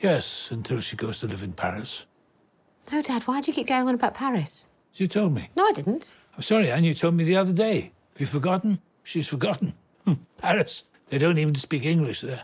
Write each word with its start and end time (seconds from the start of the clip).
Yes, 0.00 0.50
until 0.50 0.80
she 0.80 0.96
goes 0.96 1.20
to 1.20 1.26
live 1.26 1.42
in 1.42 1.52
Paris. 1.52 2.06
No, 2.90 3.02
Dad, 3.02 3.22
why 3.24 3.40
do 3.40 3.50
you 3.50 3.54
keep 3.54 3.66
going 3.66 3.86
on 3.86 3.94
about 3.94 4.14
Paris? 4.14 4.66
You 4.94 5.06
told 5.06 5.34
me. 5.34 5.50
No, 5.56 5.64
I 5.66 5.72
didn't. 5.72 6.14
I'm 6.36 6.42
sorry, 6.42 6.70
Anne, 6.70 6.84
you 6.84 6.94
told 6.94 7.14
me 7.14 7.24
the 7.24 7.36
other 7.36 7.52
day. 7.52 7.92
Have 8.12 8.20
you 8.20 8.26
forgotten? 8.26 8.80
She's 9.02 9.28
forgotten. 9.28 9.74
Paris. 10.38 10.84
They 11.08 11.18
don't 11.18 11.38
even 11.38 11.54
speak 11.54 11.84
English 11.84 12.22
there. 12.22 12.42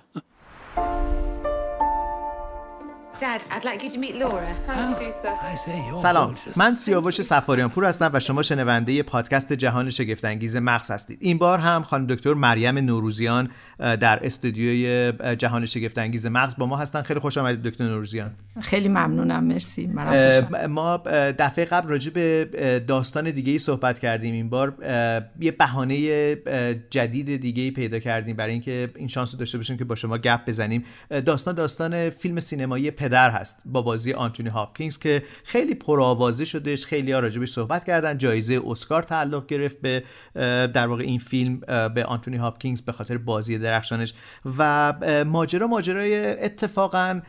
Dad, 3.21 3.43
I'd 3.51 3.65
like 3.65 3.83
you 3.83 3.91
to 3.91 3.99
meet 3.99 4.15
Laura. 4.17 4.53
How 4.67 4.83
do 4.83 4.89
you 4.91 4.97
do, 5.05 5.11
sir? 5.23 5.35
I 5.41 5.55
say, 5.55 5.77
you're 5.87 5.97
سلام. 5.97 6.35
من 6.57 6.75
سیاوش 6.75 7.23
سفاریان 7.23 7.69
پور 7.69 7.85
هستم 7.85 8.11
و 8.13 8.21
شما 8.21 8.43
شنونده 8.43 9.03
پادکست 9.03 9.53
جهان 9.53 9.91
شگفتانگیز 9.91 10.57
مغز 10.57 10.91
هستید. 10.91 11.19
این 11.21 11.39
بار 11.39 11.59
هم 11.59 11.83
خانم 11.83 12.07
دکتر 12.07 12.35
مریم 12.35 12.79
نوروزیان 12.79 13.49
در 13.79 14.27
استودیوی 14.27 15.13
جهان 15.37 15.67
شگفتانگیز 15.67 16.27
مغز 16.27 16.57
با 16.57 16.67
ما 16.67 16.77
هستن. 16.77 17.03
خیلی 17.03 17.21
خوش 17.21 17.39
آمدید 17.39 17.63
دکتر 17.63 17.85
نوروزیان. 17.85 18.31
خیلی 18.61 18.89
ممنونم 18.89 19.45
مرسی. 19.45 19.87
منم 19.87 20.67
ما 20.67 20.97
دفعه 21.39 21.65
قبل 21.65 21.89
راجع 21.89 22.11
به 22.11 22.45
داستان 22.87 23.31
دیگه 23.31 23.53
ای 23.53 23.59
صحبت 23.59 23.99
کردیم 23.99 24.35
این 24.35 24.49
بار. 24.49 24.75
یه 25.41 25.51
بهانه 25.51 25.97
جدید 26.91 27.41
دیگه 27.41 27.63
ای 27.63 27.71
پیدا 27.71 27.99
کردیم 27.99 28.37
برای 28.37 28.53
اینکه 28.53 28.91
این 28.97 29.09
شانس 29.09 29.33
رو 29.33 29.39
داشته 29.39 29.59
باشیم 29.59 29.77
که 29.77 29.85
با 29.85 29.95
شما 29.95 30.19
گپ 30.19 30.41
بزنیم. 30.47 30.85
داستان 31.27 31.55
داستان 31.55 32.11
فیلم 32.11 32.41
سینمایی 32.41 32.91
پدر 33.07 33.31
هست 33.31 33.63
با 33.65 33.83
بازی 33.83 34.13
آنتونی 34.13 34.49
هاپکینز 34.49 34.99
که 34.99 35.23
خیلی 35.45 35.75
پرآوازه 35.75 36.45
شدش 36.45 36.87
خیلی 36.87 37.13
ها 37.13 37.19
راجبش 37.19 37.51
صحبت 37.51 37.85
کردن 37.85 38.19
جایزه 38.19 38.61
اسکار 38.67 39.03
تعلق 39.03 39.47
گرفت 39.47 39.81
به 39.81 40.03
در 40.75 40.87
واقع 40.87 41.03
این 41.03 41.19
فیلم 41.19 41.61
به 41.95 42.05
آنتونی 42.05 42.37
هاپکینز 42.37 42.81
به 42.81 42.93
خاطر 42.93 43.19
بازی 43.19 43.59
درخشانش 43.59 44.15
و 44.59 44.93
ماجرا 45.27 45.67
ماجرای 45.67 46.45
اتفاقا 46.45 47.21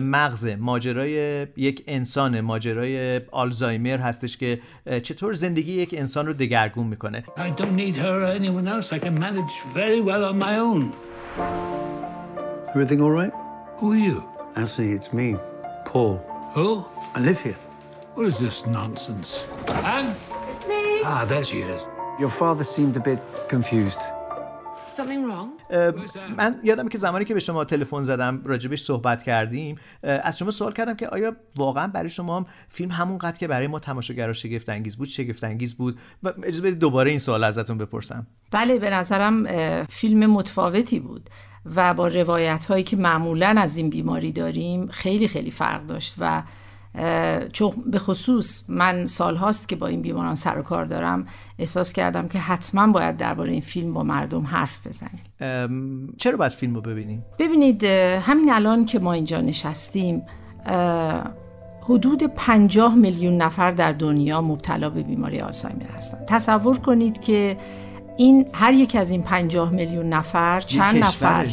مغز 0.00 0.46
ماجرای 0.46 1.46
یک 1.56 1.84
انسان 1.86 2.40
ماجرای 2.40 3.20
آلزایمر 3.32 3.98
هستش 3.98 4.36
که 4.36 4.60
چطور 5.02 5.32
زندگی 5.32 5.72
یک 5.72 5.94
انسان 5.98 6.26
رو 6.26 6.32
دگرگون 6.32 6.86
می‌کنه 6.86 7.24
I 7.36 7.60
don't 7.60 7.76
need 7.76 7.96
her 7.96 8.22
or 8.22 8.40
anyone 8.40 8.68
else. 8.68 8.92
I 8.92 8.98
can 8.98 9.18
manage 9.18 9.54
very 9.74 10.00
well 10.00 10.24
on 10.24 10.38
my 10.38 10.58
own. 10.58 10.82
Everything 12.74 13.00
all 13.02 13.14
right? 13.20 13.32
Who 13.78 13.92
are 13.92 14.02
you? 14.08 14.33
Anthony, 14.56 14.92
it's 14.92 15.12
me, 15.12 15.36
Paul. 15.84 16.14
Who? 16.52 16.84
I 17.16 17.20
live 17.20 17.40
here. 17.40 17.56
What 18.14 18.26
is 18.26 18.38
this 18.38 18.64
nonsense? 18.66 19.44
Anne? 19.96 20.14
It's 20.50 20.64
me. 20.72 20.82
Ah, 21.04 21.24
there 21.28 21.42
she 21.42 21.58
is. 21.74 21.88
Your 22.20 22.30
father 22.30 22.62
seemed 22.62 22.96
a 22.96 23.00
bit 23.00 23.20
confused. 23.48 24.02
Something 24.86 25.24
wrong? 25.28 25.48
اه، 25.70 25.92
من 26.38 26.60
یادم 26.62 26.88
که 26.88 26.98
زمانی 26.98 27.24
که 27.24 27.34
به 27.34 27.40
شما 27.40 27.64
تلفن 27.64 28.02
زدم 28.02 28.42
راجبش 28.44 28.82
صحبت 28.82 29.22
کردیم 29.22 29.76
از 30.02 30.38
شما 30.38 30.50
سوال 30.50 30.72
کردم 30.72 30.94
که 30.94 31.08
آیا 31.08 31.36
واقعا 31.56 31.86
برای 31.86 32.08
شما 32.08 32.36
هم 32.36 32.46
فیلم 32.68 32.90
همون 32.90 33.18
قد 33.18 33.36
که 33.38 33.48
برای 33.48 33.66
ما 33.66 33.78
تماشاگرها 33.78 34.32
شگفت 34.32 34.68
انگیز 34.68 34.96
بود 34.96 35.08
شگفت 35.08 35.44
انگیز 35.44 35.74
بود 35.74 35.98
و 36.22 36.32
اجازه 36.42 36.62
بدید 36.62 36.78
دوباره 36.78 37.10
این 37.10 37.18
سوال 37.18 37.44
ازتون 37.44 37.78
بپرسم 37.78 38.26
بله 38.50 38.78
به 38.78 38.90
نظرم 38.90 39.46
فیلم 39.84 40.30
متفاوتی 40.30 41.00
بود 41.00 41.30
و 41.76 41.94
با 41.94 42.08
روایت 42.08 42.64
هایی 42.64 42.84
که 42.84 42.96
معمولا 42.96 43.54
از 43.58 43.76
این 43.76 43.90
بیماری 43.90 44.32
داریم 44.32 44.86
خیلی 44.86 45.28
خیلی 45.28 45.50
فرق 45.50 45.86
داشت 45.86 46.14
و 46.18 46.42
چون 47.52 47.70
به 47.86 47.98
خصوص 47.98 48.64
من 48.68 49.06
سال 49.06 49.36
هاست 49.36 49.68
که 49.68 49.76
با 49.76 49.86
این 49.86 50.02
بیماران 50.02 50.34
سر 50.34 50.58
و 50.58 50.62
کار 50.62 50.84
دارم 50.84 51.26
احساس 51.58 51.92
کردم 51.92 52.28
که 52.28 52.38
حتما 52.38 52.92
باید 52.92 53.16
درباره 53.16 53.52
این 53.52 53.60
فیلم 53.60 53.94
با 53.94 54.02
مردم 54.02 54.42
حرف 54.42 54.86
بزنیم. 54.86 55.20
چرا 56.18 56.36
باید 56.36 56.52
فیلم 56.52 56.74
رو 56.74 56.80
ببینیم؟ 56.80 57.24
ببینید 57.38 57.84
همین 57.84 58.52
الان 58.52 58.84
که 58.84 58.98
ما 58.98 59.12
اینجا 59.12 59.40
نشستیم 59.40 60.22
حدود 61.80 62.22
50 62.22 62.94
میلیون 62.94 63.36
نفر 63.36 63.70
در 63.70 63.92
دنیا 63.92 64.40
مبتلا 64.40 64.90
به 64.90 65.02
بیماری 65.02 65.40
آلزایمر 65.40 65.90
هستند 65.96 66.26
تصور 66.26 66.78
کنید 66.78 67.20
که 67.20 67.56
این 68.16 68.48
هر 68.52 68.72
یک 68.72 68.96
از 68.96 69.10
این 69.10 69.22
50 69.22 69.70
میلیون 69.70 70.08
نفر 70.08 70.60
چند. 70.60 71.04
نفر 71.04 71.46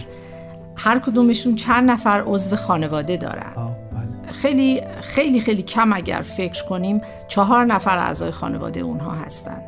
هر 0.75 0.99
کدومشون 0.99 1.55
چند 1.55 1.91
نفر 1.91 2.23
عضو 2.27 2.55
خانواده 2.55 3.17
دارن 3.17 3.53
بله. 3.55 4.31
خیلی 4.31 4.81
خیلی 5.01 5.39
خیلی 5.39 5.61
کم 5.61 5.93
اگر 5.93 6.21
فکر 6.21 6.65
کنیم 6.65 7.01
چهار 7.27 7.65
نفر 7.65 7.97
اعضای 7.97 8.31
خانواده 8.31 8.79
اونها 8.79 9.11
هستند 9.11 9.63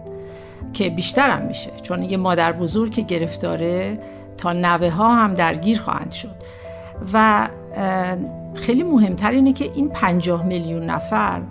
که 0.73 0.89
بیشتر 0.89 1.29
هم 1.29 1.41
میشه 1.41 1.69
چون 1.81 2.03
یه 2.03 2.17
مادر 2.17 2.51
بزرگ 2.51 2.91
که 2.91 3.01
گرفتاره 3.01 3.99
تا 4.37 4.53
نوه 4.53 4.89
ها 4.89 5.15
هم 5.15 5.33
درگیر 5.33 5.79
خواهند 5.79 6.11
شد 6.11 6.35
و 7.13 7.47
خیلی 8.55 8.83
مهمتر 8.83 9.31
اینه 9.31 9.53
که 9.53 9.71
این 9.75 9.89
50 9.89 10.45
میلیون 10.45 10.85
نفر 10.85 11.41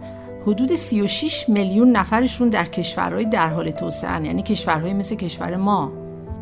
حدود 0.46 0.74
36 0.74 1.48
میلیون 1.48 1.96
نفرشون 1.96 2.48
در 2.48 2.64
کشورهای 2.64 3.24
در 3.24 3.48
حال 3.48 3.70
توسعه 3.70 4.24
یعنی 4.24 4.42
کشورهای 4.42 4.94
مثل 4.94 5.16
کشور 5.16 5.56
ما 5.56 5.92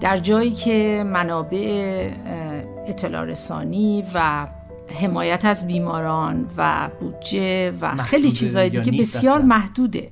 در 0.00 0.19
جایی 0.19 0.50
که 0.50 1.05
منابع 1.06 2.10
اطلاع 2.87 3.25
رسانی 3.25 4.05
و 4.15 4.47
حمایت 5.00 5.44
از 5.44 5.66
بیماران 5.66 6.50
و 6.56 6.89
بودجه 7.00 7.71
و 7.81 7.97
خیلی 7.97 8.31
چیزهای 8.31 8.71
دیگه 8.71 9.00
بسیار. 9.00 9.43
محدوده 9.43 10.10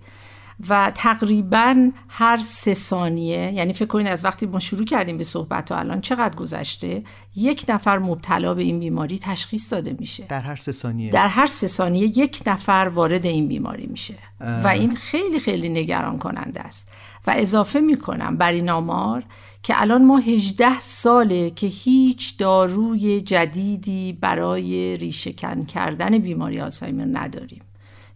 و 0.69 0.93
تقریبا 0.95 1.91
هر 2.09 2.39
سه 2.39 2.75
ثانیه 2.75 3.53
یعنی 3.53 3.73
فکر 3.73 3.87
کنید 3.87 4.07
از 4.07 4.25
وقتی 4.25 4.47
ما 4.47 4.59
شروع 4.59 4.85
کردیم 4.85 5.19
به 5.19 5.25
صحبت 5.25 5.65
تا 5.65 5.77
الان 5.77 6.01
چقدر 6.01 6.37
گذشته 6.37 7.03
یک 7.37 7.65
نفر 7.69 7.99
مبتلا 7.99 8.55
به 8.55 8.63
این 8.63 8.81
بیماری 8.81 9.19
تشخیص 9.19 9.73
داده 9.73 9.97
میشه. 9.99 10.25
در 10.29 10.41
هر 10.41 10.57
سه 10.57 10.73
ثانیه؟ 10.73 11.11
در 11.11 11.27
هر 11.27 11.47
سه 11.47 11.67
ثانیه 11.67 12.19
یک 12.19 12.43
نفر 12.47 12.91
وارد 12.95 13.27
این 13.27 13.49
بیماری 13.49 13.87
میشه. 13.87 14.15
و 14.41 14.69
این 14.69 14.97
خیلی 14.97 15.41
خیلی 15.41 15.69
نگران 15.69 16.19
کننده 16.19 16.61
است. 16.61 16.93
و 17.27 17.35
اضافه 17.37 17.81
می‌کنم 17.81 18.37
بر 18.37 18.53
این 18.53 18.71
آمار 18.71 19.25
که 19.63 19.81
الان 19.81 20.05
ما 20.05 20.19
18 20.19 20.81
ساله 20.81 21.51
که 21.51 21.67
هیچ 21.67 22.39
داروی 22.39 23.21
جدیدی 23.21 24.19
برای 24.21 24.97
ریشهکن 24.97 25.63
کردن 25.63 26.19
بیماری 26.19 26.61
آلزایمر 26.61 27.19
نداریم. 27.19 27.61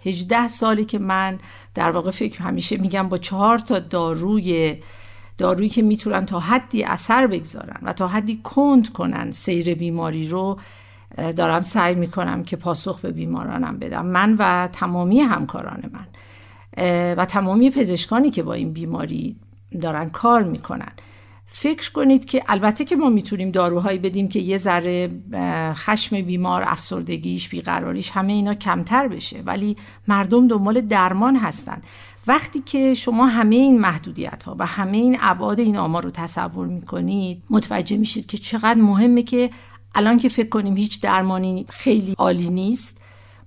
18 0.05 0.49
سالی 0.49 0.85
که 0.85 0.99
من 0.99 1.39
در 1.75 1.91
واقع 1.91 2.11
فکر 2.11 2.43
همیشه 2.43 2.77
میگم 2.77 3.09
با 3.09 3.19
چهار 3.19 3.59
تا 3.59 3.79
داروی 3.79 4.77
دارویی 5.39 5.69
که 5.69 5.83
می‌تونن 5.83 6.27
تا 6.27 6.41
حدی 6.41 6.85
اثر 6.85 7.27
بگذارن 7.27 7.79
و 7.83 7.93
تا 7.93 8.09
حدی 8.09 8.41
کند 8.45 8.93
کنن 8.93 9.31
سیر 9.31 9.75
بیماری 9.75 10.29
رو 10.29 10.59
دارم 11.37 11.62
سعی 11.62 11.95
می‌کنم 11.95 12.45
که 12.45 12.57
پاسخ 12.57 13.01
به 13.01 13.11
بیمارانم 13.11 13.79
بدم. 13.79 14.07
من 14.07 14.37
و 14.39 14.69
تمامی 14.73 15.21
همکاران 15.21 15.91
من 15.93 16.07
و 17.15 17.25
تمامی 17.25 17.71
پزشکانی 17.71 18.31
که 18.31 18.43
با 18.43 18.53
این 18.53 18.73
بیماری 18.73 19.37
دارن 19.81 20.09
کار 20.09 20.43
می‌کنن. 20.43 20.93
فکر 21.55 21.93
کنید 21.93 22.25
که 22.25 22.43
البته 22.49 22.85
که 22.85 22.97
ما 22.97 23.11
می‌تونیم 23.11 23.51
داروهایی 23.51 23.99
بدیم 23.99 24.29
که 24.29 24.39
یه 24.39 24.59
ذره 24.59 25.11
خشم 25.75 26.21
بیمار 26.21 26.65
افسردگیش 26.67 27.49
بیقراریش 27.49 28.11
همه 28.11 28.33
اینا 28.33 28.55
کمتر 28.55 29.09
بشه. 29.09 29.43
ولی 29.47 29.77
مردم 30.09 30.49
دنبال 30.49 30.81
درمان 30.81 31.37
هستن. 31.37 31.83
وقتی 32.27 32.61
که 32.61 32.95
شما 32.95 33.27
همه 33.27 33.57
این 33.57 33.81
محدودیت 33.81 34.45
ها 34.45 34.57
و 34.59 34.67
همه 34.67 34.97
این 34.97 35.17
ابعاد 35.21 35.61
این 35.61 35.77
آمار 35.77 36.03
رو 36.05 36.11
تصور 36.11 36.67
می‌کنید 36.67 37.43
متوجه 37.51 37.97
میشید 37.97 38.27
که 38.27 38.39
چقدر 38.39 38.81
مهمه 38.81 39.23
که 39.23 39.51
الان 39.95 40.19
که 40.19 40.29
فکر 40.29 40.49
کنیم 40.49 40.77
هیچ 40.77 41.01
درمانی 41.01 41.67
خیلی 41.69 42.15
عالی 42.19 42.51
نیست. 42.51 43.02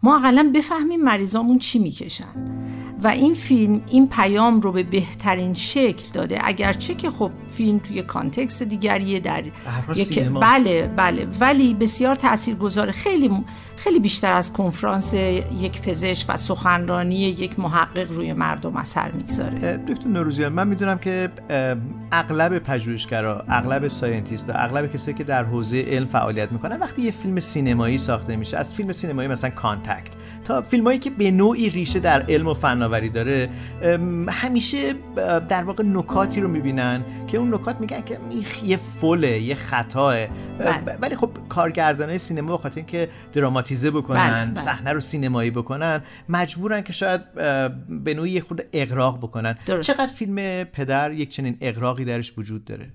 ما 0.05 0.17
اقلا 0.17 0.51
بفهمیم 0.55 1.01
مریضامون 1.01 1.59
چی 1.59 1.79
می‌کشن. 1.79 2.55
و 3.03 3.07
این 3.07 3.33
فیلم 3.33 3.81
این 3.89 4.09
پیام 4.09 4.61
رو 4.61 4.71
به 4.71 4.83
بهترین 4.83 5.53
شکل 5.53 6.03
داده. 6.13 6.39
اگرچه 6.43 6.93
که 6.93 7.09
خب 7.09 7.31
فیلم 7.57 7.79
توی 7.79 8.01
context 8.01 8.63
دیگریه 8.63 9.19
در 9.19 9.43
یک. 9.95 10.19
بله 10.19 10.87
بله. 10.87 11.27
ولی 11.39 11.73
بسیار 11.73 12.15
تاثیرگذاره 12.15 12.91
خیلی 12.91 13.31
خیلی 13.77 13.99
بیشتر 13.99 14.33
از 14.33 14.53
کنفرانس 14.53 15.13
یک 15.13 15.81
پزشک 15.81 16.29
و 16.29 16.37
سخنرانی 16.37 17.15
یک 17.15 17.59
محقق 17.59 18.11
روی 18.11 18.33
مردم 18.33 18.75
اثر 18.77 19.11
می‌گذاره 19.11 19.77
دکتر 19.87 20.07
نوروزیان 20.07 20.53
من 20.53 20.67
می‌دونم 20.67 20.97
که 20.97 21.29
اغلب 22.11 22.59
پژوهشگرا 22.59 23.45
اغلب 23.49 23.87
scientist 23.87 24.51
اغلب 24.55 24.93
کسایی 24.93 25.17
که 25.17 25.23
در 25.23 25.43
حوزه 25.43 25.81
علم 25.81 26.05
فعالیت 26.05 26.51
می‌کنن 26.51 26.79
وقتی 26.79 27.01
یه 27.01 27.11
فیلم 27.11 27.39
سینمایی 27.39 27.97
ساخته 27.97 28.35
میشه 28.35 28.57
از 28.57 28.73
فیلم 28.73 28.91
سینمایی 28.91 29.27
مثلا 29.27 29.49
Contact 29.49 30.11
تا 30.45 30.61
فیلمایی 30.61 30.99
که 30.99 31.09
به 31.09 31.31
نوعی 31.31 31.69
ریشه 31.69 31.99
در 31.99 32.21
علم 32.29 32.47
و 32.47 32.53
فناوری 32.53 33.09
داره 33.09 33.49
همیشه 34.29 34.93
در 35.49 35.63
واقع 35.63 35.83
نکاتی 35.83 36.41
رو 36.41 36.47
می‌بینن 36.47 37.03
که 37.27 37.37
اون 37.37 37.53
نکات 37.53 37.79
میگن 37.79 38.01
که 38.01 38.19
یه 38.65 38.77
فله 38.77 39.39
یه 39.39 39.55
خطاه 39.55 40.15
بله. 40.59 40.97
ولی 41.01 41.15
خب 41.15 41.29
کارگردانای 41.49 42.17
سینما 42.17 42.57
به 42.57 42.63
خاطر 42.63 42.75
اینکه 42.75 43.09
دراماتیزه 43.65 43.91
بکنن 43.91 44.45
بله، 44.45 44.53
بله. 44.53 44.63
صحنه 44.63 44.93
رو 44.93 44.99
سینمایی 44.99 45.51
بکنن 45.51 46.01
مجبورن 46.29 46.81
که 46.81 46.93
شاید 46.93 47.33
به 48.03 48.13
نوعی 48.13 48.41
خود 48.41 48.65
اقراق 48.73 49.17
بکنن 49.17 49.57
درست. 49.65 49.91
چقدر 49.91 50.07
فیلم 50.07 50.63
پدر 50.63 51.11
یک 51.11 51.29
چنین 51.29 51.57
اقراقی 51.61 52.05
درش 52.05 52.33
وجود 52.37 52.65
داره 52.65 52.89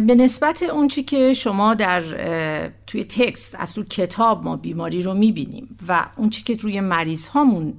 به 0.00 0.14
نسبت 0.14 0.62
اون 0.62 0.88
چی 0.88 1.02
که 1.02 1.34
شما 1.34 1.74
در 1.74 2.02
توی 2.86 3.04
تکست 3.04 3.56
از 3.58 3.74
تو 3.74 3.82
کتاب 3.82 4.44
ما 4.44 4.56
بیماری 4.56 5.02
رو 5.02 5.14
می‌بینیم 5.14 5.76
و 5.88 6.06
اون 6.16 6.30
چی 6.30 6.44
که 6.44 6.56
روی 6.56 6.80
مریض 6.80 7.26
هامون 7.26 7.74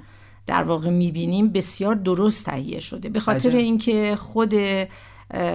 در 0.45 0.63
واقع 0.63 0.89
می‌بینیم 0.89 1.49
بسیار 1.49 1.95
درست 1.95 2.45
تهیه 2.45 2.79
شده 2.79 3.09
به 3.09 3.19
خاطر 3.19 3.49
اینکه 3.49 4.15
خود 4.15 4.53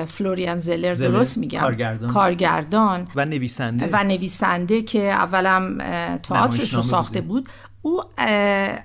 فلوریان 0.09 0.57
زلر, 0.57 0.93
زلر 0.93 1.09
درست 1.09 1.39
میگم. 1.39 1.61
کارگردان. 1.61 2.11
کارگردان. 2.11 3.09
و 3.17 3.25
نویسنده. 3.25 3.89
و 3.93 4.05
نویسنده 4.05 4.83
که 4.83 5.03
اولم 5.03 5.79
تئاترش 6.19 6.75
رو 6.75 6.83
ساخته. 6.83 7.21
بود. 7.21 7.49
او 7.83 8.03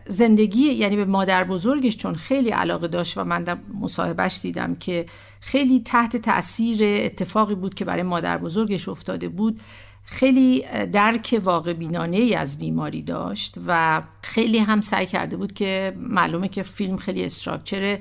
زندگی 0.07 0.61
یعنی 0.61 0.95
به 0.95 1.05
مادر 1.05 1.43
بزرگش 1.43 1.97
چون 1.97 2.15
خیلی 2.15 2.49
علاقه 2.49 2.87
داشت 2.87 3.17
و 3.17 3.23
من 3.23 3.43
در 3.43 3.57
مصاحبهش 3.81 4.39
دیدم 4.41 4.75
که 4.75 5.05
خیلی 5.39 5.79
تحت 5.79 6.17
تاثیر 6.17 7.05
اتفاقی 7.05 7.55
بود 7.55 7.73
که 7.73 7.85
برای 7.85 8.03
مادر 8.03 8.37
بزرگش 8.37 8.89
افتاده 8.89 9.29
بود. 9.29 9.59
خیلی 10.05 10.63
درک 10.91 11.41
واقع 11.43 11.73
بینانه 11.73 12.17
ای 12.17 12.35
از 12.35 12.59
بیماری 12.59 13.01
داشت 13.01 13.55
و 13.67 14.01
خیلی 14.21 14.57
هم 14.57 14.81
سعی 14.81 15.05
کرده 15.05 15.37
بود 15.37 15.53
که 15.53 15.93
معلومه 15.97 16.47
که 16.47 16.63
فیلم 16.63 16.97
خیلی 16.97 17.25
استراکچر 17.25 17.99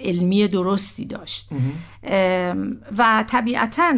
علمی 0.00 0.48
درستی 0.48 1.04
داشت. 1.04 1.48
و 2.98 3.24
طبیعتا 3.26 3.92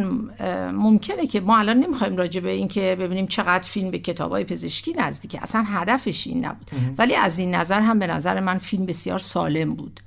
ممکنه 0.72 1.26
که 1.26 1.40
ما 1.40 1.58
الان 1.58 1.76
نمی‌خوایم 1.76 2.16
راجع 2.16 2.40
به 2.40 2.50
این 2.50 2.68
که 2.68 2.96
ببینیم 3.00 3.26
چقدر 3.26 3.62
فیلم 3.62 3.90
به 3.90 3.98
کتاب 3.98 4.30
های 4.30 4.44
پزشکی 4.44 4.92
نزدیکه 4.92 5.42
اصلا 5.42 5.64
هدفش 5.66 6.26
این 6.26 6.44
نبود. 6.44 6.70
ولی 6.98 7.14
از 7.14 7.38
این 7.38 7.54
نظر 7.54 7.80
هم 7.80 7.98
به 7.98 8.06
نظر 8.06 8.40
من 8.40 8.58
فیلم 8.58 8.86
بسیار 8.86 9.18
سالم 9.18 9.74
بود. 9.74 10.00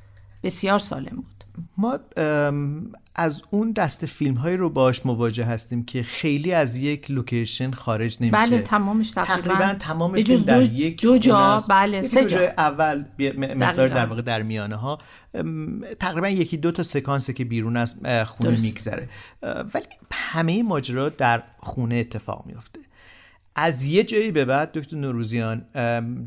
بسیار 0.43 0.79
سالم 0.79 1.15
بود. 1.15 1.43
ما 1.77 1.99
از 3.19 3.41
اون 3.49 3.71
دست 3.71 4.05
فیلم 4.05 4.35
هایی 4.35 4.57
رو 4.57 4.69
باش 4.69 5.05
مواجه 5.05 5.45
هستیم 5.45 5.85
که 5.85 6.03
خیلی 6.03 6.51
از 6.53 6.75
یک 6.75 7.11
لوکیشن 7.11 7.71
خارج 7.71 8.17
نمیشه 8.21 8.37
بله 8.37 8.61
تمامش 8.61 9.11
تقریبا, 9.11 9.55
تقریبا 9.55 9.73
تمام 9.79 10.21
فیلم 10.21 10.43
در 10.43 10.59
دو- 10.59 10.71
یک 10.73 11.01
دو 11.01 11.17
جا،. 11.17 11.63
بله، 11.69 12.01
سه 12.01 12.25
جا. 12.25 12.39
اول 12.57 13.05
مقدار. 13.37 13.87
در 13.87 14.05
واقع 14.05 14.21
در 14.21 14.41
میانه 14.41 14.75
ها 14.75 14.99
تقریبا 15.99 16.29
یکی 16.29 16.57
دو 16.57 16.71
تا 16.71 16.83
سکانسه 16.83 17.33
که 17.33 17.45
بیرون 17.45 17.77
از 17.77 17.95
خونه 18.25 18.49
درست. 18.49 18.63
میگذره 18.65 19.09
ولی 19.73 19.85
همه 20.11 20.63
ماجرا 20.63 21.09
در 21.09 21.43
خونه 21.59 21.95
اتفاق 21.95 22.43
میفته 22.45 22.79
از 23.55 23.83
یه 23.83 24.03
جایی 24.03 24.31
به 24.31 24.45
بعد 24.45 24.71
دکتر 24.71 24.97
نوروزیان 24.97 25.65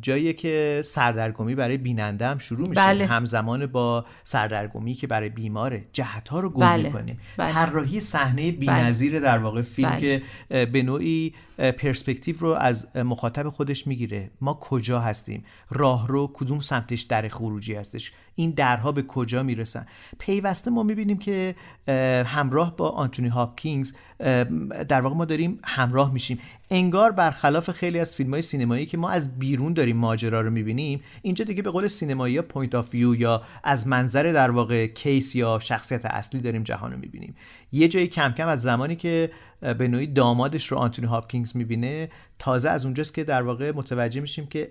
جایی 0.02 0.32
که 0.32 0.82
سردرگمی 0.84 1.54
برای 1.54 1.76
بیننده 1.76 2.26
هم 2.26 2.38
شروع 2.38 2.68
میشه 2.68 2.80
بله. 2.80 3.06
همزمان 3.06 3.66
با 3.66 4.06
سردرگمی 4.24 4.94
که 4.94 5.06
برای 5.06 5.28
بیماره 5.28 5.84
جهت 5.92 6.28
ها 6.28 6.40
رو 6.40 6.50
گم 6.50 6.60
بله. 6.60 6.82
می‌کنیم 6.82 7.20
بله. 7.36 7.52
طراحی 7.52 8.00
صحنه 8.00 8.52
بی‌نظیر 8.52 9.20
در 9.20 9.38
واقع 9.38 9.62
فیلم 9.62 9.90
بله. 9.90 10.00
که 10.00 10.22
به 10.66 10.82
نوعی 10.82 11.34
پرسپکتیو 11.58 12.36
رو 12.38 12.48
از 12.48 12.96
مخاطب 12.96 13.48
خودش 13.48 13.86
می‌گیره 13.86 14.30
ما 14.40 14.54
کجا 14.54 15.00
هستیم 15.00 15.44
راه 15.70 16.08
رو 16.08 16.30
کدوم 16.34 16.60
سمتش 16.60 17.02
در 17.02 17.28
خروجی 17.28 17.74
هستش 17.74 18.12
این 18.34 18.50
درها 18.50 18.92
به 18.92 19.02
کجا 19.02 19.42
می‌رسن؟ 19.42 19.86
پیوسته 20.18 20.70
ما 20.70 20.82
می‌بینیم 20.82 21.18
که 21.18 21.54
اه، 21.88 21.96
همراه 22.24 22.76
با 22.76 22.88
آنتونی 22.88 23.28
هاپکینز 23.28 23.92
اه، 24.20 24.44
در 24.84 25.00
واقع 25.00 25.16
ما 25.16 25.24
داریم 25.24 25.58
همراه 25.64 26.12
میشیم. 26.12 26.38
انگار 26.70 27.12
برخلاف 27.12 27.70
خیلی 27.70 27.98
از 27.98 28.16
فیلم 28.16 28.30
های 28.30 28.42
سینمایی 28.42 28.86
که 28.86 28.96
ما 28.96 29.08
از 29.08 29.38
بیرون 29.38 29.72
داریم 29.72 29.96
ماجرا 29.96 30.40
رو 30.40 30.50
می‌بینیم 30.50 31.00
اینجا 31.22 31.44
دیگه 31.44 31.62
به 31.62 31.70
قول 31.70 31.86
سینمایی 31.86 32.34
ها 32.34 32.42
point 32.42 32.74
of 32.74 32.94
view 32.94 33.14
یا 33.14 33.42
از 33.64 33.88
منظر 33.88 34.22
در 34.22 34.50
واقع 34.50 34.86
case 34.86 35.34
یا 35.34 35.58
شخصیت 35.58 36.04
اصلی 36.04 36.40
داریم 36.40 36.62
جهان 36.62 36.92
رو 36.92 36.98
می‌بینیم. 36.98 37.34
یه 37.72 37.88
جایی 37.88 38.08
کم 38.08 38.32
کم 38.32 38.48
از 38.48 38.62
زمانی 38.62 38.96
که 38.96 39.30
به 39.60 39.88
نوعی 39.88 40.06
دامادش 40.06 40.66
رو 40.66 40.78
آنتونی 40.78 41.08
هاپکینز 41.08 41.56
می‌بینه 41.56 42.08
تازه 42.38 42.70
از 42.70 42.84
اونجاست 42.84 43.14
که 43.14 43.24
در 43.24 43.42
واقع 43.42 43.72
متوجه 43.74 44.20
میشیم 44.20 44.46
که 44.46 44.70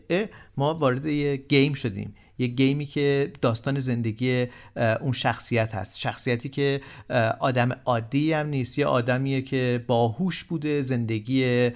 ما 0.57 0.73
وارد 0.73 1.05
یه 1.05 1.37
گیم 1.37 1.73
شدیم. 1.73 2.15
یه 2.41 2.47
گیمی 2.47 2.85
که 2.85 3.33
داستان 3.41 3.79
زندگی 3.79 4.47
اون 5.01 5.11
شخصیت 5.11 5.75
هست. 5.75 5.99
شخصیتی 5.99 6.49
که 6.49 6.81
آدم 7.39 7.71
عادی 7.85 8.33
هم 8.33 8.47
نیست. 8.47 8.79
یه 8.79 8.85
آدمیه 8.85 9.41
که 9.41 9.83
باهوش 9.87 10.43
بوده 10.43 10.81
زندگی 10.81 11.69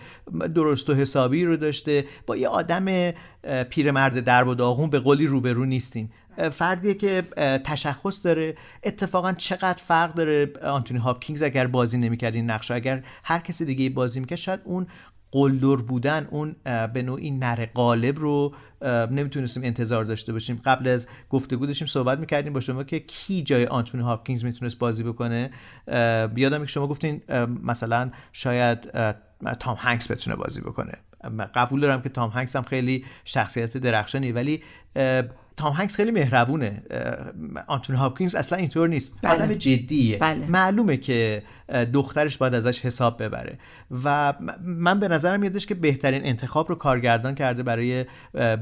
درست 0.55 0.89
و 0.89 0.93
حسابی 0.93 1.45
رو 1.45 1.57
داشته. 1.57 2.05
با 2.27 2.37
یه 2.37 2.47
آدم 2.47 3.11
پیرمرد 3.69 4.19
درب 4.19 4.47
و 4.47 4.55
داغون 4.55 4.89
به 4.89 4.99
قولی 4.99 5.27
روبرو 5.27 5.65
نیستیم. 5.65 6.11
فردیه 6.51 6.93
که 6.93 7.23
تشخص 7.63 8.25
داره. 8.25 8.55
اتفاقا 8.83 9.33
چقدر 9.33 9.77
فرق 9.83 10.13
داره؟ 10.13 10.53
آنتونی 10.63 10.99
هاپکینگز 10.99 11.43
اگر 11.43 11.67
بازی 11.67 11.97
نمی‌کرد 11.97 12.35
این 12.35 12.49
نقش 12.49 12.69
رو. 12.69 12.75
اگر 12.75 13.03
هر 13.23 13.39
کسی 13.39 13.65
دیگه 13.65 13.89
بازی 13.89 14.19
می‌کرد 14.19 14.37
شاید 14.37 14.59
اون 14.63 14.87
قلدر 15.35 15.75
بودن 15.75 16.27
اون 16.31 16.55
به 16.93 17.01
نوعی 17.01 17.31
نر 17.31 17.65
قالب 17.65 18.19
رو 18.19 18.53
نمی‌تونستیم 19.11 19.63
انتظار 19.63 20.03
داشته 20.03 20.33
باشیم. 20.33 20.61
قبل 20.65 20.87
از 20.87 21.07
گفتگو 21.29 21.65
داشتیم 21.65 21.87
صحبت 21.87 22.19
می‌کردیم 22.19 22.53
با 22.53 22.59
شما 22.59 22.83
که 22.83 22.99
کی 22.99 23.41
جای 23.41 23.65
آنتونی 23.65 24.03
هاپکینگز 24.03 24.45
می‌تونست 24.45 24.79
بازی 24.79 25.03
بکنه. 25.03 25.51
یادم 26.35 26.59
که 26.59 26.65
شما 26.65 26.87
گفتین 26.87 27.21
مثلا 27.63 28.11
شاید 28.31 28.91
تام 29.59 29.77
هنگس 29.79 30.11
بتونه 30.11 30.35
بازی 30.35 30.61
بکنه. 30.61 30.93
قبول 31.55 31.79
دارم 31.79 32.01
که 32.01 32.09
تام 32.09 32.29
هنگس 32.29 32.55
هم 32.55 32.63
خیلی 32.63 33.05
شخصیت 33.25 33.77
درخشانی 33.77 34.31
ولی 34.31 34.61
تام 35.57 35.73
هنگس 35.73 35.95
خیلی 35.95 36.11
مهربونه. 36.11 36.83
اه، 36.89 37.63
آنتونی 37.67 37.99
هاپکینز 37.99 38.35
اصلا 38.35 38.57
اینطور 38.57 38.87
نیست. 38.87 39.19
بله. 39.21 39.33
آدم 39.33 39.53
جدیه. 39.53 40.17
بله. 40.17 40.47
معلومه 40.47 40.97
که 40.97 41.43
دخترش 41.93 42.37
باید 42.37 42.53
ازش 42.53 42.85
حساب 42.85 43.23
ببره. 43.23 43.59
و 44.03 44.33
من 44.61 44.99
به 44.99 45.07
نظرم 45.07 45.39
میادش 45.39 45.65
که 45.65 45.75
بهترین 45.75 46.25
انتخاب 46.25 46.69
رو 46.69 46.75
کارگردان 46.75 47.35
کرده 47.35 47.63
برای 47.63 48.05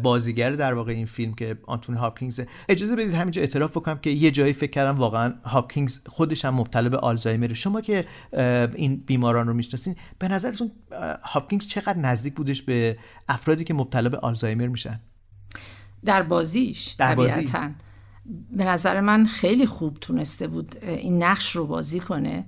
بازیگر 0.01 0.51
در 0.51 0.73
واقع 0.73 0.91
این 0.91 1.05
فیلم 1.05 1.33
که 1.33 1.57
آنتونی 1.63 1.97
هاپکینز. 1.97 2.41
اجازه 2.69 2.95
بدید 2.95 3.13
همینجا 3.13 3.41
اعتراف 3.41 3.71
بکنم 3.71 3.97
که 3.97 4.09
یه 4.09 4.31
جایی 4.31 4.53
فکر 4.53 4.71
کردم 4.71 4.95
واقعا 4.95 5.33
هاپکینز 5.45 5.99
خودش 6.07 6.45
هم 6.45 6.53
مبتلا 6.53 6.89
به 6.89 6.97
آلزایمره. 6.97 7.53
شما 7.53 7.81
که 7.81 8.05
این 8.75 9.03
بیماران 9.05 9.47
رو 9.47 9.53
می‌شناسین 9.53 9.95
به 10.19 10.27
نظرتون 10.27 10.71
هاپکینز 11.23 11.67
چقدر 11.67 11.97
نزدیک 11.97 12.33
بودش 12.53 12.65
به 12.65 12.97
افرادی 13.29 13.63
که 13.63 13.73
مبتلا 13.73 14.09
به 14.09 14.17
آلزایمر 14.17 14.67
میشن. 14.67 14.99
در 16.05 16.23
بازیش 16.23 16.87
در 16.87 17.15
بازی. 17.15 17.51
به 18.51 18.63
نظر 18.63 19.01
من 19.01 19.25
خیلی 19.25 19.65
خوب 19.65 19.97
تونسته 20.01 20.47
بود 20.47 20.75
این 20.83 21.23
نقش 21.23 21.55
رو 21.55 21.67
بازی 21.67 21.99
کنه. 21.99 22.45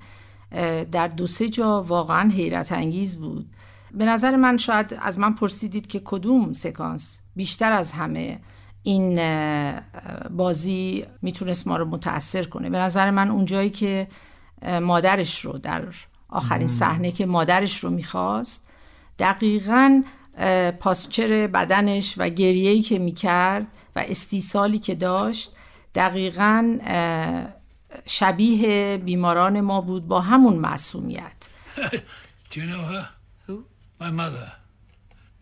در 0.92 1.08
دو 1.08 1.28
سه 1.28 1.50
جا 1.50 1.84
واقعا 1.84 2.30
حیرت 2.30 2.72
انگیز 2.72 3.20
بود. 3.20 3.50
به 3.92 4.06
نظر 4.06 4.36
من 4.36 4.58
شاید 4.58 4.98
از 5.02 5.20
من 5.20 5.34
پرسیدید 5.34 5.88
که 5.88 6.02
کدوم 6.06 6.54
سکانس 6.54 7.22
بیشتر 7.36 7.72
از 7.72 7.92
همه 7.92 8.40
این 8.84 9.20
بازی 10.30 11.06
می‌تونست 11.22 11.68
ما 11.68 11.78
رو 11.78 11.86
متاثر 11.86 12.44
کنه؟ 12.44 12.70
به 12.70 12.78
نظر 12.78 13.12
من 13.12 13.32
اون 13.32 13.46
جایی 13.46 13.70
که 13.70 14.08
مادرش 14.82 15.46
رو 15.46 15.58
در 15.58 15.88
آخرین 16.30 16.68
صحنه 16.68 17.12
که 17.12 17.26
مادرش 17.26 17.84
رو 17.84 17.90
می‌خواست 17.90 18.70
دقیقا 19.20 20.04
پاسچر 20.80 21.48
بدنش 21.48 22.14
و 22.18 22.30
گریهی 22.30 22.82
که 22.82 23.00
می‌کرد 23.00 23.68
و 23.96 24.00
استیصالی 24.00 24.80
که 24.80 24.96
داشت 24.96 25.52
دقیقا 25.96 26.78
شبیه 28.06 28.98
بیماران 28.98 29.62
ما 29.62 29.82
بود 29.82 30.08
با 30.08 30.22
همون 30.22 30.56
معصومیت 30.56 31.32
Do 32.50 32.60
you 32.60 32.68
know 32.68 32.84
her? 32.94 33.10
Who? 33.48 33.66
My 34.00 34.12
mother. 34.12 34.52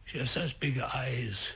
She 0.05 0.19
has 0.19 0.31
such 0.31 0.59
big 0.59 0.79
eyes. 0.79 1.53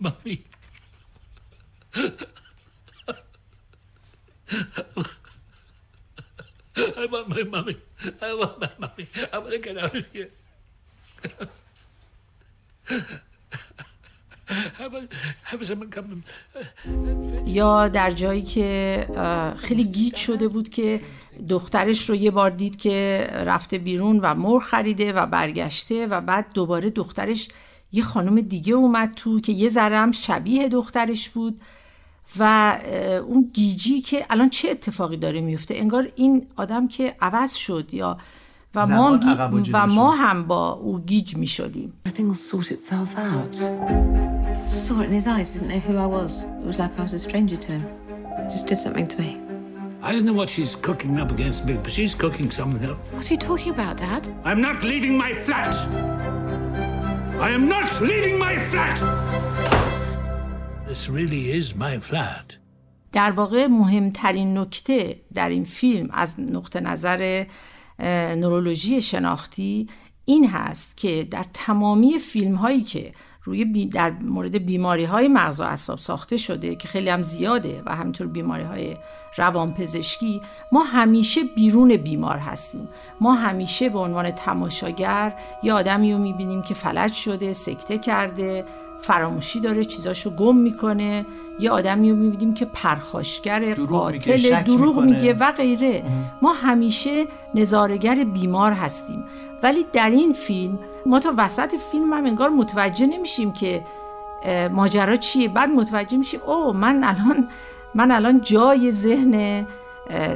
Mummy. 0.00 0.44
I 6.76 7.06
want 7.10 7.28
my 7.28 7.42
mummy. 7.42 7.76
I 8.20 8.34
want 8.34 8.60
my 8.60 8.70
mummy. 8.78 9.06
I 9.32 9.38
want 9.38 9.52
to 9.52 9.58
get 9.58 9.78
out 9.78 9.94
of 9.96 10.06
here. 10.12 10.30
fetch 14.48 15.70
یا 17.46 17.88
در 17.88 18.10
جایی 18.10 18.42
که 18.42 19.06
خیلی 19.58 19.84
گیج 19.84 20.14
شده 20.14 20.48
بود 20.48 20.68
که 20.68 21.00
دخترش 21.48 22.08
رو 22.10 22.14
یه 22.14 22.30
بار 22.30 22.50
دید 22.50 22.76
که 22.76 23.26
رفته 23.32 23.78
بیرون 23.78 24.20
و 24.22 24.34
مرغ 24.34 24.62
خریده 24.62 25.12
و 25.12 25.26
برگشته 25.26 26.06
و 26.06 26.20
بعد 26.20 26.46
دوباره 26.54 26.90
دخترش 26.90 27.48
یه 27.92 28.02
خانم 28.02 28.40
دیگه 28.40 28.72
اومد 28.72 29.14
تو 29.14 29.40
که 29.40 29.52
یه 29.52 29.68
ذره 29.68 29.98
هم 29.98 30.12
شبیه 30.12 30.68
دخترش 30.68 31.28
بود 31.28 31.60
و 32.38 32.78
اون 33.26 33.50
گیجی 33.54 34.00
که 34.00 34.26
الان 34.30 34.48
چه 34.50 34.70
اتفاقی 34.70 35.16
داره 35.16 35.40
میفته 35.40 35.74
انگار 35.74 36.08
این 36.16 36.46
آدم 36.56 36.88
که 36.88 37.14
عوض 37.20 37.54
شد 37.54 37.94
یا 37.94 38.18
و 38.74 38.86
ما, 38.86 39.18
گی- 39.18 39.70
و 39.72 39.86
ما. 39.86 40.10
هم 40.10 40.42
با 40.46 40.72
او 40.72 41.00
گیج 41.00 41.36
می 41.36 41.46
شدیم 41.46 41.92
Everything 42.08 42.28
will 42.30 42.52
sort 42.52 42.70
itself 42.70 43.18
out. 43.18 43.56
Saw 44.84 45.00
it 45.02 45.08
in 45.10 45.14
his 45.20 45.26
eyes, 45.34 45.48
didn't 45.54 45.70
know 45.72 45.82
who 45.88 45.94
I 46.06 46.08
was. 46.18 46.32
It 46.62 46.66
was 46.70 46.78
like 46.82 46.92
I 46.98 47.02
was 47.06 47.14
a 47.20 47.22
stranger 47.28 47.58
to 47.64 47.68
him. 47.76 47.84
Just 48.54 48.64
did 48.70 48.78
something 48.84 49.06
to 49.12 49.16
me. 49.24 49.30
I 50.08 50.10
don't 50.14 50.26
know 50.28 50.36
what 50.40 50.48
she's 50.54 50.72
cooking 50.88 51.14
up 51.22 51.30
against 51.36 51.60
me, 51.68 51.72
but 51.84 51.92
she's 51.96 52.14
cooking 52.24 52.48
something 52.58 52.84
up. 52.90 52.98
What 53.14 53.24
are 53.28 53.32
you 53.34 53.40
talking 53.50 53.72
about, 53.76 53.94
Dad? 54.06 54.22
I'm 54.50 54.60
not 54.68 54.76
leaving 54.90 55.14
my 55.24 55.30
flat. 55.46 55.72
I 57.46 57.48
am 57.58 57.64
not 57.76 57.90
leaving 58.10 58.36
my 58.46 58.54
flat. 58.70 58.98
This 60.88 61.08
really 61.08 61.50
is 61.50 61.74
my 61.74 61.98
flat. 61.98 62.58
در 63.12 63.30
واقع 63.30 63.66
مهمترین 63.66 64.58
نکته 64.58 65.20
در 65.34 65.48
این 65.48 65.64
فیلم 65.64 66.08
از 66.12 66.40
نقطه 66.40 66.80
نظر 66.80 67.44
نورولوژی 68.36 69.02
شناختی 69.02 69.88
این 70.24 70.48
هست 70.48 70.96
که 70.96 71.28
در 71.30 71.44
تمامی 71.54 72.18
فیلم 72.18 72.54
هایی 72.54 72.80
که 72.80 73.12
روی 73.42 73.86
در 73.86 74.10
مورد 74.10 74.56
بیماری 74.56 75.04
های 75.04 75.28
مغز 75.28 75.60
و 75.60 75.62
اعصاب 75.62 75.98
ساخته 75.98 76.36
شده 76.36 76.74
که 76.74 76.88
خیلی 76.88 77.08
هم 77.08 77.22
زیاده 77.22 77.82
و 77.86 77.96
همینطور 77.96 78.26
بیماری 78.26 78.64
های 78.64 78.96
روانپزشکی 79.36 80.40
ما 80.72 80.82
همیشه 80.82 81.40
بیرون 81.56 81.96
بیمار 81.96 82.38
هستیم 82.38 82.88
ما 83.20 83.34
همیشه 83.34 83.88
به 83.88 83.98
عنوان 83.98 84.30
تماشاگر 84.30 85.34
یه 85.62 85.72
آدمی 85.72 86.12
رو 86.12 86.18
می‌بینیم 86.18 86.62
که 86.62 86.74
فلج 86.74 87.12
شده 87.12 87.52
سکته 87.52 87.98
کرده 87.98 88.64
فراموشی 89.00 89.60
داره 89.60 89.84
چیزاشو 89.84 90.30
گم 90.30 90.56
می‌کنه. 90.56 91.26
یه 91.60 91.70
آدمی 91.70 92.10
رو 92.10 92.16
می‌بینیم 92.16 92.54
که 92.54 92.64
پرخاشگر 92.64 93.74
قاتل 93.74 94.62
دروغ 94.62 95.00
میگه 95.00 95.34
و 95.34 95.52
غیره. 95.52 96.04
ما 96.42 96.52
همیشه 96.52 97.26
نظارگر 97.54 98.24
بیمار 98.24 98.72
هستیم. 98.72 99.24
ولی 99.62 99.86
در 99.92 100.10
این 100.10 100.32
فیلم 100.32 100.78
ما 101.06 101.18
تا 101.20 101.34
وسط 101.36 101.74
فیلم 101.92 102.12
هم 102.12 102.26
انگار 102.26 102.48
متوجه 102.48 103.06
نمیشیم 103.06 103.52
که 103.52 103.82
ماجرا 104.72 105.16
چیه. 105.16 105.48
بعد 105.48 105.70
متوجه 105.70 106.16
میشیم 106.16 106.40
او 106.46 106.72
من 106.72 107.04
الان 107.04 107.48
من 107.94 108.10
الان 108.10 108.40
جای 108.40 108.92
ذهن 108.92 109.66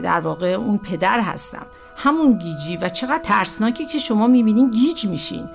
در 0.03 0.21
واقع 0.21 0.47
اون 0.47 0.79
پدر 0.79 1.21
هستم. 1.21 1.67
همون 1.97 2.39
گیجی 2.39 2.77
و 2.77 2.89
چقدر 2.89 3.19
ترسناکی 3.23 3.87
که 3.87 3.99
شما 3.99 4.27
می‌بینین 4.27 4.71
گیج 4.71 5.07
میشین. 5.07 5.47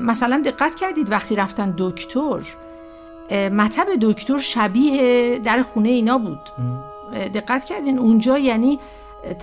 مثلا 0.00 0.42
دقت 0.44 0.74
کردید 0.74 1.10
وقتی 1.10 1.36
رفتن 1.36 1.74
دکتر 1.78 2.40
مطب 3.30 3.86
دکتر 4.00 4.38
شبیه 4.38 5.38
در 5.38 5.62
خونه 5.62 5.88
اینا 5.88 6.18
بود. 6.18 6.40
دقت 7.34 7.64
کردین؟ 7.64 7.98
اونجا 7.98 8.38
یعنی 8.38 8.78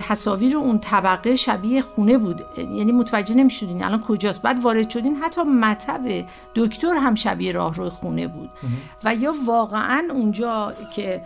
تصاویر 0.08 0.56
اون 0.56 0.78
طبقه 0.78 1.36
شبیه 1.36 1.80
خونه 1.80 2.18
بود. 2.18 2.44
یعنی 2.58 2.92
متوجه 2.92 3.34
نمی‌شدین 3.34 3.84
الان 3.84 4.00
کجاست. 4.00 4.42
بعد 4.42 4.62
وارد 4.62 4.90
شدین 4.90 5.16
حتی 5.16 5.42
مطب 5.42 6.24
دکتر 6.54 6.94
هم 6.94 7.14
شبیه 7.14 7.52
راهرو 7.52 7.90
خونه 7.90 8.28
بود. 8.28 8.50
و 9.04 9.14
یا 9.14 9.34
واقعا 9.46 10.08
اونجا 10.12 10.72
که 10.94 11.22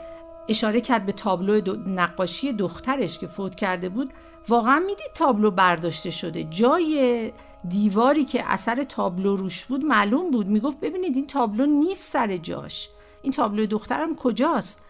اشاره 0.49 0.81
کرد 0.81 1.07
به 1.07 1.13
تابلو 1.13 1.77
نقاشی 1.87 2.53
دخترش 2.53 3.19
که 3.19 3.27
فوت 3.27 3.55
کرده 3.55 3.89
بود 3.89 4.13
واقعا 4.49 4.79
می‌دید 4.79 5.11
تابلو 5.15 5.51
برداشته 5.51 6.11
شده. 6.11 6.45
جای 6.45 7.33
دیواری 7.69 8.25
که 8.25 8.53
اثر 8.53 8.83
تابلو 8.83 9.37
روش 9.37 9.65
بود 9.65 9.85
معلوم 9.85 10.31
بود. 10.31 10.47
می‌گفت 10.47 10.81
ببینید 10.81 11.17
این 11.17 11.27
تابلو 11.27 11.67
نیست 11.67 12.13
سر 12.13 12.37
جاش. 12.37 12.89
این 13.23 13.33
تابلو 13.33 13.67
دخترم 13.67 14.15
کجاست؟ 14.15 14.85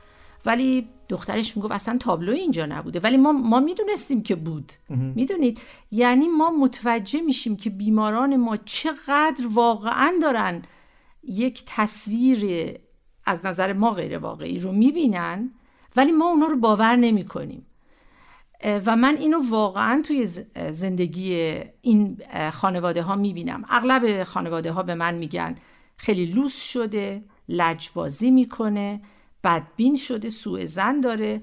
ولی 0.46 0.88
دخترش 1.08 1.56
می‌گفت 1.56 1.72
اصلا 1.72 1.98
تابلو 1.98 2.32
اینجا 2.32 2.66
نبوده. 2.66 3.00
ولی 3.00 3.16
ما 3.16 3.32
ما 3.32 3.60
می‌دونستیم 3.60 4.22
که 4.22 4.34
بود. 4.34 4.72
می‌دونید؟ 4.88 5.60
یعنی 5.90 6.28
ما 6.28 6.50
متوجه 6.50 7.20
میشیم 7.20 7.56
که 7.56 7.70
بیماران 7.70 8.36
ما 8.36 8.56
چقدر 8.56 9.46
واقعا 9.52 10.12
دارن 10.22 10.62
یک 11.22 11.62
تصویر 11.66 12.74
از 13.24 13.46
نظر 13.46 13.72
ما 13.72 13.90
غیر 13.90 14.18
واقعی 14.18 14.58
رو 14.58 14.72
می‌بینن 14.72 15.50
ولی 15.96 16.12
ما 16.12 16.28
اونا 16.28 16.46
رو 16.46 16.56
باور 16.56 16.96
نمی 16.96 17.24
کنیم 17.24 17.66
و 18.66 18.96
من 18.96 19.16
اینو 19.16 19.50
واقعا 19.50 20.02
توی 20.02 20.26
زندگی 20.70 21.60
این 21.80 22.22
خانواده 22.52 23.02
ها 23.02 23.16
می‌بینم. 23.16 23.64
اغلب 23.68 24.24
خانواده 24.24 24.72
ها 24.72 24.82
به 24.82 24.94
من 24.94 25.14
میگن 25.14 25.54
خیلی 25.96 26.26
لوس 26.26 26.62
شده 26.62 27.24
لجبازی 27.48 28.30
می‌کنه 28.30 29.00
بدبین 29.44 29.96
شده 29.96 30.28
سوء 30.28 30.66
زن 30.66 31.00
داره 31.00 31.40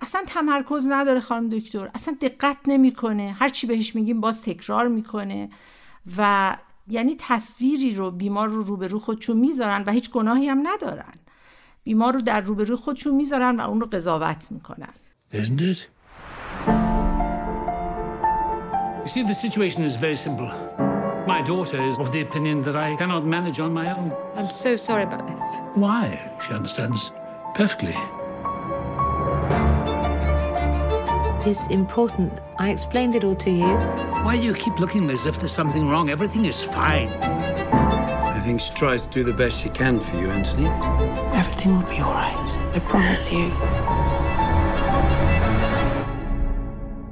اصلا 0.00 0.22
تمرکز 0.26 0.86
نداره 0.90 1.20
خانم 1.20 1.48
دکتر 1.48 1.90
اصلا 1.94 2.16
دقت 2.20 2.56
نمی‌کنه. 2.66 3.36
هر 3.38 3.48
چی 3.48 3.66
بهش 3.66 3.94
میگیم 3.94 4.20
باز 4.20 4.42
تکرار 4.42 4.88
می‌کنه 4.88 5.50
و 6.16 6.56
یعنی 6.88 7.16
تصویری 7.18 7.90
رو 7.90 8.10
بیمار 8.10 8.48
رو 8.48 8.62
روبرو 8.62 8.98
خودشون 8.98 9.36
می‌ذارن 9.36 9.84
و 9.86 9.92
هیچ 9.92 10.10
گناهی 10.10 10.48
هم 10.48 10.68
ندارن. 10.68 11.14
بیمار 11.84 12.14
رو 12.14 12.20
در 12.20 12.40
روبرو 12.40 12.76
خودشون 12.76 13.14
می‌ذارن 13.14 13.60
و 13.60 13.68
اون 13.68 13.80
رو 13.80 13.86
قضاوت 13.86 14.46
می‌کنن. 14.50 14.92
Isn't 15.32 15.60
it? 15.60 15.97
You 19.08 19.12
see, 19.12 19.22
the 19.22 19.34
situation 19.34 19.84
is 19.84 19.96
very 19.96 20.16
simple. 20.16 20.48
My 21.26 21.40
daughter 21.40 21.80
is 21.82 21.98
of 21.98 22.12
the 22.12 22.20
opinion 22.20 22.60
that 22.60 22.76
I 22.76 22.94
cannot 22.94 23.24
manage 23.24 23.58
on 23.58 23.72
my 23.72 23.90
own. 23.96 24.12
I'm 24.34 24.50
so 24.50 24.76
sorry 24.76 25.04
about 25.04 25.26
this. 25.26 25.56
Why? 25.72 26.20
She 26.46 26.52
understands 26.52 27.10
perfectly. 27.54 27.94
It's 31.48 31.66
important. 31.68 32.38
I 32.58 32.68
explained 32.68 33.14
it 33.14 33.24
all 33.24 33.34
to 33.36 33.50
you. 33.50 33.74
Why 34.26 34.36
do 34.36 34.42
you 34.42 34.52
keep 34.52 34.78
looking 34.78 35.08
as 35.08 35.24
if 35.24 35.38
there's 35.38 35.52
something 35.52 35.88
wrong? 35.88 36.10
Everything 36.10 36.44
is 36.44 36.62
fine. 36.62 37.08
I 37.08 38.38
think 38.44 38.60
she 38.60 38.74
tries 38.74 39.06
to 39.06 39.08
do 39.08 39.24
the 39.24 39.32
best 39.32 39.62
she 39.62 39.70
can 39.70 40.00
for 40.00 40.16
you, 40.18 40.28
Anthony. 40.28 40.68
Everything 41.34 41.74
will 41.74 41.88
be 41.88 42.00
all 42.00 42.12
right. 42.12 42.74
I 42.74 42.78
promise 42.80 43.32
you. 43.32 43.48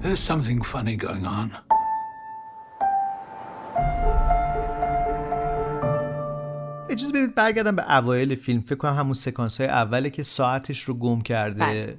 There's 0.03 0.21
something 0.21 0.61
funny 0.61 0.97
going 0.97 1.27
on. 1.27 1.57
اجازه 6.97 7.13
بدید 7.13 7.35
برگردم 7.35 7.77
به 7.77 7.97
اوایل 7.97 8.35
فیلم. 8.35 8.61
فکر 8.61 8.75
کنم 8.75 8.95
همون 8.95 9.15
سکانس 9.15 9.61
های 9.61 9.71
اوله 9.71 10.11
که 10.11 10.23
ساعتش 10.23 10.83
رو 10.83 10.95
گم 10.95 11.21
کرده. 11.21 11.97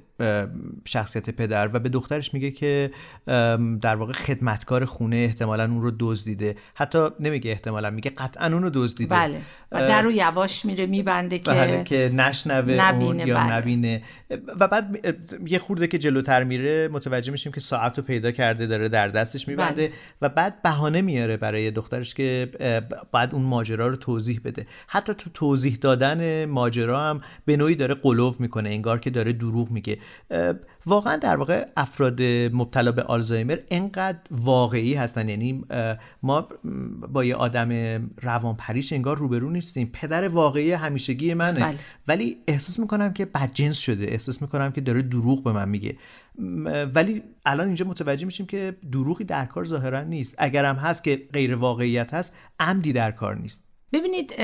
شخصیت 0.84 1.30
پدر 1.30 1.70
و 1.72 1.78
به 1.78 1.88
دخترش 1.88 2.34
میگه 2.34 2.50
که 2.50 2.90
در 3.80 3.96
واقع 3.96 4.12
خدمتکار 4.12 4.84
خونه 4.84 5.16
احتمالا 5.16 5.64
اون 5.64 5.82
رو 5.82 5.92
دزدیده. 5.98 6.56
حتی 6.74 7.08
نمیگه 7.20 7.50
احتمالا 7.50 7.90
میگه 7.90 8.10
قطعا 8.10 8.46
اون 8.46 8.62
رو 8.62 8.70
دزدیده. 8.74 9.14
بله. 9.14 9.40
و 9.72 9.88
در 9.88 10.02
رو 10.02 10.12
یواش 10.12 10.64
میره 10.64 10.86
میبنده 10.86 11.38
که 11.38 11.50
بله 11.50 11.84
که 11.84 12.10
نشنوه 12.14 12.72
نبینه 12.72 13.04
اون 13.04 13.28
یا 13.28 13.34
بله. 13.34 13.52
نبینه. 13.52 14.02
و 14.60 14.68
بعد 14.68 15.16
یه 15.46 15.58
خورده 15.58 15.86
که 15.86 15.98
جلوتر 15.98 16.44
میره 16.44 16.88
متوجه 16.88 17.32
میشیم 17.32 17.52
که 17.52 17.60
ساعت 17.60 17.98
رو 17.98 18.04
پیدا 18.04 18.30
کرده 18.30 18.66
داره 18.66 18.88
در 18.88 19.08
دستش 19.08 19.48
میبنده 19.48 19.86
بله. 19.88 19.92
و 20.22 20.28
بعد 20.28 20.62
بهانه 20.62 21.00
میاره 21.00 21.36
برای 21.36 21.70
دخترش 21.70 22.14
که 22.14 22.50
بعد 23.12 23.34
اون 23.34 23.42
ماجرا 23.42 23.88
رو 23.88 23.96
توضیح 23.96 24.40
بده. 24.44 24.66
حتی 24.86 25.14
تو 25.14 25.30
توضیح 25.34 25.78
دادن 25.80 26.44
ماجرا 26.44 27.00
هم 27.00 27.20
به 27.44 27.56
نوعی 27.56 27.74
داره 27.74 27.94
قلوف 27.94 28.40
می‌کنه 28.40 28.68
انگار 28.68 28.98
که 28.98 29.10
داره 29.10 29.32
دروغ 29.32 29.70
میگه. 29.70 29.98
واقعا 30.86 31.16
در 31.16 31.36
واقع 31.36 31.66
افراد 31.76 32.22
مبتلا 32.52 32.92
به 32.92 33.02
آلزایمر 33.02 33.58
انقدر 33.70 34.18
واقعی 34.30 34.94
هستن. 34.94 35.28
یعنی 35.28 35.64
ما 36.22 36.48
با 37.12 37.24
یه 37.24 37.34
آدم 37.34 37.70
روانپریش 38.22 38.92
انگار 38.92 39.18
روبرو 39.18 39.50
نیستیم. 39.50 39.90
پدر 39.92 40.28
واقعی 40.28 40.72
همیشگی 40.72 41.34
منه. 41.34 41.60
بله. 41.60 41.78
ولی 42.08 42.36
احساس 42.46 42.78
می‌کنم 42.78 43.12
که 43.12 43.24
بدجنس 43.24 43.78
شده. 43.78 44.04
احساس 44.04 44.42
می‌کنم 44.42 44.72
که 44.72 44.80
داره 44.80 45.02
دروغ 45.02 45.44
به 45.44 45.52
من 45.52 45.68
میگه. 45.68 45.96
ولی 46.94 47.22
الان 47.46 47.66
اینجا 47.66 47.86
متوجه 47.86 48.24
میشیم 48.24 48.46
که 48.46 48.76
دروغی 48.92 49.24
در 49.24 49.44
کار 49.44 49.64
ظاهرا 49.64 50.02
نیست. 50.02 50.34
اگرم 50.38 50.76
هست 50.76 51.04
که 51.04 51.22
غیر 51.32 51.54
واقعیت 51.54 52.14
هست 52.14 52.36
عمدی 52.60 52.92
در 52.92 53.10
کار 53.10 53.36
نیست. 53.36 53.67
ببینید 53.92 54.34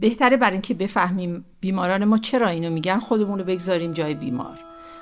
بهتره 0.00 0.36
برای 0.36 0.52
اینکه 0.52 0.74
بفهمیم 0.74 1.44
بیماران 1.60 2.04
ما 2.04 2.18
چرا 2.18 2.48
اینو 2.48 2.70
میگن 2.70 2.98
خودمون 2.98 3.38
رو 3.38 3.44
بگذاریم 3.44 3.92
جای 3.92 4.14
بیمار. 4.14 4.58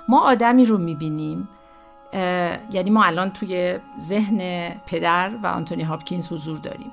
ما 0.08 0.20
آدمی 0.20 0.64
رو 0.64 0.78
می‌بینیم 0.78 1.48
یعنی 2.72 2.90
ما 2.90 3.04
الان 3.04 3.30
توی 3.30 3.78
ذهن 3.98 4.68
پدر 4.86 5.30
و 5.42 5.46
آنتونی 5.46 5.82
هاپکینز 5.82 6.32
حضور 6.32 6.58
داریم. 6.58 6.92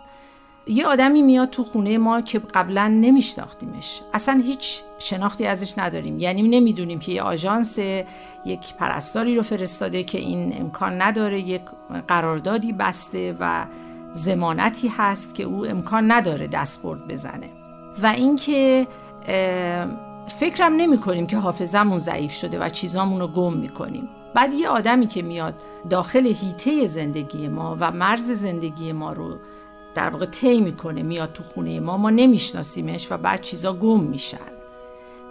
یه 0.67 0.88
آدمی 0.88 1.22
میاد 1.22 1.50
تو 1.50 1.63
خونه 1.63 1.98
ما 1.98 2.22
که 2.22 2.39
قبلا 2.39 2.88
نمیشناختیمش. 2.88 4.01
اصلا 4.13 4.41
هیچ 4.46 4.81
شناختی 5.00 5.46
ازش 5.46 5.77
نداریم. 5.77 6.20
یعنی 6.20 6.41
نمی‌دونیم 6.41 7.00
که 7.00 7.12
یه 7.12 7.22
آژانس 7.22 7.79
یک 8.46 8.74
پرستاری 8.79 9.36
رو 9.36 9.43
فرستاده 9.43 10.03
که 10.03 10.17
این 10.17 10.55
امکان 10.60 11.01
نداره 11.01 11.39
یک 11.39 11.62
قراردادی 12.08 12.74
بسته 12.74 13.36
و 13.39 13.65
زمانتی 14.11 14.87
هست 14.87 15.35
که 15.35 15.43
او 15.43 15.65
امکان 15.65 16.11
نداره 16.11 16.47
دستبرد 16.47 17.07
بزنه. 17.07 17.49
و 18.01 18.05
اینکه 18.07 18.87
فکرم 20.39 20.75
نمی 20.75 20.97
کنیم 20.97 21.27
که 21.27 21.37
حافظمون 21.37 21.97
ضعیف 21.97 22.31
شده 22.31 22.59
و 22.59 22.69
چیزامون 22.69 23.19
رو 23.19 23.27
گم 23.27 23.53
می 23.53 23.69
کنیم 23.69 24.09
بعد 24.33 24.53
یه 24.53 24.69
آدمی 24.69 25.07
که 25.07 25.21
میاد 25.21 25.61
داخل 25.89 26.25
هیته 26.25 26.87
زندگی 26.87 27.47
ما 27.47 27.77
و 27.79 27.91
مرز 27.91 28.31
زندگی 28.31 28.91
ما 28.91 29.13
رو 29.13 29.37
در 29.95 30.09
واقع 30.09 30.25
طی 30.25 30.61
می‌کنه 30.61 31.03
میاد 31.03 31.33
تو 31.33 31.43
خونه 31.43 31.79
ما 31.79 31.97
ما 31.97 32.09
نمیشناسیمش 32.09 33.11
و 33.11 33.17
بعد 33.17 33.41
چیزا 33.41 33.73
گم 33.73 33.99
میشن. 33.99 34.37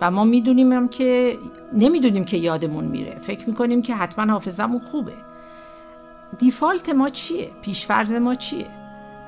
و 0.01 0.11
ما 0.11 0.25
می‌دونیم 0.25 0.73
هم 0.73 0.89
که 0.89 1.39
نمی‌دونیم 1.73 2.25
که 2.25 2.37
یادمون 2.37 2.85
میره. 2.85 3.19
فکر 3.19 3.49
می‌کنیم 3.49 3.83
که 3.83 3.95
حتما 3.95 4.33
حافظمون 4.33 4.81
خوبه. 4.81 5.13
دیفالت 6.39 6.89
ما 6.89 7.09
چیه? 7.09 7.51
پیشفرز 7.63 8.13
ما 8.13 8.35
چیه? 8.35 8.67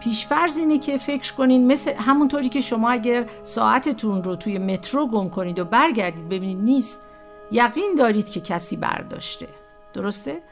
پیشفرز 0.01 0.59
اینه 0.59 0.79
که 0.79 0.99
فکر 0.99 1.35
کنین 1.35 1.67
مثل 1.67 1.93
همونطوری 1.95 2.49
که 2.49 2.61
شما 2.61 2.91
اگر 2.91 3.31
ساعتتون 3.45 4.25
رو 4.25 4.37
توی 4.37 4.59
مترو 4.59 5.07
گم 5.07 5.31
کنید 5.31 5.59
و 5.59 5.65
برگردید 5.65 6.29
ببینید 6.29 6.59
نیست 6.59 7.07
یقین 7.53 7.95
دارید 7.99 8.29
که 8.29 8.41
کسی 8.41 8.77
برداشته. 8.77 9.49
درسته؟ 9.95 10.43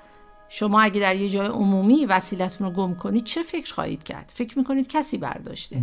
شما 0.49 0.80
اگه 0.80 1.00
در 1.00 1.16
یه 1.16 1.30
جای 1.30 1.47
عمومی 1.47 2.07
وسیلتون 2.07 2.66
رو 2.66 2.73
گم 2.73 2.95
کنید 2.95 3.25
چه 3.25 3.42
فکر 3.42 3.75
خواهید 3.75 4.04
کرد؟ 4.04 4.33
فکر 4.35 4.59
می‌کنید 4.59 4.88
کسی 4.88 5.19
برداشته؟ 5.19 5.83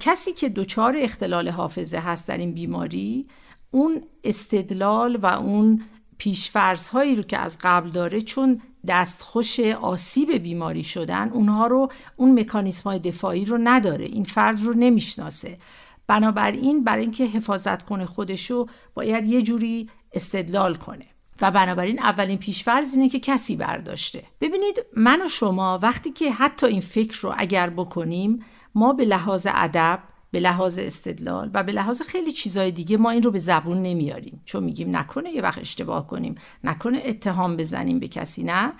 کسی 0.00 0.32
که 0.32 0.48
دچار 0.48 0.96
اختلال 0.98 1.48
حافظه 1.48 1.98
هست 1.98 2.28
در 2.28 2.36
این 2.36 2.54
بیماری 2.54 3.26
اون 3.70 4.02
استدلال 4.24 5.16
و 5.16 5.26
اون 5.26 5.82
پیشفرض 6.18 6.88
هایی 6.88 7.14
رو 7.14 7.22
که 7.22 7.38
از 7.38 7.58
قبل 7.62 7.90
داره 7.90 8.20
چون 8.20 8.60
دستخوش 8.88 9.60
آسیب 9.60 10.32
بیماری 10.32 10.82
شدن 10.82 11.30
اونها 11.30 11.66
رو 11.66 11.88
اون 12.16 12.40
مکانیسم 12.40 12.90
های 12.90 12.98
دفاعی 12.98 13.44
رو 13.44 13.58
نداره 13.64 14.04
این 14.04 14.24
فرد 14.24 14.62
رو 14.62 14.74
نمی‌شناسه. 14.74 15.58
بنابراین 16.06 16.84
برای 16.84 17.02
اینکه 17.02 17.24
حفاظت 17.24 17.82
کنه 17.82 18.06
خودشو 18.06 18.66
باید 18.94 19.26
یه 19.26 19.42
جوری 19.42 19.90
استدلال 20.12 20.74
کنه. 20.74 21.06
و 21.40 21.50
بنابراین 21.50 21.98
اولین 21.98 22.38
پیشفرض 22.38 22.94
اینه 22.94 23.08
که 23.08 23.20
کسی 23.20 23.56
برداشته. 23.56 24.24
ببینید 24.40 24.84
من 24.96 25.22
و 25.22 25.28
شما 25.28 25.78
وقتی 25.82 26.10
که 26.10 26.32
حتی 26.32 26.66
این 26.66 26.80
فکر 26.80 27.20
رو 27.20 27.34
اگر 27.36 27.70
بکنیم 27.70 28.44
ما 28.74 28.92
به 28.92 29.04
لحاظ 29.04 29.46
ادب 29.50 29.98
به 30.34 30.40
لحاظ 30.40 30.78
استدلال 30.78 31.50
و 31.54 31.62
به 31.62 31.72
لحاظ 31.72 32.02
خیلی 32.02 32.32
چیزای 32.32 32.70
دیگه 32.70 32.96
ما 32.96 33.10
این 33.10 33.22
رو 33.22 33.30
به 33.30 33.38
زبون 33.38 33.82
نمیاریم. 33.82 34.42
چون 34.44 34.64
میگیم 34.64 34.96
نکنه 34.96 35.30
یه 35.30 35.42
وقت 35.42 35.58
اشتباه 35.58 36.06
کنیم 36.06 36.34
نکنه 36.64 37.02
اتهام 37.04 37.56
بزنیم 37.56 37.98
به 37.98 38.08
کسی 38.08 38.42
نه. 38.42 38.72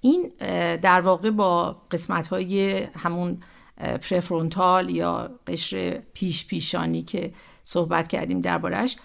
این 0.00 0.32
در 0.76 1.00
واقع 1.00 1.30
با 1.30 1.82
قسمت 1.90 2.26
های 2.26 2.82
همون 2.96 3.40
پرفرونتال 3.76 4.90
یا 4.90 5.30
قشر 5.46 6.02
پیش 6.14 6.46
پیشانی 6.46 7.02
که 7.02 7.32
صحبت 7.62 8.08
کردیم 8.08 8.40
دربارش 8.40 8.96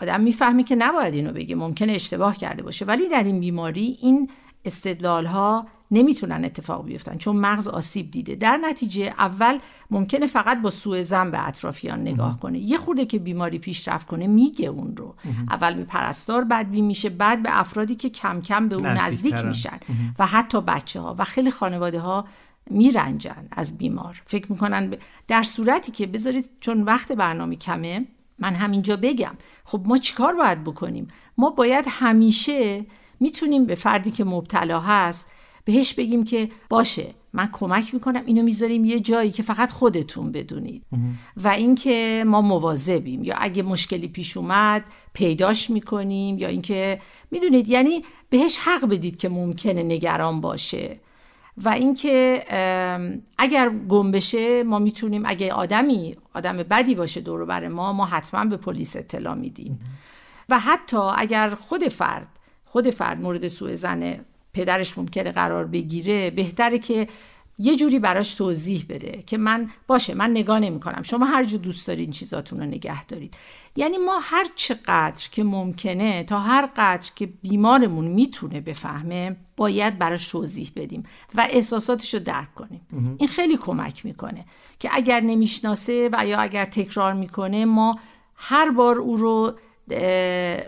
آدم 0.00 0.20
می‌فهمی 0.20 0.64
که 0.64 0.76
نباید 0.76 1.14
اینو 1.14 1.32
بگه 1.32 1.54
ممکنه 1.54 1.92
اشتباه 1.92 2.36
کرده 2.36 2.62
باشه. 2.62 2.84
ولی 2.84 3.08
در 3.08 3.22
این 3.22 3.40
بیماری 3.40 3.96
این 4.02 4.30
استدلال 4.64 5.26
ها 5.26 5.66
نمی‌تونن 5.90 6.44
اتفاق 6.44 6.84
بیفتن 6.84 7.16
چون 7.16 7.36
مغز 7.36 7.68
آسیب 7.68 8.10
دیده. 8.10 8.34
در 8.34 8.56
نتیجه 8.56 9.14
اول 9.18 9.58
ممکنه 9.90 10.26
فقط 10.26 10.62
با 10.62 10.70
سوء 10.70 11.02
زن 11.02 11.30
به 11.30 11.48
اطرافیان 11.48 12.00
نگاه 12.00 12.40
کنه. 12.40 12.58
یه 12.58 12.78
خورده 12.78 13.04
که 13.04 13.18
بیماری 13.18 13.58
پیشرفت 13.58 14.06
کنه 14.06 14.26
میگه 14.26 14.68
اون 14.68 14.96
رو. 14.96 15.14
اول 15.50 15.74
به 15.74 15.84
پرستار 15.84 16.44
بدبین 16.44 16.84
میشه 16.84 17.08
بعد 17.08 17.42
به 17.42 17.60
افرادی 17.60 17.94
که 17.94 18.10
کم 18.10 18.40
کم 18.40 18.68
به 18.68 18.76
اون 18.76 18.86
نزدیک 18.86 19.34
میشن 19.34 19.78
و 20.18 20.26
حتی 20.26 20.60
بچه 20.60 21.00
ها 21.00 21.16
و 21.18 21.24
خیلی 21.24 21.50
خانواده 21.50 22.00
ها 22.00 22.24
میرنجن 22.70 23.48
از 23.52 23.78
بیمار. 23.78 24.22
فکر 24.26 24.52
می‌کنن 24.52 24.96
در 25.28 25.42
صورتی 25.42 25.92
که 25.92 26.06
بذارید 26.06 26.50
چون 26.60 26.82
وقت 26.82 27.12
برنامه 27.12 27.56
کمه 27.56 28.06
من 28.38 28.54
همینجا 28.54 28.96
بگم. 28.96 29.34
خب 29.64 29.82
ما 29.84 29.98
چیکار 29.98 30.34
باید 30.34 30.64
بکنیم؟ 30.64 31.08
ما 31.38 31.50
باید 31.50 31.84
همیشه 31.88 32.86
می‌تونیم 33.20 33.64
به 33.64 33.74
فردی 33.74 34.10
که 34.10 34.24
مبتلا 34.24 34.80
هست 34.80 35.32
بهش 35.64 35.94
بگیم 35.94 36.24
که 36.24 36.48
باشه 36.68 37.06
من 37.32 37.48
کمک 37.52 37.94
می‌کنم 37.94 38.22
اینو 38.26 38.42
می‌ذاریم 38.42 38.84
یه 38.84 39.00
جایی 39.00 39.30
که 39.30 39.42
فقط 39.42 39.70
خودتون 39.70 40.32
بدونید. 40.32 40.82
و 41.36 41.48
اینکه 41.48 42.24
ما 42.26 42.40
مواظبیم. 42.40 43.24
یا 43.24 43.34
اگه 43.38 43.62
مشکلی 43.62 44.08
پیش 44.08 44.36
اومد 44.36 44.84
پیداش 45.12 45.70
می‌کنیم. 45.70 46.38
یا 46.38 46.48
اینکه 46.48 47.00
می‌دونید 47.30 47.68
یعنی 47.68 48.02
بهش 48.30 48.58
حق 48.58 48.88
بدید 48.88 49.16
که 49.16 49.28
ممکنه 49.28 49.82
نگران 49.82 50.40
باشه. 50.40 51.00
و 51.56 51.68
اینکه 51.68 52.44
اگر 53.38 53.70
گم 53.88 54.10
بشه 54.10 54.62
ما 54.62 54.78
می‌تونیم 54.78 55.22
اگه 55.26 55.52
آدمی 55.52 56.16
آدم 56.34 56.56
بدی 56.56 56.94
باشه 56.94 57.20
دور 57.20 57.44
بر 57.44 57.68
ما 57.68 57.92
ما 57.92 58.06
حتما 58.06 58.44
به 58.44 58.56
پلیس 58.56 58.96
اطلاع 58.96 59.34
میدیم. 59.34 59.80
و 60.48 60.58
حتی 60.58 60.96
اگر 61.16 61.54
خود 61.54 61.88
فرد 61.88 62.28
خود 62.64 62.90
فرد 62.90 63.20
مورد 63.20 63.48
سوء 63.48 63.74
زن 63.74 64.24
پدرش 64.54 64.98
ممکنه 64.98 65.32
قرار 65.32 65.66
بگیره 65.66 66.30
بهتره 66.30 66.78
که 66.78 67.08
یه 67.58 67.76
جوری 67.76 67.98
براش 67.98 68.34
توضیح 68.34 68.84
بده 68.88 69.22
که 69.26 69.38
من 69.38 69.70
باشه 69.86 70.14
من 70.14 70.30
نگاه 70.30 70.58
نمی 70.58 70.80
کنم 70.80 71.02
شما 71.02 71.26
هر 71.26 71.44
جو 71.44 71.58
دوست 71.58 71.86
دارین 71.86 72.10
چیزاتون 72.10 72.60
رو 72.60 72.66
نگه 72.66 73.04
دارید. 73.04 73.36
یعنی 73.76 73.98
ما 73.98 74.18
هر 74.22 74.46
چقدر 74.54 75.28
که 75.32 75.44
ممکنه 75.44 76.22
تا 76.24 76.38
هر 76.38 76.68
قدر 76.76 77.10
که 77.14 77.26
بیمارمون 77.26 78.04
می‌تونه 78.04 78.60
بفهمه 78.60 79.36
باید 79.56 79.98
براش 79.98 80.28
توضیح 80.28 80.72
بدیم 80.76 81.02
و 81.34 81.46
احساساتش 81.50 82.14
رو 82.14 82.20
درک 82.20 82.54
کنیم. 82.54 82.80
این 83.18 83.28
خیلی 83.28 83.56
کمک 83.56 84.06
می‌کنه 84.06 84.44
که 84.78 84.88
اگر 84.92 85.20
نمی‌شناسه 85.20 86.10
و 86.12 86.26
یا 86.26 86.38
اگر 86.38 86.64
تکرار 86.64 87.12
می‌کنه 87.12 87.64
ما 87.64 87.98
هر 88.36 88.70
بار 88.70 88.98
او 88.98 89.16
رو 89.16 89.54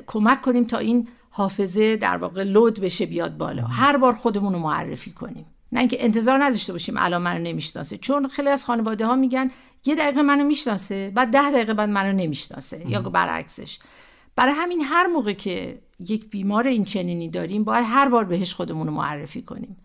کمک 0.06 0.42
کنیم 0.42 0.64
تا 0.64 0.78
این 0.78 1.08
حافظه 1.36 1.96
در 1.96 2.16
واقع 2.16 2.42
لود 2.42 2.80
بشه 2.80 3.06
بیاد 3.06 3.36
بالا. 3.36 3.64
هر 3.64 3.96
بار 3.96 4.12
خودمون 4.12 4.52
رو 4.52 4.58
معرفی 4.58 5.10
کنیم. 5.10 5.46
نه 5.72 5.80
اینکه 5.80 6.04
انتظار 6.04 6.44
نداشته 6.44 6.72
باشیم 6.72 6.94
الان 6.98 7.22
منو 7.22 7.38
نمی‌شناسه. 7.42 7.98
چون 7.98 8.28
خیلی 8.28 8.48
از 8.48 8.64
خانواده 8.64 9.06
ها 9.06 9.16
میگن 9.16 9.50
یه 9.84 9.94
دقیقه 9.94 10.22
منو 10.22 10.44
می‌شناسه 10.44 11.12
بعد 11.14 11.30
ده 11.30 11.50
دقیقه 11.50 11.74
بعد 11.74 11.88
منو 11.88 12.12
نمی‌شناسه. 12.12 12.90
یا 12.90 13.00
برعکسش. 13.00 13.78
برای 14.36 14.54
همین 14.56 14.80
هر 14.80 15.06
موقع 15.06 15.32
که 15.32 15.78
یک 16.00 16.30
بیمار 16.30 16.66
این 16.66 16.84
چنینی 16.84 17.28
داریم 17.28 17.64
باید 17.64 17.84
هر 17.88 18.08
بار 18.08 18.24
بهش 18.24 18.54
خودمون 18.54 18.86
رو 18.86 18.92
معرفی 18.92 19.42
کنیم. 19.42 19.76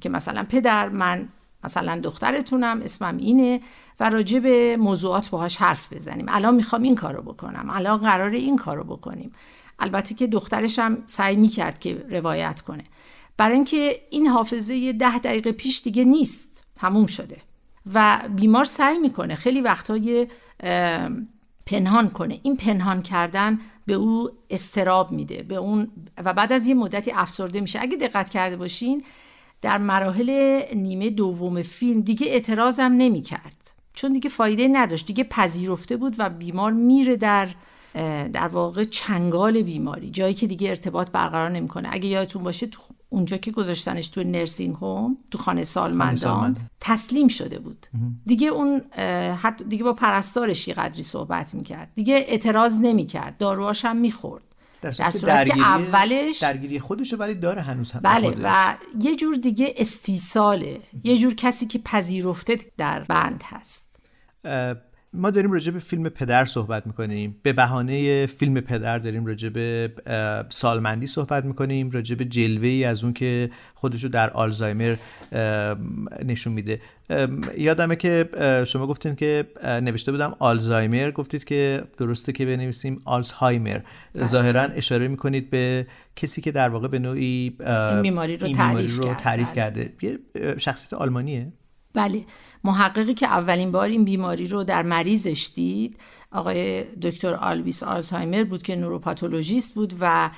که 0.00 0.08
مثلا 0.08 0.46
پدر 0.48 0.88
من 0.88 1.28
مثلا 1.64 2.00
دخترتونم 2.00 2.80
اسمم 2.84 3.16
اینه 3.16 3.60
و 4.00 4.10
راجع 4.10 4.38
به 4.38 4.76
موضوعات 4.76 5.30
باهاش 5.30 5.56
حرف 5.56 5.92
بزنیم. 5.92 6.26
الان 6.28 6.54
می‌خوام 6.54 6.82
این 6.82 6.94
کارو 6.94 7.22
بکنم. 7.22 7.66
الان 7.70 7.98
قرار 7.98 8.30
این 8.30 8.56
کارو 8.56 8.84
بکنیم. 8.84 9.32
البته 9.78 10.14
که 10.14 10.26
دخترش 10.26 10.78
هم 10.78 11.02
سعی 11.06 11.36
می‌کرد 11.36 11.78
که 11.78 12.06
روایت 12.10 12.60
کنه. 12.60 12.84
برای 13.36 13.54
اینکه 13.54 14.00
این 14.10 14.26
حافظه 14.26 14.92
ده 14.92 15.18
دقیقه 15.18 15.52
پیش 15.52 15.82
دیگه 15.82 16.04
نیست 16.04 16.64
تموم 16.74 17.06
شده. 17.06 17.36
و 17.94 18.20
بیمار 18.36 18.64
سعی 18.64 18.98
می‌کنه 18.98 19.34
خیلی 19.34 19.60
وقتهای 19.60 20.26
پنهان 21.66 22.08
کنه. 22.08 22.40
این 22.42 22.56
پنهان 22.56 23.02
کردن 23.02 23.60
به 23.86 23.94
او 23.94 24.30
استراب 24.50 25.12
میده 25.12 25.42
به 25.42 25.56
اون 25.56 25.88
و 26.24 26.32
بعد 26.34 26.52
از 26.52 26.66
یه 26.66 26.74
مدتی 26.74 27.12
افسرده 27.12 27.60
میشه. 27.60 27.78
اگه 27.82 27.96
دقت 27.96 28.30
کرده 28.30 28.56
باشین 28.56 29.04
در 29.62 29.78
مراحل 29.78 30.60
نیمه 30.74 31.10
دوم 31.10 31.62
فیلم 31.62 32.00
دیگه 32.00 32.26
اعتراضم 32.26 32.92
نمی‌کرد. 32.92 33.70
چون 33.92 34.12
دیگه 34.12 34.30
فایده 34.30 34.68
نداشت. 34.68 35.06
دیگه 35.06 35.24
پذیرفته 35.24 35.96
بود 35.96 36.14
و 36.18 36.30
بیمار 36.30 36.72
میره 36.72 37.16
در 37.16 37.48
در 38.32 38.48
واقع 38.48 38.84
چنگال 38.84 39.62
بیماری 39.62 40.10
جایی 40.10 40.34
که 40.34 40.46
دیگه 40.46 40.68
ارتباط 40.68 41.10
برقرار 41.10 41.50
نمی‌کنه. 41.50 41.88
اگه 41.92 42.08
یادتون 42.08 42.42
باشه 42.42 42.66
تو 42.66 42.80
اونجا 43.08 43.36
که 43.36 43.50
گذاشتنش 43.50 44.08
تو 44.08 44.24
نرسینگ 44.24 44.74
هوم 44.74 45.16
تو 45.30 45.38
خانه 45.38 45.64
سالمندان 45.64 46.56
تسلیم 46.80 47.28
شده 47.28 47.58
بود. 47.58 47.86
دیگه 48.26 48.48
اون 48.48 48.80
حتی 49.32 49.64
دیگه 49.64 49.84
با 49.84 49.92
پرستارش 49.92 50.68
یه 50.68 50.74
قدری 50.74 51.02
صحبت 51.02 51.54
می‌کرد. 51.54 51.92
دیگه 51.94 52.14
اعتراض 52.14 52.78
نمی‌کرد. 52.80 53.38
داروهاش 53.38 53.84
هم 53.84 53.96
می‌خورد. 53.96 54.42
در 54.82 55.10
صورتی 55.10 55.50
که 55.50 55.60
اولش 55.60 56.38
درگیری 56.38 56.80
خودشو 56.80 57.16
ولی 57.16 57.34
داره 57.34 57.62
هنوز 57.62 57.92
هم 57.92 58.00
بله 58.00 58.36
و 58.42 58.74
یه 59.00 59.16
جور 59.16 59.36
دیگه 59.36 59.74
استیصاله. 59.76 60.80
یه 61.04 61.18
جور 61.18 61.34
کسی 61.34 61.66
که 61.66 61.78
پذیرفته 61.78 62.60
در 62.76 63.00
بند 63.00 63.42
هست. 63.46 63.96
ما 65.16 65.30
داریم 65.30 65.52
راجع 65.52 65.72
به 65.72 65.78
فیلم 65.78 66.08
پدر 66.08 66.44
صحبت 66.44 66.86
می‌کنیم. 66.86 67.36
به 67.42 67.52
بهانه 67.52 68.26
فیلم 68.26 68.60
پدر 68.60 68.98
داریم 68.98 69.26
راجع 69.26 69.48
به 69.48 69.92
سالمندی 70.48 71.06
صحبت 71.06 71.44
می‌کنیم. 71.44 71.90
راجع 71.90 72.16
به 72.16 72.24
جلوه 72.24 72.68
ای 72.68 72.84
از 72.84 73.04
اون 73.04 73.12
که 73.12 73.50
خودشو 73.74 74.08
در 74.08 74.30
آلزایمر 74.30 74.96
نشون 76.24 76.52
میده. 76.52 76.80
یادمه 77.58 77.96
که 77.96 78.28
شما 78.66 78.86
گفتین 78.86 79.14
که 79.14 79.46
نوشته 79.64 80.12
بودم 80.12 80.36
آلزایمر. 80.38 81.10
گفتید 81.10 81.44
که 81.44 81.84
درسته 81.98 82.32
که 82.32 82.46
بنویسیم 82.46 82.98
آلزهایمر. 83.04 83.80
ظاهرا 84.24 84.62
اشاره 84.62 85.08
می‌کنید 85.08 85.50
به 85.50 85.86
کسی 86.16 86.40
که 86.40 86.52
در 86.52 86.68
واقع 86.68 86.88
به 86.88 86.98
نوعی 86.98 87.56
این 87.60 88.02
بیماری 88.02 88.36
رو, 88.36 88.48
تعریف, 88.48 88.98
رو 88.98 89.14
تعریف 89.14 89.52
کرده. 89.52 89.92
یه 90.02 90.18
شخصیت 90.58 90.92
آلمانیه؟ 90.92 91.52
بله. 91.94 92.20
محققی 92.66 93.14
که 93.14 93.26
اولین 93.26 93.72
بار 93.72 93.88
این 93.88 94.04
بیماری 94.04 94.46
رو 94.46 94.64
در 94.64 94.82
مریضش 94.82 95.50
دید 95.54 95.96
آقای 96.32 96.84
دکتر 96.84 97.34
آلویس 97.34 97.82
آلزایمر 97.82 98.44
بود 98.44 98.62
که 98.62 98.76
نوروپاتولوژیست 98.76 99.74
بود 99.74 99.94
و 100.00 100.30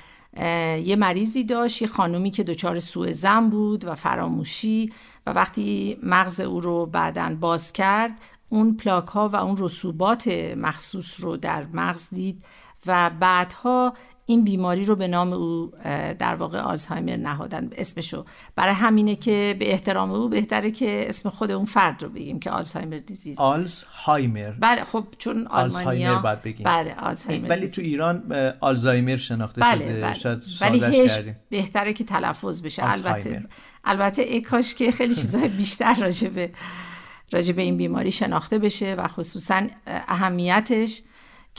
یه 0.83 0.95
مریضی 0.95 1.43
داشت 1.43 1.81
یه 1.81 1.87
خانومی 1.87 2.31
که 2.31 2.43
دچار 2.43 2.79
سوء 2.79 3.11
زن 3.11 3.49
بود 3.49 3.85
و 3.85 3.95
فراموشی 3.95 4.93
و 5.27 5.31
وقتی 5.33 5.97
مغز 6.03 6.39
او 6.39 6.61
رو 6.61 6.85
بعدا 6.85 7.37
باز 7.39 7.73
کرد 7.73 8.21
اون 8.49 8.77
پلاک 8.77 9.07
ها 9.07 9.29
و 9.29 9.35
اون 9.35 9.55
رسوبات 9.59 10.27
مخصوص 10.57 11.23
رو 11.23 11.37
در 11.37 11.65
مغز 11.73 12.09
دید 12.09 12.43
و 12.85 13.09
بعدها 13.19 13.93
این 14.29 14.43
بیماری 14.43 14.83
رو 14.83 14.95
به 14.95 15.07
نام 15.07 15.33
او 15.33 15.71
در 16.19 16.35
واقع 16.35 16.59
آلزایمر 16.59 17.15
نهادن 17.15 17.69
اسمشو 17.71 18.25
برای 18.55 18.73
همینه 18.73 19.15
که 19.15 19.55
به 19.59 19.71
احترام 19.71 20.11
او 20.11 20.29
بهتره 20.29 20.71
که 20.71 21.05
اسم 21.09 21.29
خود 21.29 21.51
اون 21.51 21.65
فرد 21.65 22.03
رو 22.03 22.09
بگیم 22.09 22.39
که 22.39 22.51
آلزایمر 22.51 22.97
دیزیز 22.97 23.39
آلزهایمر 23.39 24.51
بله 24.51 24.83
خب 24.83 25.05
چون 25.17 25.47
آلمانیا 25.47 26.19
باید 26.19 26.41
بگیم 26.41 26.63
بله 26.63 26.95
آلزایمر 26.99 27.49
ولی 27.49 27.69
تو 27.69 27.81
ایران 27.81 28.33
آلزایمر 28.59 29.17
شناخته 29.17 29.61
بله 29.61 29.85
شده 29.85 30.01
بله. 30.01 30.13
شاید 30.13 30.83
ولی 30.83 31.07
کردیم. 31.07 31.35
بهتره 31.49 31.93
که 31.93 32.03
تلفظ 32.03 32.61
بشه 32.61 32.83
آلزهایمر. 32.83 33.17
البته 33.19 33.47
البته 33.83 34.21
ای 34.21 34.41
کاش 34.41 34.75
که 34.75 34.91
خیلی 34.91 35.15
چیزهای 35.21 35.47
بیشتر 35.47 35.93
راجع 35.93 36.29
به 36.29 36.51
راجع 37.31 37.53
به 37.53 37.61
این 37.61 37.77
بیماری 37.77 38.11
شناخته 38.11 38.59
بشه 38.59 38.95
و 38.95 39.07
خصوصا 39.07 39.67
اهمیتش 39.87 41.01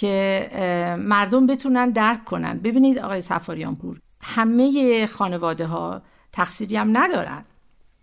که 0.00 0.96
مردم 0.98 1.46
بتونن 1.46 1.90
درک 1.90 2.24
کنن. 2.24 2.58
ببینید 2.58 2.98
آقای 2.98 3.20
سفاریان 3.20 3.76
پور 3.76 4.00
همه 4.20 5.06
خانواده 5.06 5.66
ها 5.66 6.02
تقصیری 6.32 6.76
هم 6.76 6.96
ندارن 6.96 7.44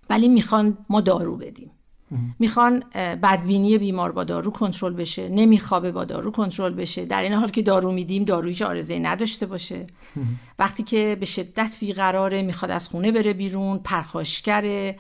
ولی 0.09 0.27
می‌خوان 0.27 0.77
ما 0.89 1.01
دارو 1.01 1.35
بدیم. 1.37 1.71
می‌خوان 2.39 2.83
بدبینی 2.95 3.77
بیمار 3.77 4.11
با 4.11 4.23
دارو 4.23 4.51
کنترل 4.51 4.93
بشه 4.93 5.29
نمیخوابه 5.29 5.91
با 5.91 6.03
دارو 6.05 6.31
کنترل 6.31 6.73
بشه. 6.73 7.05
در 7.05 7.21
این 7.21 7.33
حال 7.33 7.49
که 7.49 7.61
دارو 7.61 7.91
میدیم 7.91 8.23
دارویی 8.23 8.53
که 8.53 8.65
آرزه 8.65 8.99
نداشته 8.99 9.45
باشه. 9.45 9.87
وقتی 10.59 10.83
که 10.83 11.17
به 11.19 11.25
شدت 11.25 11.77
بیقراره 11.79 12.41
می‌خواد 12.41 12.71
از 12.71 12.89
خونه 12.89 13.11
بره 13.11 13.33
بیرون 13.33 13.77
پرخاشگره 13.77 14.97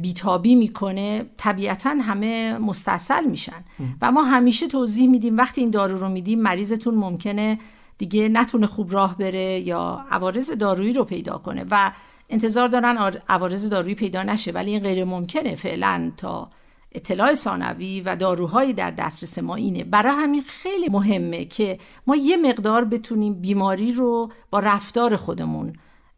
بیتابی 0.00 0.54
می‌کنه 0.54 1.24
طبیعتا 1.36 1.90
همه 1.90 2.58
مستاصل 2.58 3.24
میشن. 3.24 3.64
و 4.02 4.12
ما 4.12 4.22
همیشه 4.22 4.68
توضیح 4.68 5.08
میدیم 5.08 5.36
وقتی 5.36 5.60
این 5.60 5.70
دارو 5.70 5.98
رو 5.98 6.08
میدیم 6.08 6.40
مریضتون 6.40 6.94
ممکنه 6.94 7.58
دیگه 7.98 8.28
نتونه 8.28 8.66
خوب 8.66 8.92
راه 8.92 9.18
بره 9.18 9.60
یا 9.60 10.06
عوارض 10.10 10.50
دارویی 10.50 10.92
رو 10.92 11.04
پیدا 11.04 11.38
کنه. 11.38 11.64
و 11.70 11.92
انتظار 12.30 12.68
دارن 12.68 12.96
عوارض 13.28 13.68
دارویی 13.68 13.94
پیدا 13.94 14.22
نشه 14.22 14.52
ولی 14.52 14.70
این 14.70 14.80
غیر 14.80 15.04
ممکنه 15.04 15.54
فعلا 15.54 16.12
تا 16.16 16.50
اطلاع 16.92 17.34
ثانوی 17.34 18.00
و 18.00 18.16
داروهایی 18.16 18.72
در 18.72 18.90
دسترس 18.90 19.38
ما 19.38 19.54
اینه. 19.54 19.84
برای 19.84 20.12
همین 20.16 20.42
خیلی 20.42 20.88
مهمه 20.88 21.44
که 21.44 21.78
ما 22.06 22.16
یه 22.16 22.36
مقدار 22.36 22.84
بتونیم 22.84 23.34
بیماری 23.34 23.92
رو 23.92 24.32
با 24.50 24.58
رفتار 24.58 25.16
خودمون 25.16 25.72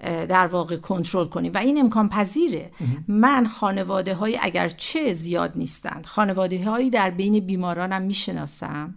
در 0.04 0.46
واقع 0.46 0.76
کنترل 0.76 1.26
کنیم. 1.26 1.52
و 1.54 1.58
این 1.58 1.80
امکان 1.80 2.08
پذیره. 2.08 2.70
من 3.08 3.46
خانواده 3.46 4.14
های 4.14 4.38
اگر 4.42 4.68
چه 4.68 5.12
زیاد 5.12 5.52
نیستند. 5.56 6.06
خانواده 6.06 6.64
هایی 6.64 6.90
در 6.90 7.10
بین 7.10 7.40
بیمارانم 7.40 8.02
می‌شناسم 8.02 8.94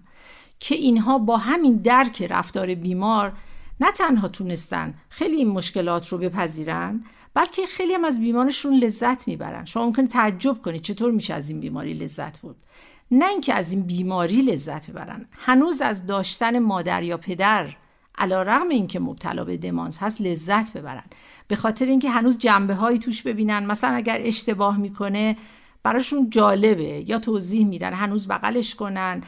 که 0.60 0.76
اینها 0.76 1.17
با 1.17 1.38
همین 1.38 1.76
درک 1.76 2.28
رفتار 2.30 2.76
بیمار 2.76 3.34
نه 3.80 3.91
تنها 3.91 4.28
تونستن 4.28 4.93
خیلی 5.10 5.36
این 5.36 5.48
مشکلات 5.48 6.08
رو 6.08 6.17
بپذیرن 6.17 7.04
بلکه 7.34 7.65
خیلی 7.65 7.93
هم 7.93 8.06
از 8.06 8.22
بیمارشون 8.22 8.74
لذت 8.74 9.28
می‌برن. 9.28 9.65
شما 9.65 9.86
ممکنه 9.86 10.08
تعجب 10.08 10.62
کنید 10.62 10.82
چطور 10.82 11.12
میشه 11.12 11.34
از 11.34 11.50
این 11.50 11.60
بیماری 11.60 11.93
لذت 11.93 12.39
بود 12.39 12.56
نه 13.12 13.28
اینکه 13.30 13.54
از 13.54 13.72
این 13.72 13.84
بیماری 13.84 14.41
لذت 14.41 14.89
ببرن. 14.89 15.26
هنوز 15.32 15.82
از 15.82 16.06
داشتن 16.06 16.60
مادر 16.60 17.04
یا 17.04 17.17
پدر 17.17 17.76
علا 18.17 18.41
رغم 18.41 18.69
اینکه 18.69 18.99
مبتلا 18.99 19.43
به 19.43 19.58
دمانس 19.58 20.03
هست 20.03 20.21
لذت 20.21 20.73
ببرن. 20.73 21.03
به 21.47 21.56
خاطر 21.56 21.86
اینکه 21.86 22.10
هنوز 22.10 22.38
جنبه 22.38 22.73
هایی 22.73 22.99
توش 22.99 23.21
ببینن. 23.21 23.65
مثلا 23.65 23.95
اگر 23.95 24.17
اشتباه 24.21 24.77
می‌کنه 24.77 25.38
براشون 25.84 26.30
جالبه 26.30 27.10
یا 27.10 27.19
توضیح 27.19 27.65
میدن 27.65 27.93
هنوز 27.93 28.27
بغلش 28.27 28.75
کنن. 28.75 29.23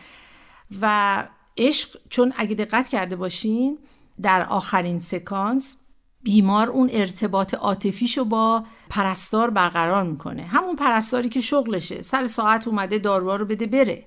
و 0.82 1.24
عشق 1.58 2.00
چون 2.10 2.34
اگه 2.38 2.56
دقت 2.56 2.88
کرده 2.88 3.16
باشین 3.16 3.78
در 4.22 4.46
آخرین 4.46 5.00
سکانس 5.00 5.78
بیمار 6.24 6.70
اون 6.70 6.90
ارتباط 6.92 7.54
عاطفیشو 7.54 8.26
با 8.26 8.64
پرستار 8.90 9.50
برقرار 9.50 10.04
می‌کنه. 10.04 10.42
همون 10.42 10.76
پرستاری 10.76 11.30
که 11.30 11.42
شغلشه. 11.42 12.02
سر 12.02 12.26
ساعت 12.26 12.68
اومده 12.68 13.00
داروها 13.00 13.36
رو 13.36 13.46
بده 13.46 13.68
بره. 13.68 14.06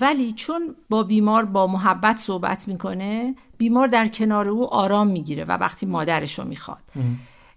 ولی 0.00 0.32
چون 0.32 0.74
با 0.88 1.02
بیمار 1.02 1.44
با 1.44 1.66
محبت 1.66 2.16
صحبت 2.16 2.68
می‌کنه 2.68 3.34
بیمار 3.58 3.88
در 3.88 4.08
کنار 4.08 4.48
او 4.48 4.66
آرام 4.66 5.06
می‌گیره 5.06 5.44
و 5.44 5.50
وقتی 5.52 5.86
مادرش 5.86 6.38
رو 6.38 6.44
می‌خواد. 6.44 6.82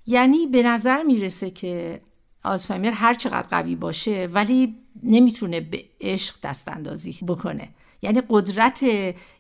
یعنی 0.06 0.48
به 0.48 0.64
نظر 0.64 1.04
می‌رسه 1.04 1.52
که 1.52 2.02
آلزایمر 2.44 2.92
هر 2.92 3.14
چقدر 3.14 3.48
قوی 3.48 3.76
باشه 3.76 4.30
ولی 4.34 4.76
نمی‌تونه 5.04 5.60
به 5.60 5.84
عشق 6.02 6.36
دست 6.44 6.68
اندازی 6.68 7.18
بکنه. 7.28 7.70
یعنی 8.02 8.22
قدرت 8.30 8.84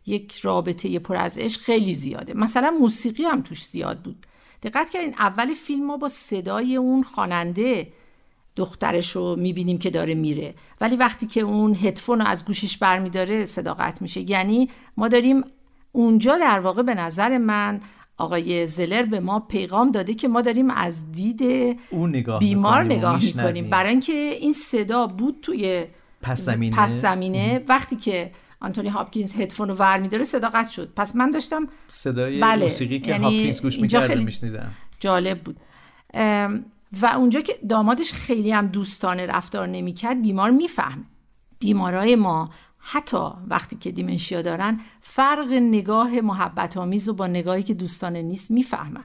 یک 0.05 0.37
رابطه 0.37 0.99
پر 0.99 1.15
از 1.15 1.37
عشق 1.37 1.61
خیلی 1.61 1.93
زیاده. 1.93 2.33
مثلا 2.33 2.71
موسیقی 2.79 3.23
هم 3.23 3.41
توش 3.41 3.67
زیاد 3.67 4.01
بود. 4.01 4.25
دقت 4.63 4.89
کردین 4.89 5.13
اول 5.19 5.53
فیلم 5.53 5.85
ما 5.85 5.97
با 5.97 6.07
صدای 6.07 6.75
اون 6.75 7.03
خواننده 7.03 7.93
دخترش 8.55 9.11
رو 9.11 9.35
می‌بینیم 9.35 9.77
که 9.77 9.89
داره 9.89 10.15
میره. 10.15 10.53
ولی 10.81 10.95
وقتی 10.95 11.27
که 11.27 11.41
اون 11.41 11.75
هدفون 11.75 12.19
رو 12.19 12.27
از 12.27 12.45
گوشش 12.45 12.77
برمیداره 12.77 13.45
صدا 13.45 13.73
قطع 13.73 14.01
میشه. 14.01 14.29
یعنی 14.31 14.69
ما 14.97 15.07
داریم 15.07 15.43
اونجا 15.91 16.37
در 16.37 16.59
واقع 16.59 16.81
به 16.81 16.95
نظر 16.95 17.37
من 17.37 17.81
آقای 18.17 18.65
زلر 18.65 19.03
به 19.03 19.19
ما 19.19 19.39
پیغام 19.39 19.91
داده 19.91 20.13
که 20.13 20.27
ما 20.27 20.41
داریم 20.41 20.69
از 20.69 21.11
دید 21.11 21.41
اون 21.89 22.09
نگاه 22.09 22.39
بیمار 22.39 22.83
می‌کنیم 22.83 22.99
نگاه. 22.99 23.23
می‌کنیم. 23.23 23.69
برای 23.69 23.89
اینکه 23.89 24.13
این 24.13 24.53
صدا 24.53 25.07
بود 25.07 25.37
توی 25.41 25.85
پس 26.21 26.41
زمینه. 26.41 26.75
پس 26.75 26.91
زمینه. 26.91 27.63
وقتی 27.67 27.95
که 27.95 28.31
آنتونی 28.61 28.89
هاپکینز 28.89 29.35
هدفون 29.35 29.69
رو 29.69 29.75
ور 29.75 29.99
میداره 29.99 30.23
صدا 30.23 30.49
قطع 30.49 30.71
شد. 30.71 30.93
پس 30.95 31.15
من 31.15 31.29
داشتم 31.29 31.67
صدای 31.87 32.39
بله، 32.39 32.63
موسیقی 32.63 32.99
که 32.99 33.09
یعنی 33.11 33.23
هاپکینز 33.23 33.61
گوش 33.61 33.79
می‌کرد 33.79 34.31
جالب 34.99 35.39
بود. 35.39 35.57
و 37.01 37.05
اونجا 37.05 37.41
که 37.41 37.59
دامادش 37.69 38.13
خیلی 38.13 38.51
هم 38.51 38.67
دوستانه 38.67 39.25
رفتار 39.25 39.67
نمی‌کرد 39.67 40.21
بیمار 40.21 40.51
میفهم 40.51 41.05
بیمارای 41.59 42.15
ما 42.15 42.49
حتی 42.77 43.27
وقتی 43.47 43.75
که 43.75 43.91
دیمنشیا 43.91 44.41
دارن 44.41 44.79
فرق 45.01 45.51
نگاه 45.51 46.21
محبت 46.21 46.77
آمیز 46.77 47.09
و 47.09 47.13
با 47.13 47.27
نگاهی 47.27 47.63
که 47.63 47.73
دوستانه 47.73 48.21
نیست 48.21 48.51
می‌فهمن. 48.51 49.03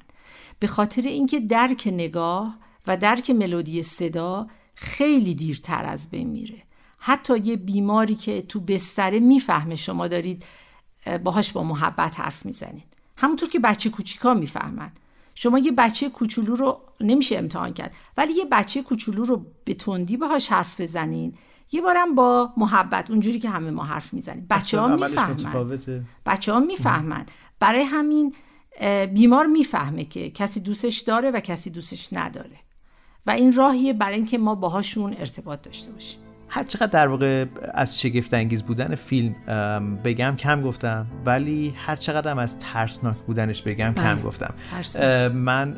به 0.59 0.66
خاطر 0.66 1.03
اینکه 1.03 1.40
درک 1.40 1.88
نگاه 1.92 2.59
و 2.87 2.96
درک 2.96 3.31
ملودی 3.31 3.83
صدا 3.83 4.46
خیلی 4.75 5.35
دیرتر 5.35 5.85
از 5.85 6.11
بین 6.11 6.29
میره. 6.29 6.62
حتی 6.99 7.38
یه 7.38 7.57
بیماری 7.57 8.14
که 8.14 8.42
تو 8.42 8.61
بستره 8.61 9.20
می‌فهمه 9.20 9.75
شما 9.75 10.09
دارید 10.09 10.44
اه، 11.07 11.18
باهاش 11.18 11.53
با 11.53 11.62
محبت 11.62 12.20
حرف 12.20 12.46
می‌زنین 12.46 12.85
همونطور 13.16 13.49
که 13.49 13.59
بچه 13.59 13.90
کوچیکا 13.90 14.35
می‌فهمن. 14.35 14.92
شما 15.38 15.59
یه 15.59 15.72
بچه 15.72 16.09
کوچولو 16.09 16.55
رو 16.55 16.81
نمیشه 17.01 17.38
امتحان 17.38 17.72
کرد 17.72 17.94
ولی 18.16 18.33
یه 18.33 18.44
بچه 18.53 18.83
کوچولو 18.83 19.25
رو 19.25 19.46
به 19.64 19.75
تندی 19.75 20.16
باهاش 20.16 20.49
حرف 20.49 20.81
بزنین. 20.81 21.35
یه 21.72 21.81
بارم 21.81 22.14
با 22.14 22.53
محبت 22.57 23.11
اونجوری 23.11 23.38
که 23.38 23.51
همه 23.51 23.70
ما 23.70 23.83
حرف 23.85 24.12
می‌زنیم. 24.12 24.46
بچه 24.51 24.81
ها 24.81 24.96
می‌فهمن. 24.96 25.77
بچه 26.27 26.53
ها 26.53 26.61
می‌فهمن. 26.61 27.27
برای 27.61 27.83
همین 27.83 28.35
بیمار 29.14 29.46
می‌فهمه 29.46 30.05
که 30.05 30.31
کسی 30.31 30.61
دوستش 30.61 30.99
داره 30.99 31.31
و 31.31 31.40
کسی 31.40 31.70
دوستش 31.70 32.09
نداره. 32.12 32.59
و 33.27 33.31
این 33.31 33.53
راهیه 33.53 33.92
برای 33.92 34.14
اینکه 34.14 34.38
ما 34.38 34.55
باهاشون 34.55 35.14
ارتباط 35.18 35.62
داشته 35.62 35.92
باشیم. 35.92 36.20
هر 36.49 36.65
چقدر 36.65 36.87
در 36.87 37.09
واقع 37.09 37.45
از 37.75 38.01
شگفت 38.01 38.35
انگیز 38.35 38.63
بودن 38.63 38.95
فیلم 38.95 39.35
بگم 40.05 40.35
کم 40.39 40.63
گفتم 40.63 41.07
ولی 41.25 41.75
هر 41.77 41.97
چقدر 41.97 42.31
هم 42.31 42.39
از 42.39 42.59
ترسناک 42.59 43.17
بودنش 43.17 43.63
بگم 43.63 43.93
کم 43.97 44.15
بله، 44.15 44.23
گفتم. 44.23 44.55
ترسناک. 44.71 45.05
اه، 45.05 45.29
من 45.29 45.77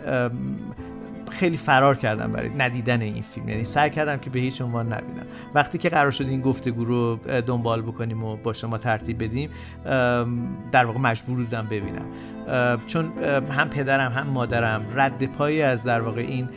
خیلی 1.31 1.57
فرار 1.57 1.97
کردم 1.97 2.33
برای 2.33 2.51
ندیدن 2.59 3.01
این 3.01 3.23
فیلم. 3.23 3.49
یعنی 3.49 3.65
سعی 3.65 3.91
کردم 3.91 4.17
که 4.17 4.31
به 4.31 4.41
هیچ 4.41 4.63
عنوان 4.63 4.87
نبینم. 4.87 5.27
وقتی 5.55 5.79
که 5.79 5.89
قرار 5.89 6.11
شد 6.11 6.27
این 6.29 6.41
گفتگو 6.41 6.85
رو 6.85 7.17
دنبال 7.47 7.83
بکنیم 7.83 8.25
و 8.25 8.37
با 8.37 8.53
شما 8.53 8.79
ترتیب 8.79 9.23
بدیم 9.23 9.51
در 10.73 10.85
واقع 10.85 10.99
مجبور 10.99 11.37
بودم 11.37 11.67
ببینم. 11.67 12.05
چون 12.87 13.13
هم 13.51 13.69
پدرم 13.69 14.13
هم 14.13 14.27
مادرم 14.27 14.85
رد 14.95 15.27
پایی 15.27 15.63
از 15.63 15.85
در 15.85 16.01
واقع 16.01 16.21
این 16.21 16.49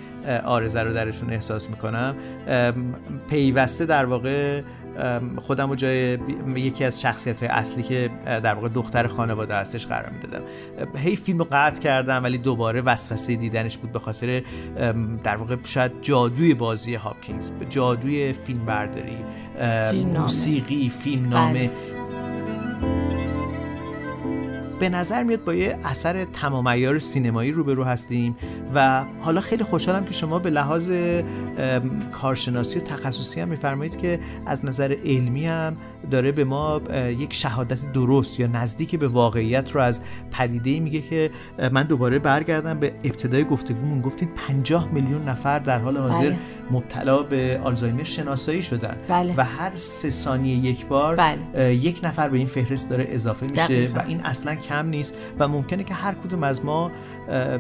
آرزه 0.46 0.84
رو 0.84 0.94
درشون 0.94 1.30
احساس 1.30 1.70
می‌کنم 1.70 2.16
پیوسته 3.30 3.86
در 3.86 4.06
واقع 4.06 4.62
خودم 5.38 5.70
رو 5.70 5.76
جای 5.76 6.18
یکی 6.56 6.84
از 6.84 7.02
شخصیت 7.02 7.40
های 7.40 7.48
اصلی 7.48 7.84
که 7.84 8.10
در 8.26 8.54
واقع 8.54 8.70
دختر 8.70 9.08
خانواده 9.08 9.56
هستش 9.56 9.88
قرار 9.88 10.10
می‌دادم 10.10 10.42
هی 10.96 11.16
فیلم 11.16 11.40
رو 11.40 11.48
قطع 11.52 11.82
کردم 11.82 12.24
ولی 12.24 12.38
دوباره 12.38 12.82
وسوسه 12.82 13.36
دیدنش 13.36 13.78
بود 13.78 13.92
به 13.92 14.00
خاطر 14.00 14.44
در 15.24 15.36
واقع 15.36 15.56
شاید 15.64 15.92
جادوی 16.02 16.54
بازی 16.54 16.96
هاپکینز 16.96 17.52
جادوی 17.70 18.34
فیلم 18.34 18.66
برداری 18.66 19.18
فیلمنامه. 19.92 20.20
موسیقی 20.20 20.90
فیلمنامه 20.90 21.68
بله. 21.68 22.01
به 24.82 24.90
نظر 24.90 25.24
میاد 25.24 25.44
با 25.44 25.54
یه 25.54 25.78
اثر 25.84 26.26
تمام 26.26 26.68
عیار 26.68 27.00
سینمایی 27.00 27.52
روبرو 27.52 27.84
هستیم 27.84 28.36
و 28.76 29.06
حالا 29.20 29.42
خیلی 29.42 29.64
خوشحالم 29.64 30.06
که 30.06 30.14
شما 30.14 30.40
به 30.40 30.50
لحاظ 30.50 30.92
کارشناسی 32.12 32.80
و 32.80 32.82
تخصصی 32.82 33.42
هم 33.42 33.48
میفرمایید 33.48 33.98
که 33.98 34.20
از 34.46 34.66
نظر 34.66 34.96
علمی 35.06 35.48
هم 35.48 35.78
داره 36.12 36.32
به 36.32 36.44
ما 36.44 36.82
یک 37.20 37.34
شهادت 37.34 37.92
درست 37.94 38.40
یا 38.40 38.48
نزدیک 38.48 38.96
به 38.96 39.08
واقعیت 39.08 39.72
رو 39.72 39.82
از 39.82 40.02
پدیده 40.32 40.80
میگه 40.80 41.02
که 41.02 41.32
من 41.72 41.84
دوباره 41.84 42.20
برگردم 42.20 42.80
به 42.80 42.94
ابتدای 43.04 43.44
گفتگومون 43.44 44.02
گفتیم 44.02 44.30
50 44.48 44.92
میلیون 44.92 45.24
نفر 45.24 45.60
در 45.60 45.80
حال 45.80 45.98
حاضر 45.98 46.30
بله. 46.30 46.40
مبتلا 46.72 47.24
به 47.24 47.62
آلزایمر 47.64 48.04
شناسایی 48.04 48.62
شدن 48.62 48.98
بله. 49.08 49.34
و 49.38 49.44
هر 49.44 49.72
سه 49.76 50.10
ثانیه 50.10 50.56
یک 50.56 50.86
بار 50.86 51.16
بله. 51.16 51.76
یک 51.76 52.00
نفر 52.04 52.30
به 52.30 52.38
این 52.38 52.48
فهرست 52.48 52.90
داره 52.90 53.06
اضافه 53.10 53.46
میشه 53.46 53.64
دقیقاً. 53.64 54.00
و 54.00 54.04
این 54.08 54.22
اصلا 54.26 54.56
کم 54.72 54.88
نیست 54.88 55.18
و 55.40 55.48
ممکنه 55.48 55.84
که 55.84 55.94
هر 55.94 56.14
کدوم 56.14 56.44
از 56.44 56.66
ما 56.66 56.92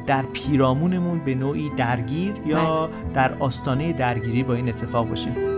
در 0.07 0.21
پیرامونمون 0.21 1.19
به 1.19 1.35
نوعی 1.35 1.71
درگیر 1.77 2.33
یا 2.45 2.87
بله. 2.87 3.13
در 3.13 3.33
آستانه 3.39 3.93
درگیری 3.93 4.43
با 4.43 4.53
این 4.53 4.69
اتفاق 4.69 5.09
باشیم 5.09 5.50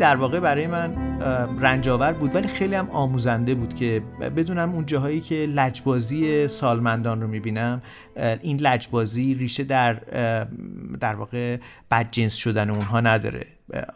در 0.00 0.16
واقع 0.16 0.40
برای 0.40 0.66
من 0.66 1.20
رنجاور 1.60 2.12
بود 2.12 2.34
ولی 2.34 2.48
خیلی 2.48 2.74
هم 2.74 2.90
آموزنده 2.90 3.54
بود 3.54 3.74
که 3.74 4.02
بدونم 4.36 4.72
اون 4.72 4.86
جاهایی 4.86 5.20
که 5.20 5.34
لجبازی 5.34 6.48
سالمندان 6.48 7.20
رو 7.20 7.28
می‌بینم 7.28 7.82
این 8.42 8.60
لجبازی 8.60 9.34
ریشه 9.34 9.64
در 9.64 9.92
در 11.00 11.14
واقع 11.14 11.56
بدجنس 11.90 12.34
شدن 12.34 12.70
اونها 12.70 13.00
نداره. 13.00 13.46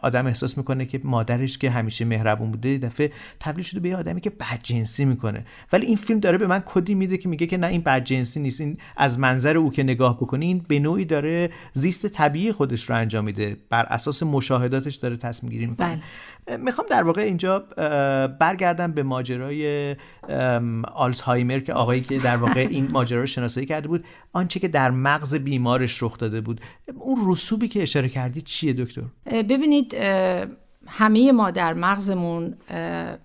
آدم 0.01 0.27
احساس 0.27 0.57
می‌کنه 0.57 0.85
که 0.85 1.01
مادرش 1.03 1.57
که 1.57 1.69
همیشه 1.69 2.05
مهربون 2.05 2.51
بوده 2.51 2.77
دفعه 2.77 3.11
تبدیل 3.39 3.63
شده 3.63 3.79
به 3.79 3.89
یه 3.89 3.97
آدمی 3.97 4.21
که 4.21 4.29
بدجنسی 4.29 5.05
می‌کنه. 5.05 5.45
ولی 5.73 5.85
این 5.85 5.95
فیلم 5.95 6.19
داره 6.19 6.37
به 6.37 6.47
من 6.47 6.63
کدی 6.65 6.95
میده 6.95 7.17
که 7.17 7.29
میگه 7.29 7.47
که 7.47 7.57
نه 7.57 7.67
این 7.67 7.81
بدجنسی 7.81 8.39
نیست. 8.39 8.61
این 8.61 8.77
از 8.97 9.19
منظر 9.19 9.57
او 9.57 9.71
که 9.71 9.83
نگاه 9.83 10.17
بکنی 10.17 10.45
این 10.45 10.65
به 10.67 10.79
نوعی 10.79 11.05
داره 11.05 11.49
زیست 11.73 12.07
طبیعی 12.07 12.51
خودش 12.51 12.89
رو 12.89 12.95
انجام 12.95 13.25
میده. 13.25 13.57
بر 13.69 13.85
اساس 13.85 14.23
مشاهداتش 14.23 14.95
داره 14.95 15.17
تصمیم 15.17 15.51
گیری 15.51 15.65
می‌کنه. 15.65 15.87
بله. 15.87 16.01
می‌خوام 16.59 16.87
در 16.89 17.03
واقع 17.03 17.21
اینجا 17.21 17.59
برگردم 18.39 18.91
به 18.91 19.03
ماجرای 19.03 19.95
آلزهایمر 20.93 21.59
که 21.59 21.73
آقایی 21.73 22.01
که 22.01 22.17
در 22.17 22.37
واقع 22.37 22.67
این 22.69 22.91
ماجرا 22.91 23.19
رو 23.19 23.27
شناسایی 23.27 23.65
کرده 23.65 23.87
بود. 23.87 24.05
آنچه 24.33 24.59
که 24.59 24.67
در 24.67 24.91
مغز 24.91 25.35
بیمارش 25.35 26.03
رخ 26.03 26.17
داده 26.17 26.41
بود. 26.41 26.61
اون 26.99 27.31
رسوبی 27.31 27.67
که 27.67 27.81
اشاره 27.81 28.09
کردی 28.09 28.41
چیه 28.41 28.73
دکتر؟ 28.73 29.01
ببینید 29.25 29.95
همه 30.87 31.31
ما 31.31 31.51
در 31.51 31.73
مغزمون 31.73 32.57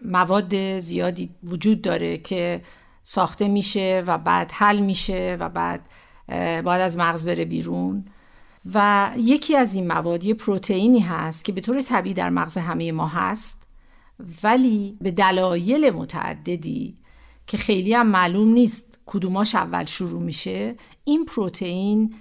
مواد 0.04 0.78
زیادی 0.78 1.30
وجود 1.44 1.82
داره 1.82 2.18
که 2.18 2.60
ساخته 3.02 3.48
میشه 3.48 4.02
و 4.06 4.18
بعد 4.18 4.52
حل 4.52 4.78
میشه 4.78 5.36
و 5.40 5.48
بعد 5.48 5.80
باید 6.64 6.80
از 6.80 6.96
مغز 6.96 7.26
بره 7.26 7.44
بیرون. 7.44 8.04
و 8.74 9.10
یکی 9.16 9.56
از 9.56 9.74
این 9.74 9.86
مواد 9.86 10.24
یه 10.24 10.34
پروتئینی 10.34 11.00
هست 11.00 11.44
که 11.44 11.52
به 11.52 11.60
طور 11.60 11.82
طبیعی 11.82 12.14
در 12.14 12.30
مغز 12.30 12.58
همه 12.58 12.92
ما 12.92 13.06
هست 13.06 13.66
ولی 14.42 14.96
به 15.00 15.10
دلایل 15.10 15.90
متعددی 15.90 16.96
که 17.46 17.56
خیلی 17.56 17.94
هم 17.94 18.06
معلوم 18.06 18.48
نیست 18.48 18.98
کدوماش 19.06 19.54
اول 19.54 19.84
شروع 19.84 20.22
میشه 20.22 20.74
این 21.04 21.24
پروتئین 21.24 22.14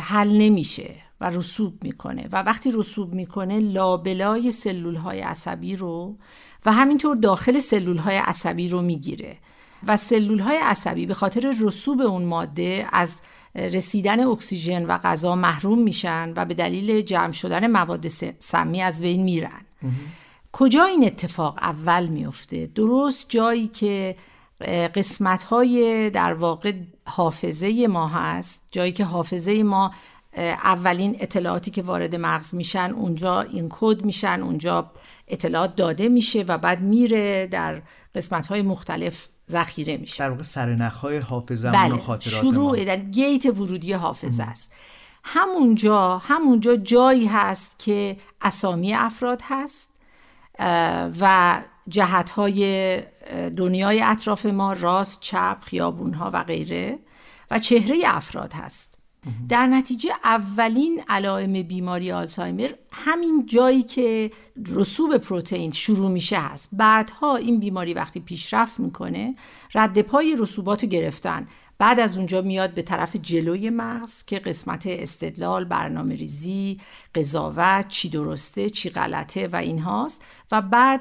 حل 0.00 0.36
نمیشه 0.36 0.94
و 1.20 1.30
رسوب 1.30 1.84
می‌کنه 1.84 2.28
و 2.32 2.42
وقتی 2.42 2.70
رسوب 2.70 3.14
می‌کنه 3.14 3.60
لابلای 3.60 4.52
سلول 4.52 4.96
های 4.96 5.20
عصبی 5.20 5.76
رو 5.76 6.16
و 6.66 6.72
همینطور 6.72 7.16
داخل 7.16 7.58
سلول 7.58 7.96
های 7.96 8.16
عصبی 8.16 8.68
رو 8.68 8.82
می‌گیره 8.82 9.36
و 9.86 9.96
سلول 9.96 10.38
های 10.38 10.56
عصبی 10.56 11.06
به 11.06 11.14
خاطر 11.14 11.54
رسوب 11.60 12.00
اون 12.00 12.24
ماده 12.24 12.86
از 12.92 13.22
رسیدن 13.54 14.20
اکسیژن 14.20 14.84
و 14.84 14.98
غذا 14.98 15.36
محروم 15.36 15.78
میشن 15.78 16.32
و 16.36 16.44
به 16.44 16.54
دلیل 16.54 17.00
جمع 17.00 17.32
شدن 17.32 17.66
مواد 17.66 18.08
سمی 18.38 18.82
از 18.82 19.02
بین 19.02 19.22
میرن. 19.22 19.60
کجا 20.52 20.84
این 20.84 21.04
اتفاق 21.04 21.58
اول 21.62 22.06
میفته؟ 22.06 22.66
درست 22.66 23.26
جایی 23.30 23.66
که 23.66 24.16
قسمت 24.94 25.42
های 25.42 26.10
در 26.10 26.34
واقع 26.34 26.72
حافظه 27.04 27.86
ما 27.86 28.08
هست. 28.08 28.68
جایی 28.72 28.92
که 28.92 29.04
حافظه 29.04 29.62
ما 29.62 29.90
اولین 30.36 31.16
اطلاعاتی 31.20 31.70
که 31.70 31.82
وارد 31.82 32.16
مغز 32.16 32.54
میشن 32.54 32.90
اونجا 32.90 33.40
این 33.40 33.66
کد 33.70 34.04
میشن 34.04 34.40
اونجا 34.42 34.90
اطلاعات 35.28 35.76
داده 35.76 36.08
میشه 36.08 36.42
و 36.42 36.58
بعد 36.58 36.80
میره 36.80 37.46
در 37.46 37.82
قسمت 38.14 38.46
های 38.46 38.62
مختلف 38.62 39.28
ذخیره 39.50 39.96
میشه 39.96 40.24
در 40.24 40.30
واقع 40.30 40.42
سرنخهای 40.42 41.18
حافظه 41.18 41.70
بله. 41.70 41.94
و 41.94 41.98
خاطرات 41.98 42.34
شروع 42.34 42.78
ما. 42.78 42.84
در 42.84 42.96
گیت 42.96 43.46
ورودی 43.46 43.92
حافظه 43.92 44.42
است 44.42 44.74
همونجا 45.24 46.18
همونجا 46.18 46.76
جایی 46.76 47.26
هست 47.26 47.78
که 47.78 48.16
اسامی 48.40 48.94
افراد 48.94 49.42
هست 49.44 50.00
و 51.20 51.56
جهت 51.88 52.30
های 52.30 53.02
دنیای 53.56 54.02
اطراف 54.02 54.46
ما 54.46 54.72
راست 54.72 55.20
چپ 55.20 55.56
خیابون 55.60 56.14
ها 56.14 56.30
و 56.34 56.44
غیره 56.44 56.98
و 57.50 57.58
چهره 57.58 57.96
افراد 58.04 58.52
هست 58.52 58.99
در 59.48 59.66
نتیجه 59.66 60.10
اولین 60.24 61.02
علائم 61.08 61.62
بیماری 61.62 62.12
آلزایمر 62.12 62.70
همین 62.92 63.46
جایی 63.46 63.82
که 63.82 64.30
رسوب 64.74 65.16
پروتئین 65.16 65.70
شروع 65.70 66.10
میشه 66.10 66.38
هست. 66.38 66.68
بعدها 66.72 67.36
این 67.36 67.60
بیماری 67.60 67.94
وقتی 67.94 68.20
پیشرفت 68.20 68.80
می‌کنه 68.80 69.32
رد 69.74 70.02
پای 70.02 70.36
رسوبات 70.38 70.84
گرفتن. 70.84 71.48
بعد 71.80 72.00
از 72.00 72.16
اونجا 72.16 72.42
میاد 72.42 72.74
به 72.74 72.82
طرف 72.82 73.16
جلوی 73.16 73.70
مغز 73.70 74.24
که 74.24 74.38
قسمت 74.38 74.86
استدلال 74.86 75.64
برنامه 75.64 76.14
ریزی 76.14 76.80
قضاوت 77.14 77.88
چی 77.88 78.08
درسته 78.08 78.70
چی 78.70 78.90
غلطه 78.90 79.48
و 79.48 79.56
این 79.56 79.78
هاست 79.78 80.24
و 80.52 80.62
بعد 80.62 81.00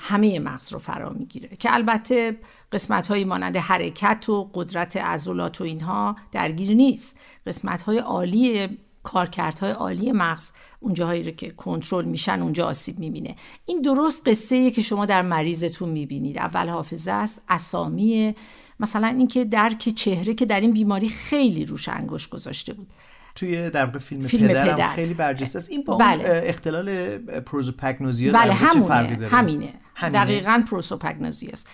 همه 0.00 0.38
مغز 0.38 0.72
رو 0.72 0.78
فرا 0.78 1.10
می‌گیره 1.10 1.48
که 1.56 1.74
البته 1.74 2.38
قسمت 2.72 3.06
های 3.06 3.24
مانند 3.24 3.56
حرکت 3.56 4.28
و 4.28 4.50
قدرت 4.54 4.96
عضلات 4.96 5.60
و 5.60 5.64
اینها 5.64 6.16
درگیر 6.32 6.74
نیست. 6.74 7.18
قسمت 7.46 7.82
های 7.82 7.98
عالی 7.98 8.78
کارکردهای 9.02 9.70
عالی 9.70 10.12
مغز 10.12 10.52
اونجاهایی 10.80 11.22
رو 11.22 11.30
که 11.30 11.50
کنترل 11.50 12.04
میشن 12.04 12.42
اونجا 12.42 12.66
آسیب 12.66 12.98
می‌بینه. 12.98 13.36
این 13.66 13.82
درست 13.82 14.28
قصه 14.28 14.70
که 14.70 14.82
شما 14.82 15.06
در 15.06 15.22
مریضتون 15.22 15.88
می‌بینید. 15.88 16.38
اول 16.38 16.68
حافظه 16.68 17.12
است 17.12 17.42
اسامی 17.48 18.34
مثلا 18.80 19.06
اینکه 19.06 19.44
درک 19.44 19.88
چهره 19.88 20.34
که 20.34 20.46
در 20.46 20.60
این 20.60 20.72
بیماری 20.72 21.08
خیلی 21.08 21.64
روش 21.64 21.88
انگشت 21.88 22.30
گذاشته 22.30 22.72
بود 22.72 22.86
توی 23.34 23.70
در 23.70 23.84
واقع 23.84 23.98
فیلم, 23.98 24.22
فیلم 24.22 24.48
پدرم 24.48 24.74
پدر. 24.74 24.88
خیلی 24.94 25.14
برجسته 25.14 25.58
است 25.58 25.70
این 25.70 25.84
با 25.84 25.96
بله. 25.96 26.42
اختلال 26.44 27.18
پروزوپاگنوزیا 27.18 28.32
بله 28.32 28.50
واقع 28.50 28.74
چه 28.74 28.80
فرقی 28.80 29.04
همونه 29.04 29.16
داره 29.16 29.32
همینه. 29.32 29.74
همینه. 29.94 30.24
دقیقا 30.24 30.62
پروسوپاگنوزی 30.70 31.46
است 31.46 31.68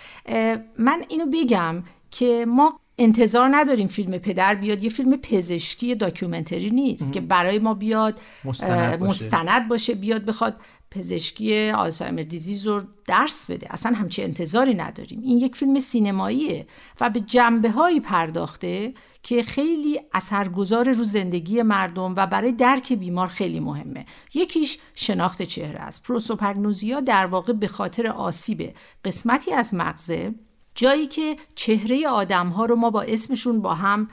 من 0.78 1.02
اینو 1.08 1.26
بگم 1.32 1.82
که 2.10 2.46
ما 2.48 2.80
انتظار 3.02 3.48
نداریم 3.52 3.86
فیلم 3.86 4.18
پدر 4.18 4.54
بیاد 4.54 4.82
یه 4.82 4.90
فیلم 4.90 5.16
پزشکی 5.16 5.94
داکیومنتری 5.94 6.70
نیست 6.70 7.12
که 7.12 7.20
برای 7.20 7.58
ما 7.58 7.74
بیاد 7.74 8.20
مستند 8.44 8.98
باشه. 8.98 9.24
مستند 9.24 9.68
باشه 9.68 9.94
بیاد 9.94 10.24
بخواد 10.24 10.56
پزشکی 10.90 11.70
آلزایمر 11.70 12.22
دیزیز 12.22 12.66
رو 12.66 12.82
درس 13.06 13.50
بده. 13.50 13.66
اصلا 13.70 13.92
همچی 13.92 14.22
انتظاری 14.22 14.74
نداریم. 14.74 15.20
این 15.22 15.38
یک 15.38 15.56
فیلم 15.56 15.78
سینماییه 15.78 16.66
و 17.00 17.10
به 17.10 17.20
جنبه 17.20 17.70
هایی 17.70 18.00
پرداخته 18.00 18.94
که 19.22 19.42
خیلی 19.42 20.00
اثرگذار 20.12 20.92
رو 20.92 21.04
زندگی 21.04 21.62
مردم 21.62 22.14
و 22.16 22.26
برای 22.26 22.52
درک 22.52 22.92
بیمار 22.92 23.28
خیلی 23.28 23.60
مهمه. 23.60 24.06
یکیش 24.34 24.78
شناخت 24.94 25.42
چهره 25.42 25.80
است. 25.80 26.02
پروسوپاگنوزیا 26.02 27.00
در 27.00 27.26
واقع 27.26 27.52
به 27.52 27.68
خاطر 27.68 28.06
آسیب 28.06 28.74
قسمتی 29.04 29.52
از 29.52 29.74
مغزه 29.74 30.34
جایی 30.74 31.06
که 31.06 31.36
چهره 31.54 32.08
آدم 32.08 32.48
ها 32.48 32.64
رو 32.64 32.76
ما 32.76 32.90
با 32.90 33.02
اسمشون 33.02 33.62
با 33.62 33.74
هم 33.74 34.08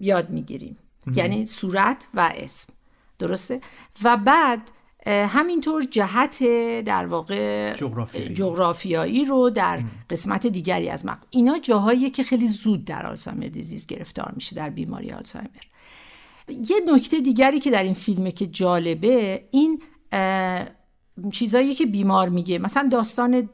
یاد 0.00 0.30
می‌گیریم. 0.30 0.76
یعنی 1.14 1.46
صورت 1.46 2.06
و 2.14 2.32
اسم. 2.34 2.72
درسته؟ 3.18 3.60
و 4.02 4.16
بعد 4.16 4.70
همینطور 5.06 5.82
جهت 5.82 6.44
در 6.84 7.06
واقع 7.06 7.74
جغرافیایی. 7.74 8.34
جغرافیایی 8.34 9.24
رو 9.24 9.50
در 9.50 9.82
قسمت 10.10 10.46
دیگری 10.46 10.88
از 10.88 11.06
مغز 11.06 11.24
اینا 11.30 11.58
جاهایی 11.58 12.10
که 12.10 12.22
خیلی 12.22 12.46
زود 12.46 12.84
در 12.84 13.06
آلزایمر 13.06 13.46
دیزیز 13.46 13.86
گرفتار 13.86 14.32
میشه 14.34 14.56
در 14.56 14.70
بیماری 14.70 15.10
آلزایمر 15.10 15.48
یه 16.48 16.80
نکته 16.94 17.20
دیگری 17.20 17.60
که 17.60 17.70
در 17.70 17.82
این 17.82 17.94
فیلمه 17.94 18.32
که 18.32 18.46
جالبه 18.46 19.44
این 19.50 19.82
چیزایی 21.32 21.74
که 21.74 21.86
بیمار 21.86 22.28
میگه. 22.28 22.58
مثلا 22.58 22.88
داستان 22.92 23.48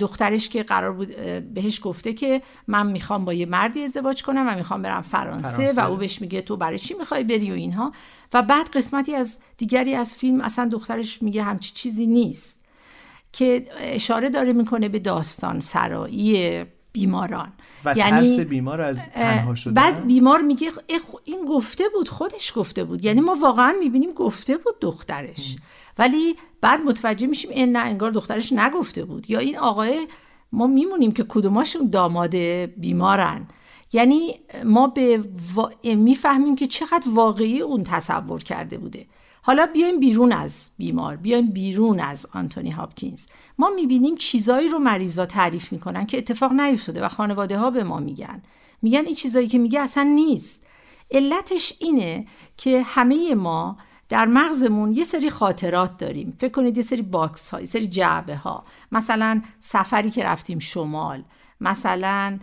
دخترش 0.00 0.48
که 0.48 0.62
قرار 0.62 0.92
بود 0.92 1.16
بهش 1.54 1.80
گفته 1.82 2.12
که 2.12 2.42
من 2.66 2.86
می‌خوام 2.86 3.24
با 3.24 3.34
یه 3.34 3.46
مردی 3.46 3.84
ازدواج 3.84 4.22
کنم 4.22 4.46
و 4.48 4.54
می‌خوام 4.54 4.82
برم 4.82 5.02
فرانسه, 5.02 5.56
فرانسه. 5.56 5.82
و 5.82 5.90
او 5.90 5.96
بهش 5.96 6.20
میگه 6.20 6.40
تو 6.40 6.56
برای 6.56 6.78
چی 6.78 6.94
می‌خوای 6.94 7.24
بری 7.24 7.50
و 7.50 7.54
اینها. 7.54 7.92
و 8.32 8.42
بعد 8.42 8.68
قسمتی 8.68 9.14
از 9.14 9.40
دیگری 9.56 9.94
از 9.94 10.16
فیلم 10.16 10.40
اصلا 10.40 10.68
دخترش 10.68 11.22
میگه 11.22 11.42
همچی 11.42 11.72
چیزی 11.74 12.06
نیست 12.06 12.64
که 13.32 13.64
اشاره 13.80 14.30
داره 14.30 14.52
می‌کنه 14.52 14.88
به 14.88 14.98
داستان 14.98 15.60
سرایی 15.60 16.64
بیماران. 16.92 17.52
و 17.84 17.94
ترس 17.94 18.40
بیمار 18.40 18.80
از 18.80 19.10
تنها 19.10 19.54
شدن؟ 19.54 19.74
بعد 19.74 20.06
بیمار 20.06 20.40
میگه 20.40 20.70
این 21.24 21.44
گفته 21.44 21.84
بود 21.94 22.08
خودش 22.08 22.52
گفته 22.56 22.84
بود. 22.84 23.04
یعنی 23.04 23.20
ما 23.20 23.36
واقعا 23.42 23.74
می‌بینیم 23.80 24.12
گفته 24.12 24.56
بود 24.56 24.74
دخترش. 24.80 25.56
ولی 25.98 26.36
بعد 26.60 26.80
متوجه 26.80 27.26
میشیم 27.26 27.50
این 27.50 27.72
نه 27.72 27.78
انگار 27.78 28.10
دخترش 28.10 28.52
نگفته 28.52 29.04
بود. 29.04 29.30
یا 29.30 29.38
این 29.38 29.58
آقای 29.58 30.06
ما 30.52 30.66
میمونیم 30.66 31.12
که 31.12 31.24
کدوماشون 31.28 31.90
داماد 31.90 32.36
بیمارن. 32.76 33.48
یعنی 33.92 34.34
ما 34.64 34.86
به 34.86 35.24
وا... 35.54 35.70
می‌فهمیم 35.84 36.56
که 36.56 36.66
چقدر 36.66 37.08
واقعی 37.10 37.60
اون 37.60 37.82
تصور 37.82 38.42
کرده 38.42 38.78
بوده. 38.78 39.06
حالا 39.42 39.66
بیایم 39.66 40.00
بیرون 40.00 40.32
از 40.32 40.70
بیمار 40.78 41.16
بیایم 41.16 41.46
بیرون 41.50 42.00
از 42.00 42.26
آنتونی 42.34 42.70
هاپکینز. 42.70 43.26
ما 43.58 43.70
می‌بینیم 43.70 44.16
چیزایی 44.16 44.68
رو 44.68 44.78
مریضا 44.78 45.26
تعریف 45.26 45.72
می‌کنن 45.72 46.06
که 46.06 46.18
اتفاق 46.18 46.52
نیفتاده 46.52 47.04
و 47.04 47.08
خانواده 47.08 47.58
ها 47.58 47.70
به 47.70 47.84
ما 47.84 47.98
میگن. 47.98 48.42
میگن 48.82 49.06
این 49.06 49.14
چیزایی 49.14 49.48
که 49.48 49.58
میگه 49.58 49.80
اصلا 49.80 50.02
نیست. 50.02 50.66
علتش 51.10 51.72
اینه 51.80 52.26
که 52.56 52.82
همه 52.82 53.34
ما 53.34 53.76
در 54.08 54.26
مغزمون 54.26 54.92
یه 54.92 55.04
سری 55.04 55.30
خاطرات 55.30 55.96
داریم. 55.96 56.36
فکر 56.38 56.52
کنید 56.52 56.76
یه 56.76 56.82
سری 56.82 57.02
box 57.02 57.50
ها 57.50 57.60
یه 57.60 57.66
سری 57.66 57.86
جعبه 57.86 58.36
ها 58.36 58.64
مثلا 58.92 59.42
سفری 59.60 60.10
که 60.10 60.24
رفتیم 60.24 60.58
شمال. 60.58 61.24
مثلا 61.60 62.38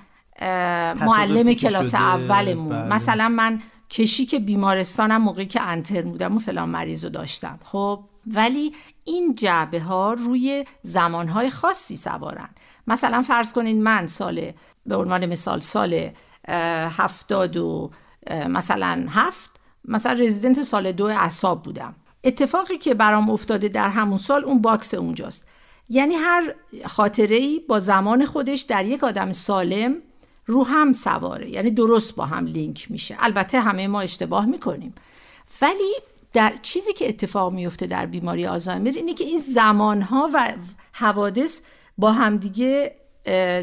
معلم 1.01 1.54
کلاس 1.54 1.88
شده، 1.88 2.01
اولمون. 2.01 2.69
بله. 2.69 2.95
مثلا 2.95 3.30
من 3.30 3.62
کشیک 3.89 4.39
بیمارستانم 4.39 5.21
موقعی 5.21 5.45
که 5.45 5.62
اینترن 5.62 6.02
بودم 6.01 6.36
و 6.36 6.39
فلان 6.39 6.69
مریض 6.69 7.04
رو 7.04 7.10
داشتم. 7.10 7.60
خب 7.63 8.04
ولی 8.28 8.73
این 9.04 9.36
جعبه 9.36 9.80
ها 9.80 10.13
روی 10.13 10.65
زمانهای 10.82 11.49
خاصی 11.49 11.97
سوارن. 11.97 12.49
مثلا 12.88 13.21
فرض 13.21 13.54
کنین 13.54 13.84
من 13.84 14.08
سال 14.08 14.51
به 14.86 14.95
عنوان 14.95 15.25
مثال 15.25 15.60
سال 15.60 16.10
هفتاد 16.97 17.58
و 17.58 17.91
مثلا 18.32 19.06
هفت 19.10 19.55
مثلا 19.88 20.13
رزیدنت 20.13 20.63
سال 20.63 20.91
دو 20.91 21.06
اعصاب 21.06 21.63
بودم. 21.63 21.95
اتفاقی 22.24 22.78
که 22.78 22.93
برام 22.93 23.30
افتاده 23.30 23.67
در 23.67 23.89
همون 23.89 24.17
سال 24.17 24.45
اون 24.45 24.62
box 24.62 24.93
اونجاست. 24.93 25.48
یعنی 25.89 26.15
هر 26.15 26.56
خاطره 26.86 27.36
ای 27.36 27.60
با 27.60 27.80
زمان 27.80 28.26
خودش 28.26 28.62
در 28.62 28.86
یک 28.86 29.04
آدم 29.04 29.32
سالم 29.32 29.95
رو 30.45 30.63
هم 30.63 30.93
سواره. 30.93 31.50
یعنی 31.50 31.71
درست 31.71 32.15
با 32.15 32.26
هم 32.26 32.45
لینک 32.45 32.91
میشه. 32.91 33.17
البته 33.19 33.60
همه 33.60 33.88
ما 33.88 34.02
اشتباه 34.02 34.45
می‌کنیم. 34.45 34.95
ولی 35.62 35.93
در 36.34 36.54
چیزی 36.62 36.93
که 36.93 37.10
اتفاق 37.10 37.54
میفته 37.54 37.88
در 37.88 38.06
بیماری 38.06 38.45
آلزایمر 38.45 38.91
اینه 38.95 39.13
که 39.13 39.24
این 39.24 39.38
زمانها 39.38 40.30
و 40.34 40.54
حوادث 40.91 41.62
با 41.98 42.12
همدیگه 42.12 42.95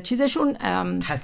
چیزشون 0.02 0.56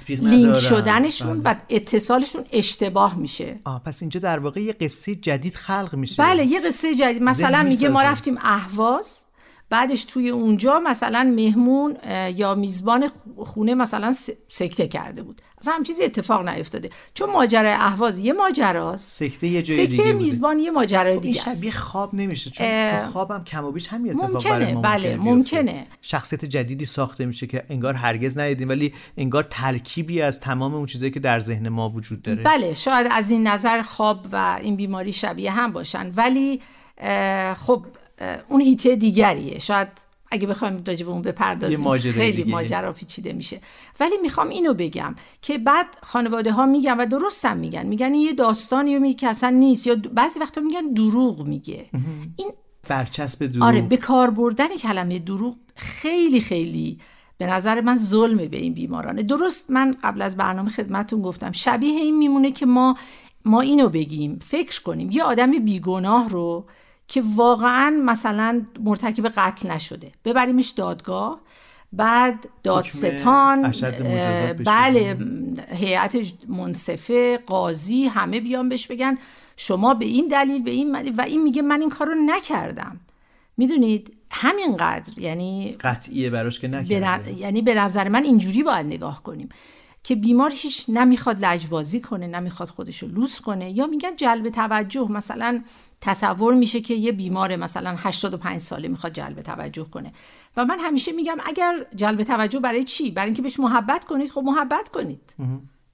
لینک 0.07 0.21
ندارن. 0.21 0.59
شدنشون 0.59 1.41
بله. 1.41 1.55
و 1.55 1.59
اتصالشون 1.69 2.45
اشتباه 2.51 3.15
میشه 3.15 3.59
آه 3.63 3.81
پس 3.83 4.01
اینجا 4.01 4.19
در 4.19 4.39
واقع 4.39 4.61
یه 4.61 4.73
قصه 4.73 5.15
جدید 5.15 5.55
خلق 5.55 5.95
میشه 5.95 6.23
بله 6.23 6.45
یه 6.45 6.59
قصه 6.59 6.95
جدید 6.95 7.21
مثلا 7.21 7.63
میگه 7.63 7.89
ما. 7.89 8.01
رفتیم 8.03 8.37
اهواز 8.41 9.25
بعدش 9.69 10.03
توی 10.03 10.29
اونجا 10.29 10.79
مثلا 10.79 11.33
مهمون 11.35 11.97
یا 12.35 12.55
میزبان 12.55 13.09
خونه 13.37 13.75
مثلا 13.75 14.11
سکته 14.47 14.87
کرده 14.87 15.21
بود. 15.21 15.41
اصلا 15.61 15.73
هم 15.73 15.83
چیزی 15.83 16.03
اتفاق 16.03 16.49
نیفتاده. 16.49 16.89
چون 17.13 17.29
ماجرای 17.29 17.73
اهواز 17.73 18.19
یه 18.19 18.33
ماجراست. 18.33 19.15
سکته 19.15 19.47
یه 19.47 19.61
جای 19.61 19.77
سکته 19.77 19.87
دیگه 19.87 20.03
بوده. 20.03 20.13
میزبان 20.13 20.59
یه 20.59 20.71
ماجرای 20.71 21.11
این 21.11 21.21
دیگه 21.21 21.39
شبیه 21.39 21.69
است. 21.69 21.77
خواب 21.77 22.15
نمیشه 22.15 22.49
چون 22.49 22.67
اه، 22.69 23.05
تو 23.05 23.11
خوابم 23.11 23.43
کم 23.43 23.65
و 23.65 23.71
بیش 23.71 23.87
همین 23.87 24.11
اتفاق 24.11 24.31
ممکنه، 24.31 24.59
برای 24.59 24.73
ما 24.73 24.81
بله، 24.81 25.17
ممکنه 25.17 25.73
بیفته. 25.73 25.87
شخصیت 26.01 26.45
جدیدی 26.45 26.85
ساخته 26.85 27.25
میشه 27.25 27.47
که 27.47 27.65
انگار 27.69 27.93
هرگز 27.93 28.37
ندیدیم 28.37 28.69
ولی 28.69 28.93
انگار 29.17 29.47
ترکیبی 29.49 30.21
از 30.21 30.39
تمام 30.39 30.75
اون 30.75 30.85
چیزایی 30.85 31.11
که 31.11 31.19
در 31.19 31.39
ذهن 31.39 31.69
ما 31.69 31.89
وجود 31.89 32.21
داره. 32.21 32.43
بله 32.43 32.75
شاید 32.75 33.07
از 33.11 33.31
این 33.31 33.47
نظر 33.47 33.81
خواب 33.81 34.25
و 34.31 34.59
این 34.61 34.75
بیماری 34.75 35.13
شبیه 35.13 35.51
هم 35.51 35.71
باشن. 35.71 36.13
ولی 36.15 36.61
خب 37.55 37.85
اون 38.49 38.61
هیته 38.61 38.95
دیگریه. 38.95 39.59
شاید 39.59 39.87
اگه 40.31 40.47
بخوایم 40.47 40.83
راجع 40.87 41.05
به 41.05 41.11
اون 41.11 41.21
بپردازیم 41.21 41.97
خیلی. 41.97 42.43
ماجرا 42.43 42.93
پیچیده 42.93 43.33
میشه. 43.33 43.61
ولی 43.99 44.17
می‌خوام 44.21 44.49
اینو 44.49 44.73
بگم 44.73 45.15
که 45.41 45.57
بعد 45.57 45.85
خانواده 46.03 46.51
ها 46.51 46.65
میگن 46.65 46.97
و 46.97 47.05
درستم 47.05 47.57
میگن. 47.57 47.85
میگن 47.85 48.13
این 48.13 48.21
یه 48.21 48.33
داستانی 48.33 48.99
میگه 48.99 49.13
که 49.13 49.27
اصلا 49.27 49.49
نیست. 49.49 49.87
یا 49.87 49.95
بعضی 50.13 50.39
وقتا 50.39 50.61
میگن 50.61 50.93
دروغ 50.93 51.47
میگه. 51.47 51.89
این 52.35 52.51
برچسب 52.87 53.45
دروغ. 53.45 53.63
آره 53.63 53.81
به 53.81 53.97
کار 53.97 54.29
بردن 54.29 54.67
کلمه 54.67 55.19
دروغ 55.19 55.55
خیلی 55.75 56.41
خیلی 56.41 56.99
به 57.37 57.47
نظر 57.47 57.81
من 57.81 57.95
ظلمه 57.95 58.47
به 58.47 58.57
این 58.57 58.73
بیمارانه. 58.73 59.23
درست 59.23 59.71
من 59.71 59.97
قبل 60.03 60.21
از 60.21 60.37
برنامه 60.37 60.69
خدمتون 60.69 61.21
گفتم 61.21 61.51
شبیه 61.51 61.99
این 61.99 62.17
میمونه 62.17 62.51
که 62.51 62.65
ما 62.65 62.97
ما 63.45 63.61
اینو 63.61 63.89
بگیم 63.89 64.39
فکر 64.45 64.81
کنیم. 64.81 65.09
یه 65.11 65.23
آدم 65.23 65.51
بیگناه 65.51 66.29
رو 66.29 66.65
که 67.09 67.23
واقعا 67.35 67.89
مثلا 68.05 68.65
مرتکب 68.79 69.27
قتل 69.27 69.71
نشده. 69.71 70.11
ببریمش 70.25 70.69
دادگاه 70.69 71.41
بعد 71.93 72.49
دادستان 72.63 73.73
بله 74.65 75.17
هیئت 75.71 76.17
منصفه 76.47 77.37
قاضی 77.37 78.05
همه 78.05 78.39
بیان 78.39 78.69
بهش 78.69 78.87
بگن 78.87 79.17
شما 79.57 79.93
به 79.93 80.05
این 80.05 80.27
دلیل 80.27 80.63
به 80.63 80.71
این 80.71 81.15
و 81.17 81.21
این 81.21 81.43
میگه 81.43 81.61
من 81.61 81.81
این 81.81 81.89
کار 81.89 82.07
رو 82.07 82.15
نکردم. 82.15 82.99
می‌دونید؟ 83.57 84.15
همینقدر. 84.31 85.19
یعنی 85.19 85.75
قطعیه 85.79 86.29
براش 86.29 86.59
که 86.59 86.67
نکرده. 86.67 87.33
یعنی 87.33 87.61
به 87.61 87.73
نظر 87.73 88.09
من 88.09 88.23
اینجوری 88.23 88.63
باید 88.63 88.85
نگاه 88.85 89.23
کنیم. 89.23 89.49
که 90.03 90.15
بیمار 90.15 90.51
هیچ 90.55 90.85
نمی‌خواد 90.89 91.45
لجبازی 91.45 92.01
کنه 92.01 92.27
نمی‌خواد 92.27 92.69
خودشو 92.69 93.07
لوس 93.07 93.41
کنه 93.41 93.71
یا 93.71 93.87
میگن 93.87 94.15
جلب 94.15 94.49
توجه. 94.49 95.11
مثلا 95.11 95.63
تصور 96.01 96.53
میشه 96.53 96.81
که 96.81 96.93
یه 96.93 97.11
بیمار 97.11 97.55
مثلا 97.55 97.95
85 97.97 98.57
ساله 98.57 98.87
می‌خواد 98.87 99.13
جلب 99.13 99.41
توجه 99.41 99.83
کنه. 99.83 100.13
و 100.57 100.65
من 100.65 100.79
همیشه 100.79 101.11
میگم 101.11 101.37
اگر 101.45 101.85
جلب 101.95 102.23
توجه 102.23 102.59
برای 102.59 102.83
چی؟ 102.83 103.11
برای 103.11 103.25
اینکه 103.25 103.41
بهش 103.41 103.59
محبت 103.59 104.05
کنید 104.05 104.31
خب 104.31 104.41
محبت 104.45 104.89
کنید. 104.89 105.35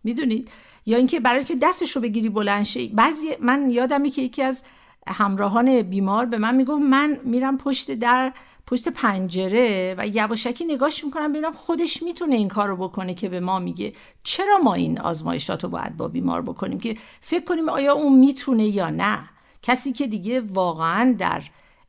می‌دونید؟ 0.03 0.51
یا 0.85 0.97
اینکه 0.97 1.19
برای 1.19 1.43
که 1.43 1.55
دستش 1.61 1.95
رو 1.95 2.01
بگیری 2.01 2.29
بلند 2.29 2.67
بعضی 2.93 3.27
من 3.41 3.69
یادمه 3.69 4.09
که 4.09 4.21
یکی 4.21 4.41
از 4.41 4.65
همراهان 5.07 5.81
بیمار 5.81 6.25
به 6.25 6.37
من 6.37 6.55
می‌گفت 6.55 6.81
من 6.81 7.17
میرم 7.23 7.57
پشت 7.57 7.91
در 7.91 8.33
پشت 8.67 8.89
پنجره 8.89 9.95
و 9.97 10.07
یواشکی 10.07 10.65
نگاش 10.65 11.03
می‌کنم 11.03 11.31
ببینم 11.31 11.53
خودش 11.53 12.03
می‌تونه 12.03 12.35
این 12.35 12.47
کار 12.47 12.67
رو 12.67 12.75
بکنه 12.75 13.13
که 13.13 13.29
به 13.29 13.39
ما 13.39 13.59
میگه. 13.59 13.93
چرا 14.23 14.57
ما 14.57 14.73
این 14.73 14.99
آزمایشات 14.99 15.63
رو 15.63 15.69
باید 15.69 15.97
با 15.97 16.07
بیمار 16.07 16.41
بکنیم؟ 16.41 16.79
که 16.79 16.97
فکر 17.21 17.45
کنیم 17.45 17.69
آیا 17.69 17.93
اون 17.93 18.19
می‌تونه 18.19 18.65
یا 18.65 18.89
نه؟ 18.89 19.29
کسی 19.61 19.93
که 19.93 20.07
دیگه 20.07 20.41
واقعا 20.41 21.15
در 21.17 21.43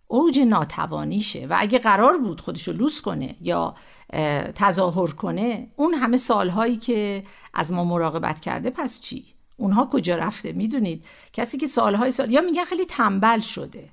اوج 0.08 0.38
ناتوانیشه 0.38 1.46
و 1.50 1.56
اگه 1.58 1.78
قرار 1.78 2.18
بود 2.18 2.40
خودشو 2.40 2.72
لوس 2.72 3.00
کنه 3.00 3.36
یا 3.40 3.74
اه، 4.12 4.42
تظاهر 4.42 5.10
کنه 5.10 5.68
اون 5.76 5.94
همه 5.94 6.16
سالهایی 6.16 6.76
که 6.76 7.22
از 7.54 7.72
ما 7.72 7.84
مراقبت 7.84 8.40
کرده 8.40 8.70
پس 8.70 9.00
چی؟ 9.00 9.24
اونها 9.56 9.86
کجا 9.92 10.16
رفته؟ 10.16 10.52
می‌دونید؟ 10.52 11.04
کسی 11.32 11.58
که 11.58 11.66
سالهای 11.66 12.10
سال 12.10 12.30
یا 12.30 12.40
میگن 12.40 12.64
خیلی 12.64 12.84
تنبل 12.84 13.40
شده. 13.40 13.88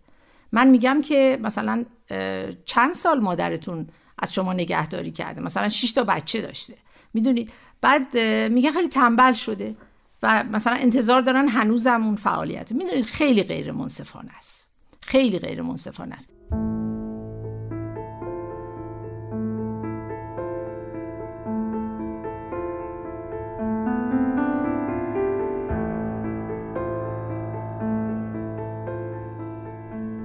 من 0.53 0.67
میگم 0.67 1.01
که 1.01 1.39
مثلا 1.41 1.85
چند 2.65 2.93
سال 2.93 3.19
مادرتون 3.19 3.87
از 4.19 4.33
شما 4.33 4.53
نگهداری 4.53 5.11
کرده؟ 5.11 5.41
مثلا 5.41 5.69
6 5.69 5.91
تا 5.91 6.03
بچه 6.03 6.41
داشته. 6.41 6.73
می‌دونید 7.13 7.51
بعد 7.81 8.07
اه، 8.13 8.47
میگن 8.47 8.71
خیلی 8.71 8.87
تنبل 8.87 9.33
شده 9.33 9.75
و 10.23 10.43
مثلا 10.43 10.73
انتظار 10.73 11.21
دارن 11.21 11.47
هنوزم 11.47 12.03
اون 12.03 12.15
فعالیت. 12.15 12.71
می‌دونید؟ 12.71 13.05
خیلی 13.05 13.43
غیر 13.43 13.71
منصفانه 13.71 14.31
است. 14.37 14.75
خیلی 15.01 15.39
غیر 15.39 15.61
منصفانه 15.61 16.15
است. 16.15 16.33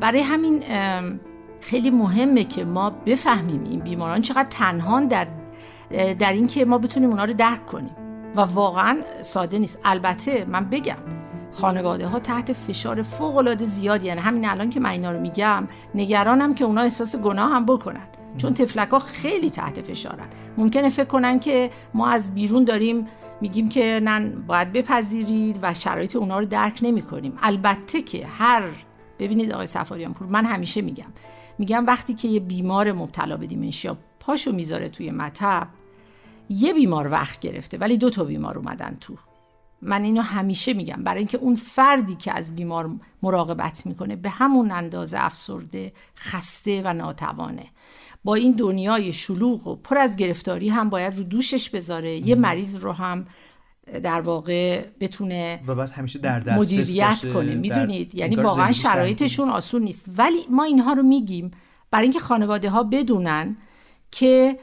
برای 0.08 0.22
همین 0.22 0.62
خیلی 1.60 1.90
مهمه 1.90 2.44
که 2.44 2.64
ما 2.64 2.90
بفهمیم 2.90 3.64
این 3.64 3.80
بیماران 3.80 4.22
چقدر 4.22 4.46
تنها 4.50 5.00
در 5.00 5.26
در 6.18 6.32
اینکه 6.32 6.64
ما 6.64 6.78
بتونیم 6.78 7.10
اونا 7.10 7.24
رو 7.24 7.32
درک 7.32 7.66
کنیم. 7.66 7.96
و 8.36 8.40
واقعا 8.40 8.98
ساده 9.22 9.58
نیست. 9.58 9.80
البته 9.84 10.44
من 10.44 10.64
بگم 10.64 10.96
خانواده 11.52 12.06
ها 12.06 12.18
تحت 12.18 12.52
فشار 12.52 13.02
فوق 13.02 13.36
العاده 13.36 13.64
زیادی 13.64 14.06
یعنی 14.06 14.20
همین 14.20 14.48
الان 14.48 14.70
که 14.70 14.80
من 14.80 14.90
اینا 14.90 15.10
رو 15.10 15.20
میگم 15.20 15.68
نگرانم 15.94 16.54
که 16.54 16.64
اونا 16.64 16.80
احساس 16.80 17.16
گناه 17.16 17.50
هم 17.50 17.66
بکنن. 17.66 18.08
چون 18.36 18.54
تفلک 18.54 18.88
ها 18.88 18.98
خیلی 18.98 19.50
تحت 19.50 19.82
فشارن. 19.82 20.26
ممکنه 20.56 20.88
فکر 20.88 21.04
کنن 21.04 21.38
که 21.38 21.70
ما 21.94 22.08
از 22.08 22.34
بیرون 22.34 22.64
داریم 22.64 23.06
میگیم 23.40 23.68
که 23.68 24.00
نه 24.02 24.28
باید 24.28 24.72
بپذیرید 24.72 25.58
و 25.62 25.74
شرایط 25.74 26.16
اونا 26.16 26.38
رو 26.38 26.44
درک 26.44 26.78
نمی 26.82 27.02
کنیم 27.02 27.32
البته 27.42 28.02
که 28.02 28.26
هر 28.26 28.62
ببینید 29.18 29.52
آقای 29.52 29.66
سفاریان 29.66 30.14
پور 30.14 30.28
من 30.28 30.44
همیشه 30.44 30.82
میگم 30.82 31.12
میگم 31.58 31.86
وقتی 31.86 32.14
که 32.14 32.28
یه 32.28 32.40
بیمار 32.40 32.92
مبتلا 32.92 33.36
به 33.36 33.46
دیمنشیا 33.46 33.98
پاشو 34.20 34.52
می‌ذاره 34.52 34.88
توی 34.88 35.10
مطب 35.10 35.68
یه 36.48 36.74
بیمار 36.74 37.12
وقت 37.12 37.40
گرفته 37.40 37.78
ولی 37.78 37.96
دو 37.96 38.10
تا 38.10 38.24
بیمار 38.24 38.58
اومدن 38.58 38.96
تو. 39.00 39.14
من 39.82 40.02
اینو 40.04 40.20
همیشه 40.20 40.72
میگم 40.72 41.02
برای 41.04 41.18
اینکه 41.18 41.38
اون 41.38 41.56
فردی 41.56 42.14
که 42.14 42.32
از 42.32 42.56
بیمار 42.56 42.90
مراقبت 43.22 43.86
می‌کنه 43.86 44.16
به 44.16 44.30
همون 44.30 44.70
اندازه 44.70 45.18
افسرده 45.20 45.92
خسته 46.16 46.82
و 46.84 46.92
ناتوانه. 46.92 47.66
با 48.24 48.34
این 48.34 48.52
دنیای 48.52 49.12
شلوغ 49.12 49.66
و 49.66 49.76
پر 49.76 49.98
از 49.98 50.16
گرفتاری 50.16 50.68
هم 50.68 50.90
باید 50.90 51.16
رو 51.16 51.24
دوشش 51.24 51.70
بذاره 51.70 52.16
یه 52.16 52.34
مریض 52.34 52.76
رو 52.76 52.92
هم 52.92 53.26
در 54.02 54.20
واقع 54.20 54.84
بتونه 55.00 55.60
و 55.66 55.74
بعد 55.74 55.90
همیشه 55.90 56.18
در 56.18 56.40
دسترس 56.40 56.58
مدیریت 56.58 57.32
کنه. 57.34 57.54
می‌دونید؟ 57.54 58.14
یعنی 58.14 58.36
واقعا. 58.36 58.72
شرایطشون 58.72 59.48
آسون 59.48 59.82
نیست. 59.82 60.10
ولی 60.16 60.38
ما 60.50 60.64
اینها 60.64 60.92
رو 60.92 61.02
میگیم 61.02 61.50
برای 61.90 62.04
اینکه 62.04 62.18
خانواده 62.18 62.70
ها 62.70 62.82
بدونن 62.82 63.56
که 64.10 64.58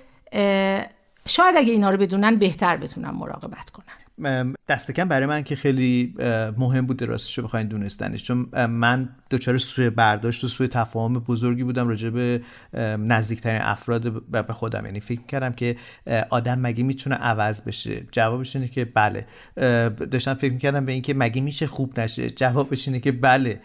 شاید 1.27 1.55
اگه 1.57 1.71
اینها 1.71 1.89
رو 1.89 1.97
بدونن 1.97 2.35
بهتر 2.35 2.77
بتونن 2.77 3.09
مراقبت 3.09 3.69
کنن. 3.69 3.94
دست 4.67 4.91
کم 4.91 5.07
برای 5.07 5.25
من 5.25 5.43
که 5.43 5.55
خیلی 5.55 6.13
مهم 6.57 6.85
بود 6.85 7.01
راستش 7.01 7.37
رو 7.37 7.43
بخواین 7.43 7.67
دونستنش. 7.67 8.23
چون 8.23 8.65
من 8.67 9.09
دچار 9.31 9.57
سوء 9.57 9.89
برداشت 9.89 10.43
و 10.43 10.47
سوء 10.47 10.67
تفاهم 10.67 11.13
بزرگی 11.13 11.63
بودم 11.63 11.87
راجع 11.87 12.09
به 12.09 12.41
نزدیکترین 12.97 13.61
افراد 13.61 14.23
به 14.31 14.53
خودم. 14.53 14.85
یعنی 14.85 14.99
فکر 14.99 15.21
کردم 15.21 15.51
که 15.51 15.75
آدم 16.29 16.59
مگه 16.59 16.83
می‌تونه 16.83 17.15
عوض 17.15 17.67
بشه؟ 17.67 18.03
جوابش 18.11 18.55
اینه 18.55 18.67
که 18.67 18.85
بله. 18.85 19.25
داشتم 20.11 20.33
فکر 20.33 20.53
می‌کردم 20.53 20.85
به 20.85 20.91
اینکه 20.91 21.13
مگه 21.13 21.41
میشه 21.41 21.67
خوب 21.67 21.99
نشه. 21.99 22.29
جوابش 22.29 22.87
اینه 22.87 22.99
که 22.99 23.11
بله. 23.11 23.59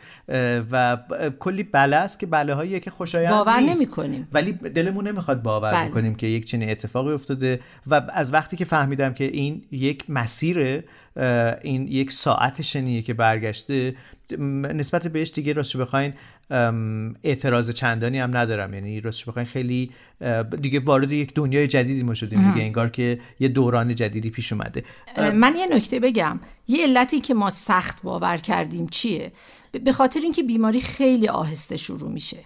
و 0.72 0.98
کلی 1.38 1.62
بله 1.62 1.96
است 1.96 2.18
که 2.18 2.26
بله 2.26 2.54
هاییه 2.54 2.80
که 2.80 2.90
خوشایند 2.90 3.34
باور. 3.34 3.60
نمی‌کنیم. 3.60 4.28
ولی 4.32 4.52
دلمون 4.52 5.08
نمی‌خواد 5.08 5.42
باور 5.42 5.72
بله. 5.72 5.88
بکنیم 5.88 6.14
که 6.14 6.26
یک 6.26 6.44
چنین 6.44 6.70
اتفاقی 6.70 7.12
افتاده. 7.12 7.60
و 7.86 8.02
از 8.14 8.32
وقتی 8.32 8.56
که 8.56 8.64
فهمیدم 8.64 9.12
که 9.12 9.24
این 9.24 9.64
یک 9.70 10.04
اه، 11.16 11.56
این 11.62 11.88
یک 11.88 12.12
ساعت 12.12 12.62
شنیه 12.62 13.02
که 13.02 13.14
برگشته 13.14 13.94
نسبت 14.74 15.06
بهش 15.06 15.30
دیگه 15.34 15.52
راستش 15.52 15.76
بخواین 15.76 16.12
اعتراض 17.24 17.70
چندانی 17.70 18.18
هم 18.18 18.36
ندارم. 18.36 18.74
یعنی 18.74 19.00
راستش 19.00 19.24
بخواین 19.24 19.46
خیلی 19.46 19.90
دیگه 20.60 20.80
وارد 20.80 21.12
یک 21.12 21.34
دنیای 21.34 21.66
جدیدی 21.68 22.02
ما 22.02 22.14
شدیم 22.14 22.52
دیگه 22.52 22.64
انگار 22.64 22.88
که 22.88 23.20
یه 23.40 23.48
دوران 23.48 23.94
جدیدی 23.94 24.30
پیش 24.30 24.52
اومده. 24.52 24.84
من 25.34 25.56
یه 25.56 25.66
نکته 25.66 26.00
بگم. 26.00 26.40
یه 26.68 26.86
علتی 26.86 27.20
که 27.20 27.34
ما 27.34 27.50
سخت 27.50 28.02
باور 28.02 28.36
کردیم 28.36 28.86
چیه؟ 28.86 29.32
به 29.84 29.92
خاطر 29.92 30.20
اینکه 30.20 30.42
بیماری 30.42 30.80
خیلی 30.80 31.28
آهسته 31.28 31.76
شروع 31.76 32.10
میشه. 32.10 32.36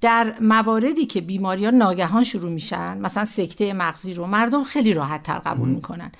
در 0.00 0.34
مواردی 0.40 1.06
که 1.06 1.20
بیماری 1.20 1.64
ها 1.64 1.70
ناگهان 1.70 2.24
شروع 2.24 2.50
میشن 2.50 2.98
مثلا 2.98 3.24
سکته 3.24 3.72
مغزی 3.72 4.14
رو 4.14 4.26
مردم 4.26 4.64
خیلی 4.64 4.92
راحت 4.92 5.22
تر 5.22 5.38
قبول 5.38 5.68
می‌کنن. 5.68 6.12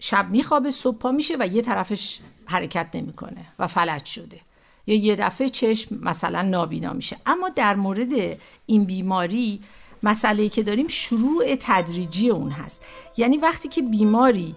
شب 0.00 0.30
میخوابه 0.30 0.70
صبح 0.70 0.98
پا 0.98 1.12
میشه 1.12 1.36
و 1.40 1.46
یه 1.46 1.62
طرفش 1.62 2.18
حرکت 2.46 2.88
نمی‌کنه 2.94 3.46
و 3.58 3.66
فلج 3.66 4.04
شده. 4.04 4.40
یا 4.86 4.96
یه 4.96 5.16
دفعه 5.16 5.48
چشم 5.48 5.98
مثلا 6.02 6.42
نابینا 6.42 6.92
میشه. 6.92 7.16
اما 7.26 7.48
در 7.48 7.74
مورد 7.74 8.38
این 8.66 8.84
بیماری 8.84 9.60
مسئله 10.02 10.48
که 10.48 10.62
داریم 10.62 10.88
شروع 10.88 11.56
تدریجی 11.60 12.30
اون 12.30 12.50
هست. 12.50 12.84
یعنی 13.16 13.36
وقتی 13.36 13.68
که 13.68 13.82
بیماری 13.82 14.54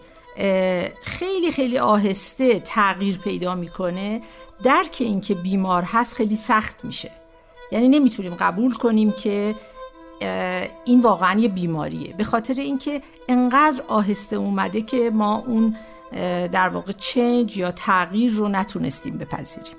خیلی 1.03 1.51
خیلی 1.51 1.77
آهسته 1.77 2.59
تغییر 2.59 3.17
پیدا 3.17 3.55
می‌کنه 3.55 4.21
درک 4.63 4.97
این 4.99 5.21
که 5.21 5.35
بیمار 5.35 5.83
هست 5.83 6.15
خیلی 6.15 6.35
سخت 6.35 6.85
میشه. 6.85 7.11
یعنی 7.71 7.87
نمی‌تونیم 7.87 8.35
قبول 8.35 8.73
کنیم 8.73 9.11
که 9.11 9.55
این 10.85 11.01
واقعا 11.01 11.39
یه 11.39 11.49
بیماریه. 11.49 12.13
به 12.13 12.23
خاطر 12.23 12.53
اینکه 12.53 13.01
انقدر 13.27 13.83
آهسته 13.87 14.35
اومده 14.35 14.81
که 14.81 15.09
ما 15.13 15.43
اون 15.47 15.75
در 16.51 16.69
واقع 16.69 16.91
چنج 16.91 17.57
یا 17.57 17.71
تغییر 17.71 18.31
رو 18.31 18.47
نتونستیم 18.49 19.17
بپذیریم. 19.17 19.78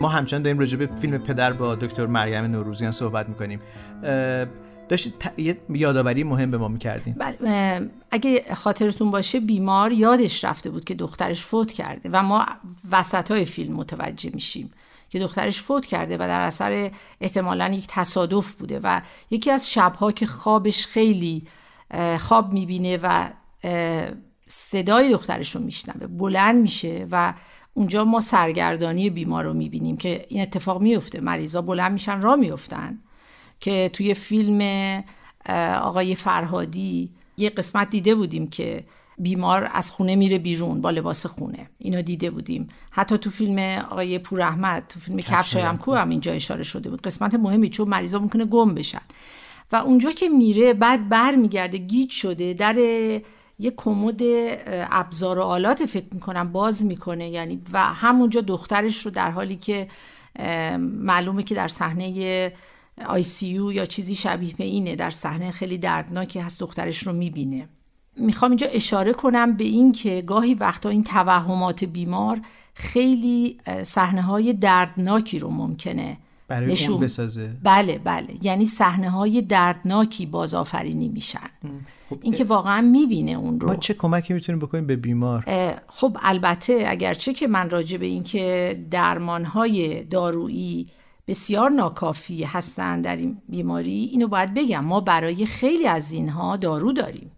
ما 0.00 0.08
همچنان 0.08 0.42
داریم 0.42 0.58
راجع 0.58 0.76
به 0.76 0.86
فیلم 0.86 1.18
پدر 1.18 1.52
با 1.52 1.74
دکتر 1.74 2.06
مریم 2.06 2.44
نوروزیان 2.44 2.92
صحبت 2.92 3.28
می‌کنیم. 3.28 3.60
داشتید 4.88 5.14
ت- 5.18 5.38
یه 5.38 5.58
یادآوری 5.68 6.24
مهم 6.24 6.50
به 6.50 6.58
ما 6.58 6.68
می‌کردین؟ 6.68 7.14
بله 7.14 7.90
اگه 8.10 8.44
خاطرتون 8.54 9.10
باشه 9.10 9.40
بیمار 9.40 9.92
یادش 9.92 10.44
رفته 10.44 10.70
بود 10.70 10.84
که 10.84 10.94
دخترش 10.94 11.42
فوت 11.42 11.72
کرده 11.72 12.08
و 12.12 12.22
ما 12.22 12.46
وسط 12.90 13.30
های 13.30 13.44
فیلم 13.44 13.76
متوجه 13.76 14.30
میشیم 14.34 14.70
که 15.08 15.18
دخترش 15.18 15.60
فوت 15.60 15.86
کرده 15.86 16.16
و 16.16 16.18
در 16.18 16.40
اثر 16.40 16.90
احتمالا 17.20 17.68
یک 17.68 17.86
تصادف 17.88 18.52
بوده 18.52 18.80
و 18.82 19.00
یکی 19.30 19.50
از 19.50 19.72
شبها 19.72 20.12
که 20.12 20.26
خوابش 20.26 20.86
خیلی 20.86 21.46
خواب 22.18 22.52
می‌بینه 22.52 22.98
و 23.02 23.28
صدای 24.46 25.12
دخترش 25.12 25.54
رو 25.54 25.60
میشنوه 25.60 26.06
بلند 26.06 26.62
میشه 26.62 27.06
و 27.10 27.34
اونجا 27.74 28.04
ما 28.04 28.20
سرگردانی 28.20 29.10
بیمار 29.10 29.44
رو 29.44 29.52
می‌بینیم 29.52 29.96
که 29.96 30.24
این 30.28 30.42
اتفاق 30.42 30.82
میفته 30.82 31.20
مریضا 31.20 31.62
بلند 31.62 31.92
میشن 31.92 32.22
را 32.22 32.36
میفتن 32.36 32.98
که 33.60 33.90
توی 33.92 34.14
فیلم 34.14 35.02
آقای 35.80 36.14
فرهادی 36.14 37.10
یه 37.36 37.50
قسمت 37.50 37.90
دیده 37.90 38.14
بودیم 38.14 38.46
که 38.46 38.84
بیمار 39.18 39.70
از 39.72 39.90
خونه 39.90 40.16
میره 40.16 40.38
بیرون 40.38 40.80
با 40.80 40.90
لباس 40.90 41.26
خونه. 41.26 41.70
اینو 41.78 42.02
دیده 42.02 42.30
بودیم. 42.30 42.68
حتی 42.90 43.18
تو 43.18 43.30
فیلم 43.30 43.58
آقای 43.90 44.18
پور 44.18 44.42
احمد 44.42 44.84
تو 44.88 45.00
فیلم 45.00 45.20
کفش 45.20 45.56
هم 45.56 45.78
کو 45.78 45.94
هم 45.94 46.10
اینجا 46.10 46.32
اشاره 46.32 46.62
شده 46.62 46.90
بود. 46.90 47.02
قسمت 47.02 47.34
مهمی 47.34 47.68
چون 47.68 47.88
مریضا 47.88 48.18
ممکنه 48.18 48.44
گم 48.44 48.74
بشن. 48.74 49.00
و 49.72 49.76
اونجا 49.76 50.12
که 50.12 50.28
میره 50.28 50.72
بعد 50.72 51.08
بر 51.08 51.34
میگرده 51.36 51.78
گیج 51.78 52.10
شده 52.10 52.54
در 52.54 52.76
یه 53.58 53.72
کمد 53.76 54.20
ابزار 54.90 55.38
و 55.38 55.42
آلات 55.42 55.86
فکر 55.86 56.06
می‌کنم 56.12 56.52
باز 56.52 56.84
می‌کنه. 56.84 57.28
یعنی 57.28 57.62
و 57.72 57.80
همونجا 57.80 58.40
دخترش 58.40 59.04
رو 59.06 59.10
در 59.10 59.30
حالی 59.30 59.56
که 59.56 59.88
معلومه 60.78 61.42
که 61.42 61.54
در 61.54 61.68
صحنه 61.68 62.52
آی 63.06 63.22
سی 63.22 63.46
یا 63.46 63.86
چیزی 63.86 64.14
شبیه 64.14 64.54
به 64.54 64.64
اینه 64.64 64.96
در 64.96 65.10
صحنه 65.10 65.50
خیلی 65.50 65.78
دردناکی 65.78 66.38
هست 66.38 66.60
دخترش 66.60 67.06
رو 67.06 67.12
می‌بینه. 67.12 67.68
می‌خوام 68.16 68.50
اینجا 68.50 68.66
اشاره 68.66 69.12
کنم 69.12 69.56
به 69.56 69.64
این 69.64 69.92
که 69.92 70.22
گاهی 70.26 70.54
وقتا 70.54 70.88
این 70.88 71.04
توهمات 71.04 71.84
بیمار 71.84 72.40
خیلی 72.74 73.60
صحنه 73.82 74.22
های 74.22 74.52
دردناکی 74.52 75.38
رو 75.38 75.50
ممکنه 75.50 76.16
برای 76.54 76.72
نشون. 76.72 76.92
اون 76.92 77.04
بسازه. 77.04 77.50
بله 77.62 77.98
بله. 77.98 78.28
یعنی 78.42 78.66
صحنه 78.66 79.10
های 79.10 79.42
دردناکی 79.42 80.26
بازآفرینی 80.26 81.08
میشن. 81.08 81.50
خب 82.10 82.18
این 82.22 82.32
که 82.32 82.44
واقعا 82.44 82.80
می‌بینه 82.80 83.32
اون 83.32 83.60
رو. 83.60 83.68
ما 83.68 83.76
چه 83.76 83.94
کمکی 83.94 84.34
می‌تونیم 84.34 84.58
بکنیم 84.58 84.86
به 84.86 84.96
بیمار؟ 84.96 85.44
خب 85.88 86.16
البته 86.22 86.84
اگرچه 86.86 87.32
که 87.32 87.46
من 87.46 87.70
راجع 87.70 87.96
به 87.96 88.06
اینکه 88.06 88.84
درمانهای 88.90 90.04
دارویی 90.04 90.86
بسیار 91.28 91.70
ناکافی 91.70 92.44
هستند 92.44 93.04
در 93.04 93.16
این 93.16 93.36
بیماری 93.48 94.08
اینو 94.12 94.28
باید 94.28 94.54
بگم. 94.54 94.84
ما 94.84 95.00
برای 95.00 95.46
خیلی 95.46 95.86
از 95.86 96.12
اینها 96.12 96.56
دارو 96.56 96.92
داریم. 96.92 97.30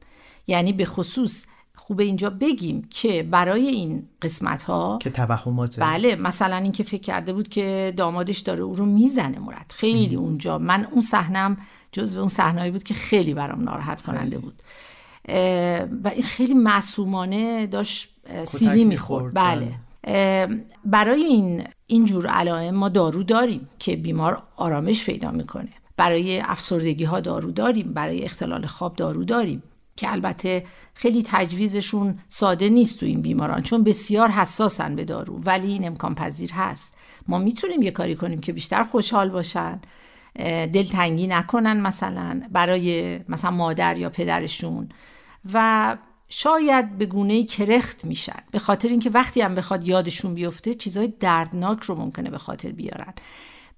یعنی 0.46 0.72
به 0.72 0.84
خصوص 0.84 1.46
خوب 1.86 2.00
اینجا 2.00 2.30
بگیم 2.30 2.88
که 2.90 3.22
برای 3.22 3.66
این 3.66 4.08
قسمت 4.22 4.62
ها 4.62 4.98
که 5.02 5.10
توهمات. 5.10 5.80
بله 5.80 6.16
مثلا 6.16 6.56
اینکه 6.56 6.82
فکر 6.82 7.00
کرده 7.00 7.32
بود 7.32 7.48
که 7.48 7.94
دامادش 7.96 8.38
داره 8.38 8.62
او 8.62 8.74
رو 8.74 8.86
می‌زنه 8.86 9.38
مرد 9.38 9.74
خیلی 9.76 10.14
اونجا. 10.14 10.58
من 10.58 10.84
اون 10.84 11.00
صحنم 11.00 11.56
جزو 11.92 12.18
اون 12.18 12.28
صحنه‌ای 12.28 12.70
بود 12.70 12.82
که 12.82 12.94
خیلی 12.94 13.34
برام 13.34 13.62
ناراحت 13.62 14.02
کننده 14.02 14.38
بود. 14.38 14.62
و 16.04 16.08
این 16.08 16.22
خیلی 16.22 16.54
معصومانه 16.54 17.66
داشت 17.66 18.14
سیلی 18.44 18.84
می‌خورد. 18.84 19.34
بله. 19.34 19.74
برای 20.84 21.24
این 21.24 21.64
اینجور 21.86 22.26
علائم 22.26 22.74
ما 22.74 22.88
دارو 22.88 23.22
داریم 23.22 23.68
که 23.78 23.96
بیمار 23.96 24.42
آرامش 24.56 25.04
پیدا 25.04 25.30
می‌کنه. 25.30 25.68
برای 25.96 26.40
افسردگی 26.40 27.04
ها 27.04 27.20
دارو 27.20 27.50
داریم 27.50 27.92
برای 27.92 28.24
اختلال 28.24 28.66
خواب 28.66 28.96
دارو 28.96 29.24
داریم. 29.24 29.62
که 29.96 30.12
البته 30.12 30.64
خیلی 30.98 31.22
تجویزشون 31.26 32.18
ساده 32.28 32.68
نیست 32.68 33.00
تو 33.00 33.06
این 33.06 33.22
بیماران 33.22 33.62
چون 33.62 33.84
بسیار 33.84 34.28
حساسن 34.28 34.96
به 34.96 35.04
دارو 35.04 35.40
ولی 35.40 35.72
این 35.72 35.86
امکان 35.86 36.14
پذیر 36.14 36.52
هست. 36.52 36.96
ما 37.28 37.38
می‌تونیم 37.38 37.82
یه 37.82 37.90
کاری 37.90 38.16
کنیم 38.16 38.40
که 38.40 38.52
بیشتر 38.52 38.84
خوشحال 38.84 39.28
باشن 39.28 39.80
دلتنگی 40.72 41.26
نکنن 41.26 41.80
مثلا 41.80 42.42
برای 42.52 43.18
مثلا 43.28 43.50
مادر 43.50 43.96
یا 43.96 44.10
پدرشون. 44.10 44.88
و 45.52 45.96
شاید 46.28 46.98
به 46.98 47.06
گونه 47.06 47.44
کرخت 47.44 48.04
میشن 48.04 48.42
به 48.50 48.58
خاطر 48.58 48.88
اینکه 48.88 49.10
وقتی 49.10 49.40
هم 49.40 49.54
بخواد 49.54 49.88
یادشون 49.88 50.34
بیفته 50.34 50.74
چیزهای 50.74 51.12
دردناک 51.20 51.82
رو 51.82 51.94
ممکنه 51.94 52.30
به 52.30 52.38
خاطر 52.38 52.72
بیارن. 52.72 53.14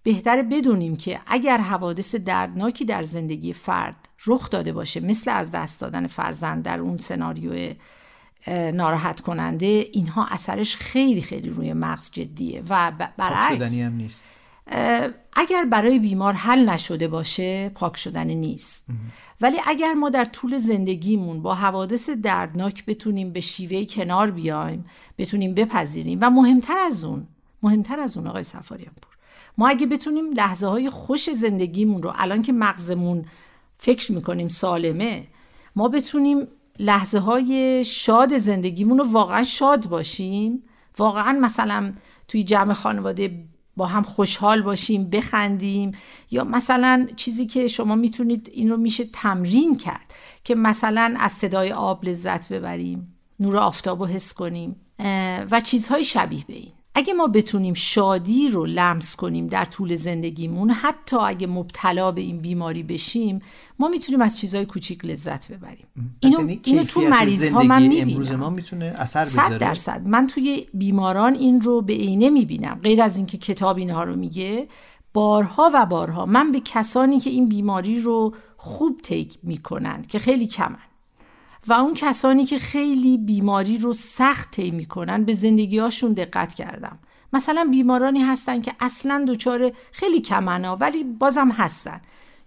بهتره 0.03 0.43
بدونیم 0.43 0.97
که 0.97 1.21
اگر 1.27 1.59
حوادث 1.59 2.15
دردناکی 2.15 2.85
در 2.85 3.03
زندگی 3.03 3.53
فرد 3.53 4.09
رخ 4.27 4.51
داده 4.51 4.73
باشه 4.73 5.01
مثل 5.01 5.31
از 5.31 5.53
دست 5.53 5.81
دادن 5.81 6.07
فرزند 6.07 6.63
در 6.63 6.81
اون 6.81 6.99
سناریو 6.99 7.75
ناراحت 8.73 9.21
کننده 9.21 9.87
اینها 9.93 10.27
اثرش 10.31 10.77
خیلی 10.77 11.23
خیلی 11.23 11.51
روی 11.51 11.73
مغز 11.73 12.11
جدیه 12.11 12.63
و 12.69 12.93
برعکس. 13.17 13.81
هم 13.81 13.95
نیست. 13.95 14.25
اگر 15.33 15.65
برای 15.65 15.99
بیمار 15.99 16.33
حل 16.33 16.69
نشده 16.69 17.09
باشه 17.09 17.69
پاک 17.69 17.97
شدن 17.97 18.27
نیست. 18.27 18.87
ولی 19.41 19.57
اگر 19.67 19.95
ما 19.95 20.11
در 20.11 20.25
طول 20.25 20.59
زندگیمون 20.59 21.43
با 21.43 21.55
حوادث 21.55 22.11
دردناک 22.11 22.87
بتونیم 22.87 23.33
به 23.33 23.41
شیوه 23.41 23.85
کنار 23.85 24.31
بیایم 24.31 24.85
بتونیم 25.19 25.55
بپذیریم 25.55 26.19
و 26.23 26.31
مهمتر 26.31 26.79
از 26.79 27.05
اون 27.05 27.27
مهمتر 27.63 28.01
از 28.01 28.17
اون 28.17 28.27
آقای 28.27 28.43
سفاریان 28.43 28.95
پور 29.03 29.18
ما 29.59 29.69
اگه 29.69 29.87
بتونیم 29.87 30.33
لحظه 30.33 30.67
های 30.67 30.91
خوش 30.91 31.31
زندگیمون 31.31 32.03
رو 32.03 32.13
الان 32.15 32.43
که 32.43 32.53
مغزمون 32.53 33.25
فکر 33.79 34.13
می‌کنیم 34.13 34.49
سالمه 34.49 35.27
ما 35.77 35.89
بتونیم 35.89 36.47
لحظه 36.79 37.19
های 37.19 37.85
شاد 37.85 38.39
زندگیمون 38.39 38.99
رو 38.99 39.13
واقعا 39.13 39.45
شاد 39.45 39.87
باشیم 39.87 40.63
واقعا 40.99 41.33
مثلا 41.33 41.93
توی 42.29 42.43
جمع 42.43 42.73
خانواده 42.73 43.45
با 43.77 43.87
هم 43.87 44.03
خوشحال 44.03 44.63
باشیم 44.63 45.11
بخندیم 45.11 45.93
یا 46.31 46.45
مثلا 46.45 47.09
چیزی 47.17 47.47
که 47.47 47.69
شما 47.69 47.95
می‌تونید 47.95 48.51
این 48.53 48.71
رو 48.71 48.77
میشه 48.77 49.05
تمرین 49.05 49.77
کرد 49.77 50.15
که 50.45 50.55
مثلا 50.55 51.15
از 51.19 51.33
صدای 51.33 51.73
آب 51.73 52.05
لذت 52.05 52.49
ببریم 52.49 53.15
نور 53.41 53.57
آفتاب 53.57 54.01
رو 54.01 54.07
حس 54.07 54.35
کنیم 54.35 54.77
و 55.51 55.61
چیزهای 55.65 56.05
شبیه 56.05 56.45
به 56.47 56.55
این. 56.55 56.73
اگه 56.99 57.13
ما 57.15 57.27
بتونیم 57.27 57.75
شادی 57.75 58.49
رو 58.49 58.67
لمس 58.67 59.17
کنیم 59.17 59.47
در 59.47 59.65
طول 59.65 59.95
زندگیمون 59.95 60.71
حتی 60.71 61.17
اگه 61.17 61.47
مبتلا 61.47 62.13
به 62.13 62.21
این 62.21 62.39
بیماری 62.39 62.83
بشیم 62.83 63.41
ما 63.79 63.89
می‌تونیم 63.89 64.21
از 64.21 64.39
چیزهای 64.39 64.67
کوچیک 64.67 65.05
لذت 65.05 65.53
ببریم. 65.53 65.87
اینو, 66.21 66.39
یعنی 66.39 66.61
اینو 66.65 66.85
تو 66.85 67.01
مریض 67.01 67.49
ها 67.49 67.63
من 67.63 67.83
می‌بینم. 67.83 68.09
امروز 68.09 68.33
ما 68.33 68.51
می‌تونه 68.51 68.85
اثر 68.85 69.21
بذاره؟ 69.21 69.59
درصد. 69.59 70.07
من 70.07 70.27
توی 70.27 70.67
بیماران 70.75 71.35
این 71.35 71.61
رو 71.61 71.83
به 71.83 71.93
عینه 71.93 72.31
می‌بینم 72.31 72.81
غیر 72.83 73.03
از 73.03 73.17
اینکه 73.17 73.39
کتاب 73.39 73.79
اینها 73.79 74.05
رو 74.05 74.17
میگه. 74.17 74.69
بارها 75.13 75.71
و 75.75 75.87
بارها 75.87 76.27
من 76.27 76.53
به 76.53 76.61
کسانی 76.61 77.21
که 77.21 77.31
این 77.31 77.49
بیماری 77.49 78.01
رو 78.01 78.35
خوب 78.57 79.01
تیک 79.03 79.39
می‌کنند 79.43 80.07
که 80.07 80.19
خیلی 80.19 80.47
کمن 80.47 80.88
و 81.67 81.73
اون 81.73 81.95
کسانی 81.95 82.45
که 82.45 82.59
خیلی 82.59 83.19
بیماری 83.19 83.79
رو 83.79 83.95
سخت 83.95 84.51
طی 84.51 84.71
می‌کنن 84.71 85.25
به 85.25 85.35
زندگیهاشون 85.35 86.13
دقت 86.13 86.55
کردم. 86.55 86.99
مثلا 87.33 87.69
بیمارانی 87.71 88.21
هستن 88.21 88.61
که 88.61 88.73
اصلا 88.81 89.25
دچار 89.29 89.73
خیلی 89.93 90.21
کمنا 90.21 90.77
ولی 90.77 91.05
بازم 91.05 91.49
هستن 91.49 92.01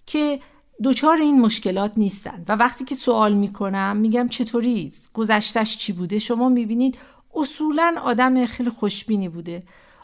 که 0.06 0.40
دچار 0.84 1.18
این 1.18 1.42
مشکلات 1.42 1.98
نیستن. 1.98 2.46
و 2.48 2.56
وقتی 2.56 2.86
که 2.86 2.96
سوال 2.96 3.34
می‌کنم 3.34 3.98
میگم 3.98 4.28
چطوری؟ 4.28 4.92
گذشتش 5.14 5.78
چی 5.78 5.94
بوده؟ 5.94 6.20
شما 6.20 6.50
می‌بینید 6.50 6.98
اصولا 7.36 7.96
آدم 8.04 8.46
خیلی 8.46 8.70
خوشبینی 8.70 9.30
بوده. 9.30 9.64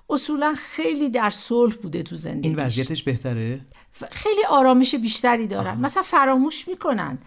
اصولا 0.10 0.54
خیلی 0.58 1.10
در 1.10 1.30
صلح 1.30 1.76
بوده 1.76 2.04
تو 2.04 2.16
زندگیش. 2.16 2.46
این 2.46 2.66
وضعیتش 2.66 3.04
بهتره؟ 3.04 3.62
خیلی 4.12 4.42
آرامش 4.50 4.96
بیشتری 4.96 5.48
دارن. 5.48 5.78
مثلا 5.78 6.04
فراموش 6.04 6.68
می‌کنن. 6.68 7.18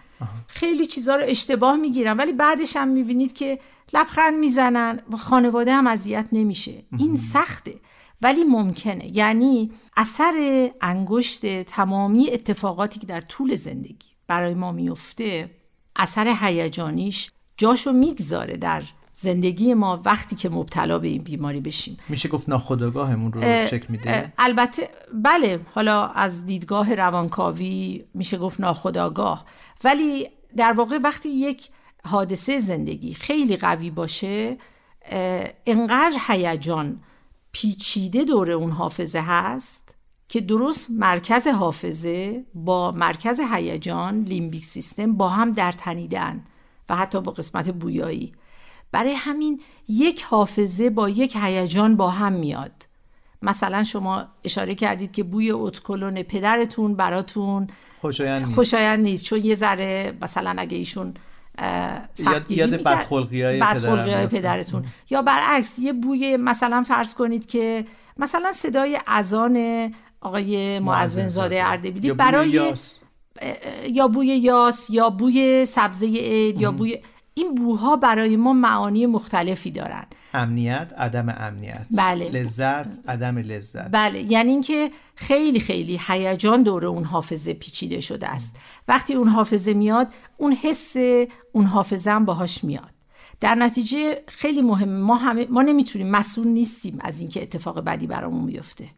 خیلی 0.47 0.87
چیزها 0.87 1.17
رو 1.17 1.23
اشتباه 1.27 1.77
می‌گیرن 1.77 2.17
ولی 2.17 2.33
بعدش 2.33 2.77
هم 2.77 2.89
می‌بینید 2.89 3.33
که 3.33 3.59
لبخند 3.93 4.35
می‌زنن 4.35 5.01
و 5.13 5.17
خانواده 5.17 5.75
هم 5.75 5.87
اذیت 5.87 6.29
نمیشه. 6.33 6.85
این 6.99 7.17
سخته 7.17 7.75
ولی 8.23 8.45
ممکنه. 8.45 9.17
یعنی 9.17 9.73
اثر 9.97 10.69
انگشت 10.81 11.63
تمامی 11.63 12.31
اتفاقاتی 12.31 13.01
که 13.01 13.07
در 13.07 13.21
طول 13.21 13.57
زندگی 13.57 14.09
برای 14.27 14.55
ما 14.55 14.73
میفته 14.73 15.51
اثر 15.97 16.37
هیجانیش 16.41 17.31
جاشو 17.57 17.93
می‌گذاره 17.93 18.57
در 18.57 18.83
زندگی 19.21 19.75
ما 19.75 20.01
وقتی 20.05 20.37
که 20.37 20.49
مبتلا 20.49 20.99
به 20.99 21.09
این 21.09 21.23
بیماری 21.23 21.61
بشیم. 21.61 21.97
میشه 22.09 22.29
گفت 22.29 22.49
ناخودآگاهمون 22.49 23.33
رو 23.33 23.41
شکل 23.67 23.87
میده؟ 23.89 24.33
البته 24.39 24.89
بله 25.23 25.61
حالا 25.75 26.07
از 26.07 26.47
دیدگاه 26.47 26.95
روانکاوی 26.95 28.05
میشه 28.15 28.39
گفت 28.39 28.61
ناخودآگاه. 28.61 29.45
ولی 29.85 30.29
در 30.57 30.73
واقع 30.73 30.99
وقتی 30.99 31.29
یک 31.29 31.69
حادثه 32.05 32.59
زندگی 32.59 33.15
خیلی 33.15 33.57
قوی 33.57 33.91
باشه 33.91 34.57
انقدر 35.67 36.17
هیجان 36.29 37.01
پیچیده 37.53 38.25
دور 38.25 38.51
اون 38.51 38.71
حافظه 38.71 39.21
هست 39.21 39.95
که 40.29 40.41
درست 40.41 40.91
مرکز 40.91 41.47
حافظه 41.47 42.45
با 42.55 42.91
مرکز 42.91 43.41
هیجان 43.53 44.23
لیمبیک 44.23 44.65
سیستم 44.65 45.13
با 45.17 45.29
هم 45.29 45.53
در 45.53 45.73
تنیدن 45.73 46.45
و 46.89 46.97
حتی 46.97 47.21
با 47.21 47.33
قسمت 47.33 47.71
بویایی. 47.71 48.33
برای 48.93 49.15
همین 49.15 49.61
یک 49.89 50.23
حافظه 50.23 50.91
با 50.91 51.09
یک 51.09 51.37
هیجان 51.37 51.97
با 51.97 52.11
هم 52.11 52.33
میاد. 52.33 52.73
مثلا 53.43 53.85
شما 53.85 54.25
اشاره 54.45 54.75
کردید 54.75 55.13
که 55.13 55.23
بوی 55.23 55.51
اتکلون 55.51 56.23
پدرتون 56.23 56.95
براتون 56.95 57.67
خوشایند 58.01 58.43
نیست. 58.43 58.55
خوشایند 58.55 59.01
نیست. 59.01 59.25
چون 59.25 59.45
یه 59.45 59.55
ذره 59.55 60.15
مثلا 60.23 60.55
اگه 60.59 60.77
ایشون 60.77 61.15
سختگیری 62.15 62.61
یاد 62.61 62.71
بدخلقی 62.71 63.43
های, 63.43 63.61
های 63.61 64.27
پدرتون. 64.27 64.85
یا 65.11 65.23
برعکس 65.23 65.79
یه 65.79 65.93
بوی 65.93 66.37
مثلا 66.37 66.83
فرض 66.83 67.15
کنید 67.15 67.47
که 67.47 67.85
مثلا 68.17 68.53
صدای 68.53 68.99
اذان 69.07 69.91
آقای 70.21 70.79
معزن 70.79 71.29
زاده 71.29 71.67
اردبیلی 71.67 72.13
برای 72.13 72.49
یاس. 72.49 72.97
یا 73.87 74.09
بوی 74.09 74.27
یاس 74.27 74.91
یا 74.91 75.11
بوی 75.11 75.65
سبزه 75.67 76.07
عید 76.07 76.61
یا 76.61 76.73
بوی 76.73 76.99
این 77.35 77.55
بوها 77.55 77.97
برای 77.97 78.37
ما 78.37 78.53
معانی 78.53 79.07
مختلفی 79.07 79.71
دارن. 79.71 80.05
امنیت 80.35 80.93
عدم 80.99 81.29
امنیت. 81.29 81.87
بله. 81.91 82.31
لذت 82.31 83.09
عدم 83.09 83.39
لذت. 83.39 83.89
بله. 83.91 84.33
یعنی 84.33 84.53
اینکه 84.53 84.91
خیلی 85.15 85.61
خیلی 85.61 86.01
هیجان 86.09 86.63
دور 86.63 86.87
اون 86.87 87.05
حافظه 87.05 87.55
پیچیده 87.55 88.01
شده 88.01 88.29
است. 88.29 88.57
وقتی 88.89 89.15
اون 89.15 89.29
حافظه 89.29 89.75
میاد 89.75 90.09
اون 90.37 90.53
حس 90.53 90.97
اون 91.53 91.65
حافظه 91.65 92.11
هم 92.11 92.25
باهاش 92.25 92.65
میاد. 92.65 92.91
در 93.41 93.55
نتیجه 93.55 94.23
خیلی 94.29 94.63
مهمه 94.63 95.01
ما 95.01 95.17
همه 95.17 95.47
ما 95.51 95.63
نمی‌تونیم 95.63 96.11
مسئول 96.11 96.47
نیستیم 96.47 96.99
از 97.01 97.21
اینکه 97.21 97.43
اتفاق 97.43 97.81
بدی 97.81 98.07
برامون 98.07 98.45
میفته 98.45 98.89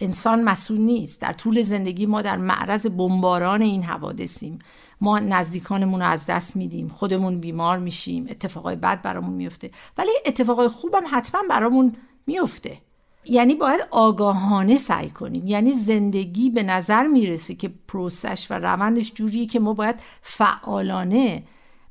انسان 0.00 0.44
مسئول 0.44 0.80
نیست. 0.80 1.22
در 1.22 1.32
طول 1.32 1.62
زندگی 1.62 2.06
ما 2.06 2.22
در 2.22 2.36
معرض 2.36 2.86
بمباران 2.86 3.62
این 3.62 3.82
حوادثیم. 3.82 4.58
ما 5.02 5.18
نزدیکانمون 5.18 6.00
رو 6.00 6.06
از 6.06 6.26
دست 6.26 6.56
میدیم 6.56 6.88
خودمون 6.88 7.40
بیمار 7.40 7.78
میشیم 7.78 8.26
اتفاقای 8.30 8.76
بد 8.76 9.02
برامون 9.02 9.34
میفته. 9.34 9.70
ولی 9.98 10.10
اتفاقای 10.26 10.68
خوبم 10.68 11.02
حتما 11.10 11.40
برامون 11.50 11.96
میفته. 12.26 12.78
یعنی 13.24 13.54
باید 13.54 13.80
آگاهانه 13.90 14.76
سعی 14.76 15.10
کنیم. 15.10 15.46
یعنی 15.46 15.72
زندگی 15.72 16.50
به 16.50 16.62
نظر 16.62 17.06
می‌رسه 17.06 17.54
که 17.54 17.70
پروسش 17.88 18.46
و 18.50 18.54
روندش 18.54 19.12
جوریه 19.14 19.46
که 19.46 19.60
ما 19.60 19.72
باید 19.72 19.96
فعالانه 20.22 21.42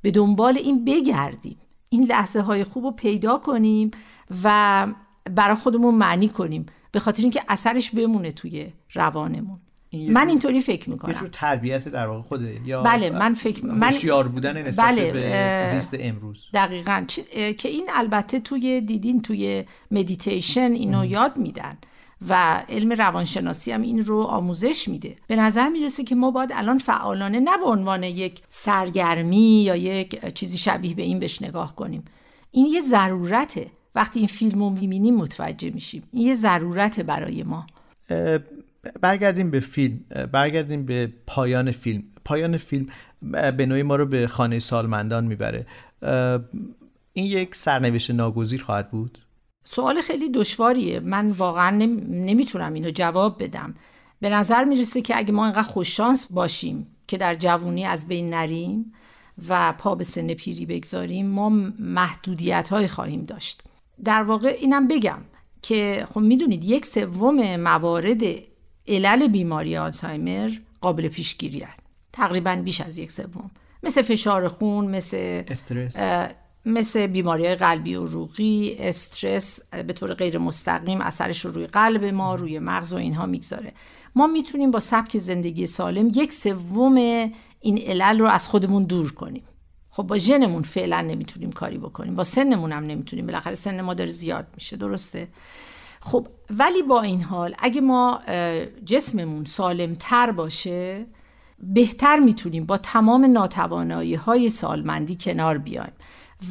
به 0.01 0.11
دنبال 0.11 0.57
این 0.57 0.85
بگردیم. 0.85 1.57
این 1.89 2.03
لحظه 2.03 2.41
های 2.41 2.63
خوب 2.63 2.85
رو 2.85 2.91
پیدا 2.91 3.37
کنیم 3.37 3.91
و 4.43 4.87
برای 5.35 5.55
خودمون 5.55 5.95
معنی 5.95 6.29
کنیم. 6.29 6.65
به 6.91 6.99
خاطر 6.99 7.21
اینکه 7.21 7.41
اثرش 7.49 7.91
بمونه 7.91 8.31
توی 8.31 8.73
روانمون. 8.93 9.59
من 9.93 10.29
اینطوری 10.29 10.61
فکر 10.61 10.89
می‌کنم. 10.89 11.11
یه 11.11 11.17
جور 11.17 11.29
تربیت 11.31 11.87
در 11.87 12.07
واقع 12.07 12.21
خوده 12.21 12.61
یا 12.65 12.83
بله 12.83 13.09
من 13.09 13.33
فکر 13.33 13.65
من 13.65 13.91
بودن 14.33 14.67
نسبت 14.67 14.85
بله 14.85 15.11
به 15.11 15.69
زیست 15.73 15.95
امروز. 15.99 16.47
دقیقا. 16.53 17.05
که 17.57 17.69
این 17.69 17.89
البته 17.93 18.39
توی 18.39 18.81
دیدین 18.81 19.21
توی 19.21 19.63
مدیتیشن 19.91 20.71
اینو 20.71 21.05
یاد 21.05 21.37
میدن 21.37 21.77
و 22.29 22.63
علم 22.69 22.91
روانشناسی 22.91 23.71
هم 23.71 23.81
این 23.81 24.05
رو 24.05 24.21
آموزش 24.21 24.87
میده. 24.87 25.15
به 25.27 25.35
نظر 25.35 25.69
می‌رسه 25.69 26.03
که 26.03 26.15
ما 26.15 26.31
باید 26.31 26.51
الان 26.53 26.77
فعالانه 26.77 27.39
نه 27.39 27.57
به 27.57 27.65
عنوان 27.65 28.03
یک 28.03 28.41
سرگرمی 28.49 29.63
یا 29.63 29.75
یک 29.75 30.33
چیزی 30.33 30.57
شبیه 30.57 30.93
به 30.93 31.01
این 31.01 31.19
بهش 31.19 31.41
نگاه 31.41 31.75
کنیم. 31.75 32.03
این 32.51 32.65
یه 32.65 32.81
ضرورته. 32.81 33.67
وقتی 33.95 34.19
این 34.19 34.27
فیلم 34.27 34.59
رو 34.59 34.69
می‌بینیم 34.69 35.15
متوجه 35.15 35.69
میشیم. 35.69 36.03
این 36.13 36.27
یه 36.27 36.33
ضرورته 36.33 37.03
برای 37.03 37.43
ما. 37.43 37.67
برگردیم 39.01 39.51
به 39.51 39.59
فیلم 39.59 39.99
برگردیم 40.31 40.85
به 40.85 41.13
پایان 41.27 41.71
فیلم. 41.71 42.03
پایان 42.25 42.57
فیلم 42.57 42.87
به 43.57 43.65
نوعی 43.65 43.83
ما 43.83 43.95
رو 43.95 44.05
به 44.05 44.27
خانه 44.27 44.59
سالمندان 44.59 45.25
می‌بره. 45.25 45.67
این 47.13 47.25
یک 47.25 47.55
سرنوشت 47.55 48.11
ناگزیر 48.11 48.63
خواهد 48.63 48.91
بود. 48.91 49.17
سوال 49.63 50.01
خیلی 50.01 50.29
دشواریه. 50.29 50.99
من 50.99 51.31
واقعا 51.31 51.69
نمی‌تونم 52.09 52.73
اینو 52.73 52.89
جواب 52.89 53.43
بدم. 53.43 53.75
به 54.19 54.29
نظر 54.29 54.63
می‌رسه 54.63 55.01
که 55.01 55.17
اگه 55.17 55.31
ما 55.31 55.45
اینقدر 55.45 55.61
خوششانس 55.61 56.27
باشیم 56.31 56.87
که 57.07 57.17
در 57.17 57.35
جوونی 57.35 57.85
از 57.85 58.07
بین 58.07 58.29
نریم 58.29 58.93
و 59.49 59.73
پا 59.73 59.95
به 59.95 60.03
سن 60.03 60.33
پیری 60.33 60.65
بگذاریم 60.65 61.27
ما 61.27 61.49
محدودیت 61.79 62.67
های 62.67 62.87
خواهیم 62.87 63.25
داشت. 63.25 63.63
در 64.03 64.23
واقع 64.23 64.57
اینم 64.59 64.87
بگم 64.87 65.19
که 65.61 66.07
خب 66.13 66.19
می‌دونید 66.19 66.63
یک 66.63 66.85
سوم 66.85 67.55
موارد 67.55 68.21
علل 68.87 69.27
بیماری 69.27 69.77
آلزایمر 69.77 70.51
قابل 70.81 71.07
پیشگیری 71.07 71.65
تقریبا 72.13 72.55
بیش 72.55 72.81
از 72.81 72.97
یک 72.97 73.11
سوم. 73.11 73.51
مثل 73.83 74.01
فشار 74.01 74.47
خون 74.47 74.85
مثل 74.85 75.43
استرس. 75.47 75.97
مثل 76.65 77.07
بیماری 77.07 77.55
قلبی 77.55 77.95
و 77.95 78.05
روغی 78.05 78.75
استرس 78.79 79.69
به 79.73 79.93
طور 79.93 80.13
غیر 80.13 80.37
مستقیم 80.37 81.01
اثرش 81.01 81.45
رو 81.45 81.51
روی 81.51 81.67
قلب 81.67 82.05
ما 82.05 82.35
روی 82.35 82.59
مغز 82.59 82.93
و 82.93 82.97
اینها 82.97 83.25
می‌گذاره. 83.25 83.73
ما 84.15 84.27
می‌تونیم 84.27 84.71
با 84.71 84.79
سبک 84.79 85.17
زندگی 85.17 85.67
سالم 85.67 86.11
یک 86.13 86.33
سوم 86.33 86.95
این 87.59 87.77
علل 87.77 88.19
رو 88.19 88.27
از 88.27 88.47
خودمون 88.47 88.83
دور 88.83 89.11
کنیم. 89.11 89.43
خب 89.89 90.03
با 90.03 90.17
ژنمون 90.17 90.61
فعلا 90.61 91.01
نمی‌تونیم 91.01 91.51
کاری 91.51 91.77
بکنیم. 91.77 92.15
با 92.15 92.23
سنمون 92.23 92.71
هم 92.71 92.83
نمی‌تونیم. 92.83 93.25
بالاخره 93.25 93.55
سن 93.55 93.81
ما 93.81 93.93
داره 93.93 94.09
زیاد 94.09 94.47
میشه. 94.55 94.77
درسته؟ 94.77 95.27
خب 96.01 96.27
ولی 96.49 96.83
با 96.83 97.01
این 97.01 97.21
حال 97.21 97.55
اگه 97.59 97.81
ما 97.81 98.21
جسممون 98.85 99.45
سالم 99.45 99.95
تر 99.95 100.31
باشه 100.31 101.05
بهتر 101.59 102.19
می‌تونیم 102.19 102.65
با 102.65 102.77
تمام 102.77 103.25
ناتوانایی 103.25 104.15
های 104.15 104.49
سالمندی 104.49 105.17
کنار 105.19 105.57
بیایم. 105.57 105.93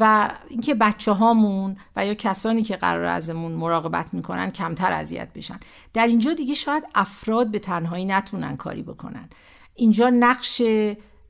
و 0.01 0.31
اینکه 0.49 0.75
بچه 0.75 1.13
هامون 1.13 1.77
و 1.97 2.07
یا 2.07 2.15
کسانی 2.15 2.63
که 2.63 2.77
قرار 2.77 3.05
ازمون 3.05 3.53
مراقبت 3.53 4.15
می‌کنن 4.15 4.51
کمتر 4.51 4.93
اذیت 4.93 5.33
بشن. 5.33 5.61
در 5.93 6.07
اینجا 6.07 6.35
دیگه 6.35 6.55
شاید 6.55 6.85
افراد 6.95 7.51
به 7.51 7.59
تنهایی 7.59 8.05
نتونن 8.05 8.57
کاری 8.57 8.83
بکنن. 8.83 9.29
اینجا 9.75 10.11
نقش 10.11 10.63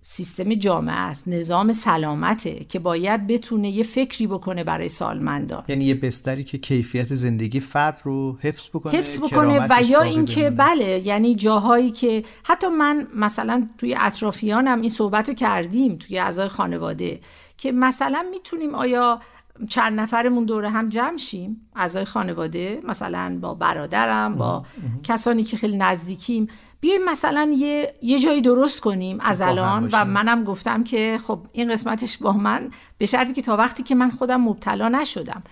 سیستم 0.03 0.55
جامعه 0.55 0.95
است 0.95 1.29
نظام 1.29 1.73
سلامته 1.73 2.55
که 2.69 2.79
باید 2.79 3.27
بتونه 3.27 3.71
یه 3.71 3.83
فکری 3.83 4.27
بکنه 4.27 4.65
برای 4.65 4.89
سالمندان 4.89 5.65
یعنی 5.69 5.85
یه 5.85 5.95
بستری 5.95 6.45
که 6.45 6.59
کیفیت 6.59 7.15
زندگی 7.15 7.61
فرد 7.61 8.01
رو 8.05 8.39
حفظ 8.41 8.69
بکنه 8.69 8.93
حفظ 8.93 9.19
بکنه 9.19 9.67
و 9.71 9.83
یا 9.83 10.03
اینکه 10.03 10.51
بله 10.51 10.99
یعنی 10.99 11.35
جاهایی 11.35 11.91
که 11.91 12.25
حتی 12.43 12.69
من 12.69 13.07
مثلا 13.17 13.69
توی 13.79 13.97
اطرافیانم 13.99 14.81
این 14.81 14.91
صحبت 14.91 15.29
رو 15.29 15.35
کردیم 15.35 15.97
توی 15.97 16.19
اعضای 16.19 16.49
خانواده 16.49 17.21
که 17.57 17.73
مثلا 17.73 18.27
می‌تونیم 18.31 18.75
آیا 18.75 19.21
چند 19.69 20.01
نفرمون 20.01 20.45
دوره 20.45 20.71
هم 20.71 20.89
جمع 20.89 21.17
شیم 21.17 21.61
اعضای 21.77 22.05
خانواده 22.05 22.81
مثلا 22.89 23.39
با 23.41 23.55
برادرم 23.55 24.35
با 24.35 24.65
کسانی 25.03 25.45
که 25.45 25.57
خیلی 25.57 25.77
نزدیکیم 25.77 26.49
بیایم 26.81 27.05
مثلا 27.05 27.55
یه, 27.57 27.95
یه 28.03 28.21
جایی 28.21 28.41
درست 28.41 28.81
کنیم 28.81 29.19
از 29.21 29.41
الان 29.41 29.89
و 29.93 30.05
منم 30.05 30.45
گفتم 30.45 30.85
که 30.85 31.19
خب 31.27 31.47
این 31.53 31.73
قسمتش 31.73 32.19
با 32.19 32.33
من 32.33 32.71
به 32.99 33.07
شرطی 33.07 33.33
که 33.33 33.43
تا 33.43 33.57
وقتی 33.57 33.83
که 33.83 33.95
من 33.95 34.11
خودم 34.11 34.41
مبتلا 34.41 34.89
نشدم. 34.89 35.43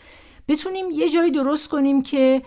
بتونیم 0.49 0.87
یه 0.91 1.11
جایی 1.11 1.31
درست 1.31 1.69
کنیم 1.69 2.03
که 2.03 2.43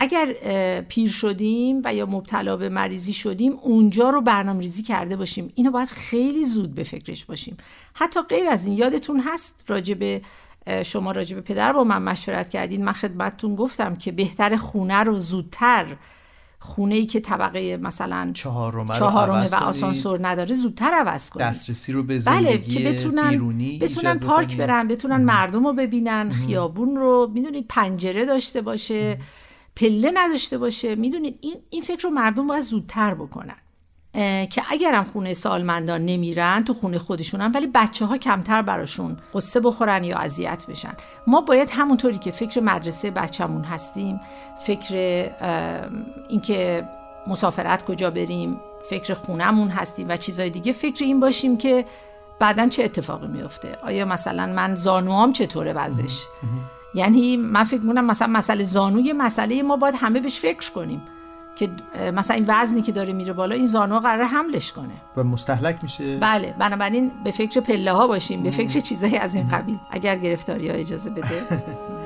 اگر 0.00 0.34
پیر 0.80 1.10
شدیم 1.10 1.80
و 1.84 1.94
یا 1.94 2.06
مبتلا 2.06 2.56
به 2.56 2.68
مریضی 2.68 3.12
شدیم 3.12 3.52
اونجا 3.62 4.10
رو 4.10 4.20
برنامه 4.20 4.60
ریزی 4.60 4.82
کرده 4.82 5.16
باشیم. 5.16 5.52
اینو 5.54 5.70
باید 5.70 5.88
خیلی 5.88 6.44
زود 6.44 6.74
به 6.74 6.82
فکرش 6.82 7.24
باشیم. 7.24 7.56
حتی 7.94 8.20
غیر 8.22 8.48
از 8.48 8.66
این 8.66 8.78
یادتون 8.78 9.20
هست 9.20 9.64
راجب 9.68 10.22
شما 10.82 11.12
راجب 11.12 11.40
پدر 11.40 11.72
با 11.72 11.84
من 11.84 12.02
مشورت 12.02 12.48
کردین. 12.48 12.84
من 12.84 12.92
خدمتتون 12.92 13.54
گفتم 13.54 13.94
که 13.94 14.12
بهتر 14.12 14.56
خونه 14.56 14.98
رو 14.98 15.18
زودتر 15.18 15.96
خونه 16.64 16.94
ای 16.94 17.06
که 17.06 17.20
طبقه 17.20 17.76
مثلا 17.76 18.30
چهارمه 18.34 19.48
و 19.50 19.54
آسانسور 19.54 20.28
نداره 20.28 20.54
زودتر 20.54 20.90
عوض 20.90 21.30
کنید 21.30 21.46
دسترسی 21.46 21.92
رو 21.92 22.02
به 22.02 22.18
زندگی 22.18 22.44
بله 22.44 22.58
که 22.58 22.92
بتونن 22.92 23.30
بیرونی 23.30 23.78
بتونن 23.78 24.18
پارک 24.18 24.56
برن 24.56 24.88
بتونن 24.88 25.16
مردم 25.16 25.66
رو 25.66 25.72
ببینن 25.72 26.32
خیابون 26.32 26.96
رو 26.96 27.30
می‌دونید 27.34 27.66
پنجره 27.68 28.24
داشته 28.24 28.60
باشه 28.60 29.18
پله 29.76 30.10
نداشته 30.14 30.58
باشه 30.58 30.94
می‌دونید 30.94 31.38
این 31.40 31.54
این 31.70 31.82
فکر 31.82 32.02
رو 32.02 32.10
مردم 32.10 32.46
باید 32.46 32.62
زودتر 32.62 33.14
بکنن. 33.14 33.56
که 34.50 34.62
اگرم 34.70 35.04
خونه 35.04 35.34
سالمندان 35.34 36.04
نمیرن 36.04 36.64
تو 36.64 36.74
خونه 36.74 36.98
خودشونن 36.98 37.52
ولی 37.54 37.66
بچه 37.74 38.06
ها 38.06 38.18
کمتر 38.18 38.62
براشون 38.62 39.16
قصه 39.34 39.60
بخورن 39.60 40.04
یا 40.04 40.18
اذیت 40.18 40.64
بشن. 40.68 40.92
ما 41.26 41.40
باید 41.40 41.70
همونطوری 41.72 42.18
که 42.18 42.30
فکر 42.30 42.60
مدرسه 42.60 43.10
بچهمون 43.10 43.64
هستیم 43.64 44.20
فکر 44.66 44.94
اینکه 46.28 46.88
مسافرت 47.26 47.84
کجا 47.84 48.10
بریم 48.10 48.60
فکر 48.90 49.14
خونهمون 49.14 49.68
هستیم 49.68 50.08
و 50.08 50.16
چیزای 50.16 50.50
دیگه 50.50 50.72
فکر 50.72 51.04
این 51.04 51.20
باشیم 51.20 51.56
که 51.56 51.84
بعدا 52.38 52.68
چه 52.68 52.84
اتفاقی 52.84 53.26
میفته 53.26 53.78
آیا 53.82 54.04
مثلا 54.04 54.46
من 54.46 54.74
زانوام 54.74 55.32
چطوره 55.32 55.72
وضعش؟ 55.72 56.24
یعنی 56.94 57.36
من 57.36 57.64
فکر 57.64 57.80
می‌کنم 57.80 58.04
مثلا 58.04 58.28
مسئله 58.28 58.64
زانو 58.64 59.00
یه 59.00 59.12
مسئله 59.12 59.62
ما 59.62 59.76
باید 59.76 59.94
همه 59.98 60.20
بهش 60.20 60.38
فکر 60.38 60.72
کنیم. 60.72 61.02
که 61.56 61.70
مثلا 62.14 62.36
این 62.36 62.44
وزنی 62.48 62.82
که 62.82 62.92
داره 62.92 63.12
میره 63.12 63.32
بالا 63.32 63.54
این 63.54 63.66
زانو 63.66 63.98
قرار 63.98 64.24
حملش 64.24 64.72
کنه. 64.72 64.94
و 65.16 65.24
مستحلک 65.24 65.78
میشه. 65.82 66.16
بله 66.18 66.54
بنابراین 66.58 67.10
به 67.24 67.30
فکر 67.30 67.60
پله 67.60 67.92
ها 67.92 68.06
باشیم 68.06 68.42
به 68.42 68.50
فکر 68.50 68.80
چیزایی 68.80 69.16
از 69.16 69.34
این 69.34 69.48
قبیل. 69.48 69.78
اگر 69.90 70.16
گرفتاری 70.16 70.68
ها 70.68 70.74
اجازه 70.74 71.10
بده. 71.10 71.46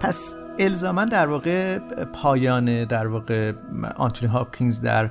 پس 0.00 0.34
الزاما 0.58 1.04
در 1.04 1.26
واقع 1.26 1.78
پایان 2.12 2.84
در 2.84 3.06
واقع 3.06 3.52
آنتونی 3.96 4.32
هاپکینز 4.32 4.80
در 4.80 5.10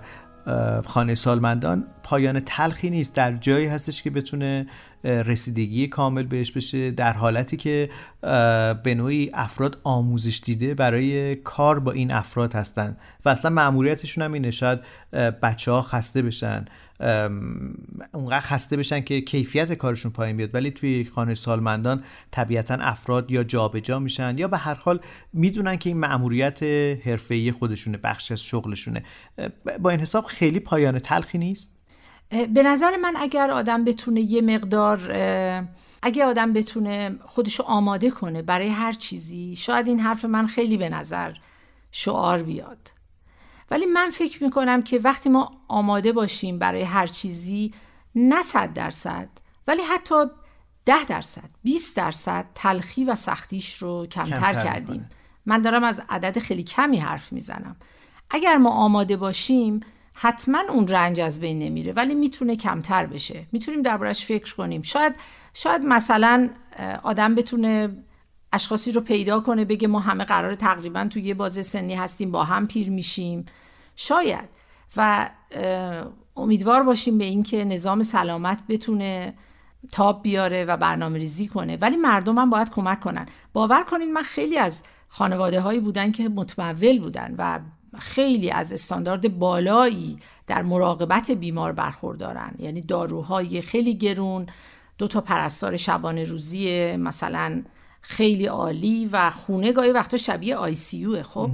خانه 0.86 1.16
سالمندان 1.16 1.86
پایان 2.04 2.40
تلخی 2.40 2.90
نیست. 2.90 3.16
در 3.16 3.36
جایی 3.36 3.66
هستش 3.66 4.04
که 4.04 4.10
بتونه 4.10 4.68
رسیدگی 5.04 5.88
کامل 5.88 6.24
بهش 6.24 6.52
بشه 6.52 6.92
در 6.92 7.14
حالتی 7.14 7.58
که 7.58 7.90
به 8.84 8.96
نوعی 8.98 9.32
افراد 9.34 9.78
آموزش 9.84 10.42
دیده 10.46 10.74
برای 10.74 11.36
کار 11.36 11.80
با 11.80 11.92
این 11.92 12.12
افراد 12.12 12.54
هستن. 12.54 12.98
و 13.26 13.30
اصلا 13.30 13.52
معمولیتشون 13.52 14.24
هم 14.24 14.34
اینه 14.34 14.52
شاید 14.52 14.80
بچه 15.42 15.72
ها 15.72 15.82
خسته 15.82 16.22
بشن. 16.22 16.66
اونقدر 18.14 18.40
خسته 18.40 18.78
بشن 18.78 19.02
که 19.02 19.22
کیفیت 19.22 19.74
کارشون 19.74 20.12
پایین 20.12 20.38
بیاد. 20.38 20.56
ولی 20.56 20.72
توی 20.72 21.06
خانه 21.06 21.34
سالمندان 21.34 22.04
طبیعتا 22.32 22.74
افراد 22.74 23.32
یا 23.32 23.44
جابجا 23.44 23.80
جا 23.80 24.00
میشن 24.00 24.38
یا 24.38 24.48
به 24.48 24.58
هر 24.58 24.74
حال 24.74 25.00
می‌دونن 25.34 25.78
که 25.78 25.90
این 25.90 26.00
مأموریت 26.00 26.64
حرفه‌ای 27.08 27.52
خودشونه 27.52 27.98
بخش 27.98 28.32
از 28.32 28.44
شغلشونه. 28.44 29.04
با 29.80 29.90
این 29.90 30.00
حساب 30.00 30.26
خیلی 30.26 30.60
پایان 30.60 31.00
تلخی 31.00 31.38
نیست؟ 31.38 31.72
به 32.30 32.64
نظر 32.64 32.98
من 32.98 33.14
اگر 33.18 33.52
آدم 33.52 33.84
بتونه 33.84 34.22
یه 34.22 34.42
مقدار 34.42 34.98
اگر 36.02 36.26
آدم 36.26 36.54
بتونه 36.54 37.16
خودشو 37.26 37.64
آماده 37.64 38.12
کنه 38.12 38.42
برای 38.42 38.68
هر 38.68 38.94
چیزی 38.94 39.56
شاید 39.56 39.88
این 39.88 40.00
حرف 40.00 40.26
من 40.26 40.48
خیلی 40.48 40.78
به 40.78 40.90
نظر 40.90 41.34
شعار 41.92 42.44
بیاد. 42.44 42.97
ولی 43.72 43.86
من 43.86 44.10
فکر 44.10 44.44
می‌کنم 44.44 44.82
که 44.82 45.00
وقتی 45.00 45.30
ما 45.30 45.52
آماده 45.68 46.12
باشیم 46.12 46.60
برای 46.60 46.82
هر 46.82 47.08
چیزی 47.08 47.74
نه 48.16 48.42
صد 48.42 48.74
درصد 48.74 49.30
ولی 49.68 49.82
حتی 49.82 50.16
ده 50.86 51.06
درصد 51.06 51.50
20 51.64 51.98
درصد 51.98 52.46
تلخی 52.56 53.06
و 53.06 53.16
سختیش 53.16 53.78
رو 53.78 54.06
کمتر, 54.06 54.36
کمتر 54.36 54.54
کردیم. 54.54 54.96
می‌کنه. 54.96 55.10
من 55.46 55.62
دارم 55.62 55.84
از 55.84 56.02
عدد 56.10 56.40
خیلی 56.40 56.64
کمی 56.64 56.98
حرف 56.98 57.34
می‌زنم. 57.34 57.76
اگر 58.30 58.58
ما 58.58 58.70
آماده 58.70 59.18
باشیم 59.18 59.80
حتما 60.14 60.60
اون 60.70 60.88
رنج 60.88 61.20
از 61.20 61.40
بین 61.40 61.60
نمیره 61.60 61.94
ولی 61.94 62.16
می‌تونه 62.16 62.56
کمتر 62.56 63.06
بشه. 63.06 63.48
می‌تونیم 63.52 63.82
دربارش 63.82 64.26
فکر 64.26 64.56
کنیم. 64.56 64.82
شاید 64.82 65.16
شاید 65.54 65.82
مثلا 65.82 66.50
آدم 67.04 67.36
بتونه 67.36 67.90
اشخاصی 68.54 68.92
رو 68.92 69.02
پیدا 69.02 69.40
کنه 69.40 69.66
بگه 69.66 69.88
ما 69.88 70.00
همه 70.00 70.24
قرار 70.24 70.56
تقریبا 70.56 71.08
توی 71.10 71.22
یه 71.22 71.34
بازه 71.34 71.62
سنی 71.62 71.96
هستیم 71.96 72.32
با 72.32 72.44
هم 72.44 72.68
پیر 72.68 72.90
میشیم. 72.90 73.46
شاید. 73.96 74.50
و 74.98 75.30
امیدوار 76.36 76.84
باشیم 76.84 77.18
به 77.18 77.26
اینکه 77.26 77.66
نظام 77.66 78.04
سلامت 78.04 78.60
بتونه 78.70 79.34
تاب 79.92 80.24
بیاره 80.24 80.66
و 80.66 80.78
برنامه 80.78 81.18
ریزی 81.18 81.48
کنه. 81.48 81.78
ولی 81.78 81.96
مردم 81.96 82.38
هم 82.38 82.50
باید 82.50 82.70
کمک 82.70 83.00
کنن. 83.00 83.26
باور 83.54 83.84
کنید 83.84 84.10
من 84.10 84.24
خیلی 84.24 84.58
از 84.58 84.84
خانواده 85.08 85.62
هایی 85.62 85.80
بودن 85.80 86.12
که 86.12 86.30
متمول 86.30 87.00
بودن 87.00 87.36
و 87.38 87.60
خیلی 88.00 88.52
از 88.52 88.74
استاندارد 88.74 89.40
بالایی 89.40 90.20
در 90.48 90.62
مراقبت 90.62 91.32
بیمار 91.32 91.72
برخوردارن. 91.72 92.56
یعنی 92.60 92.82
داروهای 92.82 93.62
خیلی 93.62 93.98
گرون 93.98 94.48
دو 94.98 95.08
تا 95.08 95.22
پرستار 95.22 95.78
شبانه 95.78 96.24
روزی 96.24 96.96
مثلا 96.96 97.64
خیلی 98.02 98.46
عالی 98.46 99.10
و 99.12 99.30
خونه 99.30 99.72
گاهی 99.72 99.92
وقتا 99.92 100.18
شبیه 100.18 100.56
آی 100.56 100.76
سی 100.76 101.24
خب؟ 101.24 101.50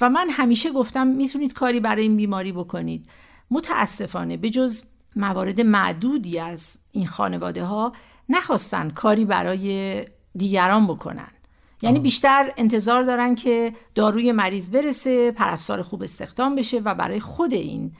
و 0.00 0.10
من 0.10 0.30
همیشه 0.30 0.72
گفتم 0.72 1.06
می‌تونید 1.06 1.52
کاری 1.52 1.80
برای 1.80 2.02
این 2.02 2.16
بیماری 2.16 2.52
بکنید. 2.52 3.08
متاسفانه 3.50 4.36
به 4.36 4.50
جز 4.50 4.84
موارد 5.16 5.60
معدودی 5.60 6.38
از 6.38 6.78
این 6.92 7.06
خانواده 7.06 7.64
ها 7.64 7.92
نخواستن 8.28 8.90
کاری 8.90 9.24
برای 9.24 10.04
دیگران 10.34 10.86
بکنن. 10.86 11.28
یعنی 11.82 11.98
بیشتر 11.98 12.52
انتظار 12.56 13.02
دارن 13.02 13.34
که 13.34 13.72
داروی 13.94 14.32
مریض 14.32 14.70
برسه 14.70 15.30
پرستار 15.30 15.82
خوب 15.82 16.02
استخدام 16.02 16.54
بشه 16.54 16.80
و 16.80 16.94
برای 16.94 17.20
خود 17.20 17.52
این 17.52 17.92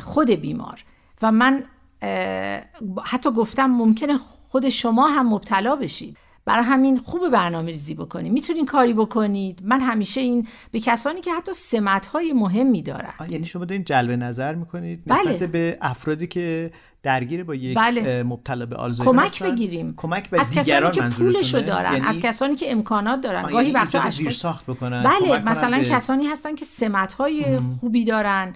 خود 0.00 0.30
بیمار. 0.30 0.84
و 1.22 1.32
من 1.32 1.64
حتی 3.04 3.30
گفتم 3.30 3.66
ممکنه 3.66 4.18
خود 4.48 4.68
شما 4.68 5.08
هم 5.08 5.28
مبتلا 5.28 5.76
بشید. 5.76 6.16
برای 6.46 6.64
همین 6.64 6.98
خوب 6.98 7.28
برنامه 7.30 7.66
ریزی 7.70 7.94
بکنید 7.94 8.32
می‌تونین 8.32 8.66
کاری 8.66 8.92
بکنید 8.94 9.60
من 9.64 9.80
همیشه 9.80 10.20
این 10.20 10.46
به 10.70 10.80
کسانی 10.80 11.20
که 11.20 11.32
حتی 11.32 11.52
سمت 11.52 12.06
های 12.06 12.32
مهمی 12.32 12.82
دارن 12.82 13.12
یعنی 13.28 13.46
شما 13.46 13.64
دارین 13.64 13.84
جلب 13.84 14.10
نظر 14.10 14.54
می‌کنید 14.54 15.02
بله. 15.06 15.20
نسبت 15.32 15.48
به 15.50 15.78
افرادی 15.80 16.26
که 16.26 16.70
درگیر 17.02 17.44
با 17.44 17.54
یک 17.54 17.76
بله. 17.76 18.22
مبتلا 18.22 18.66
به 18.66 18.76
آلزایمر 18.76 19.12
کمک 19.12 19.32
هستن؟ 19.32 19.50
بگیریم 19.50 19.94
کمک 19.96 20.30
به 20.30 20.40
از 20.40 20.50
کسانی 20.52 20.90
که؟ 20.90 21.02
پولشو 21.02 21.60
دارن 21.60 21.92
یعنی- 21.92 22.06
از 22.06 22.20
کسانی 22.20 22.54
که 22.54 22.72
امکانات 22.72 23.20
دارن 23.20 23.42
گاهی 23.42 23.54
یعنی 23.54 23.70
وقتا 23.70 24.00
اشخاص- 24.00 24.10
زیرساخت 24.16 24.66
بکنن، 24.66 25.02
بله 25.02 25.38
مثلا 25.38 25.78
به- 25.78 25.84
کسانی 25.84 26.26
هستن 26.26 26.54
که 26.54 26.64
سمت 26.64 27.12
های 27.12 27.58
خوبی 27.80 28.04
دارن 28.04 28.54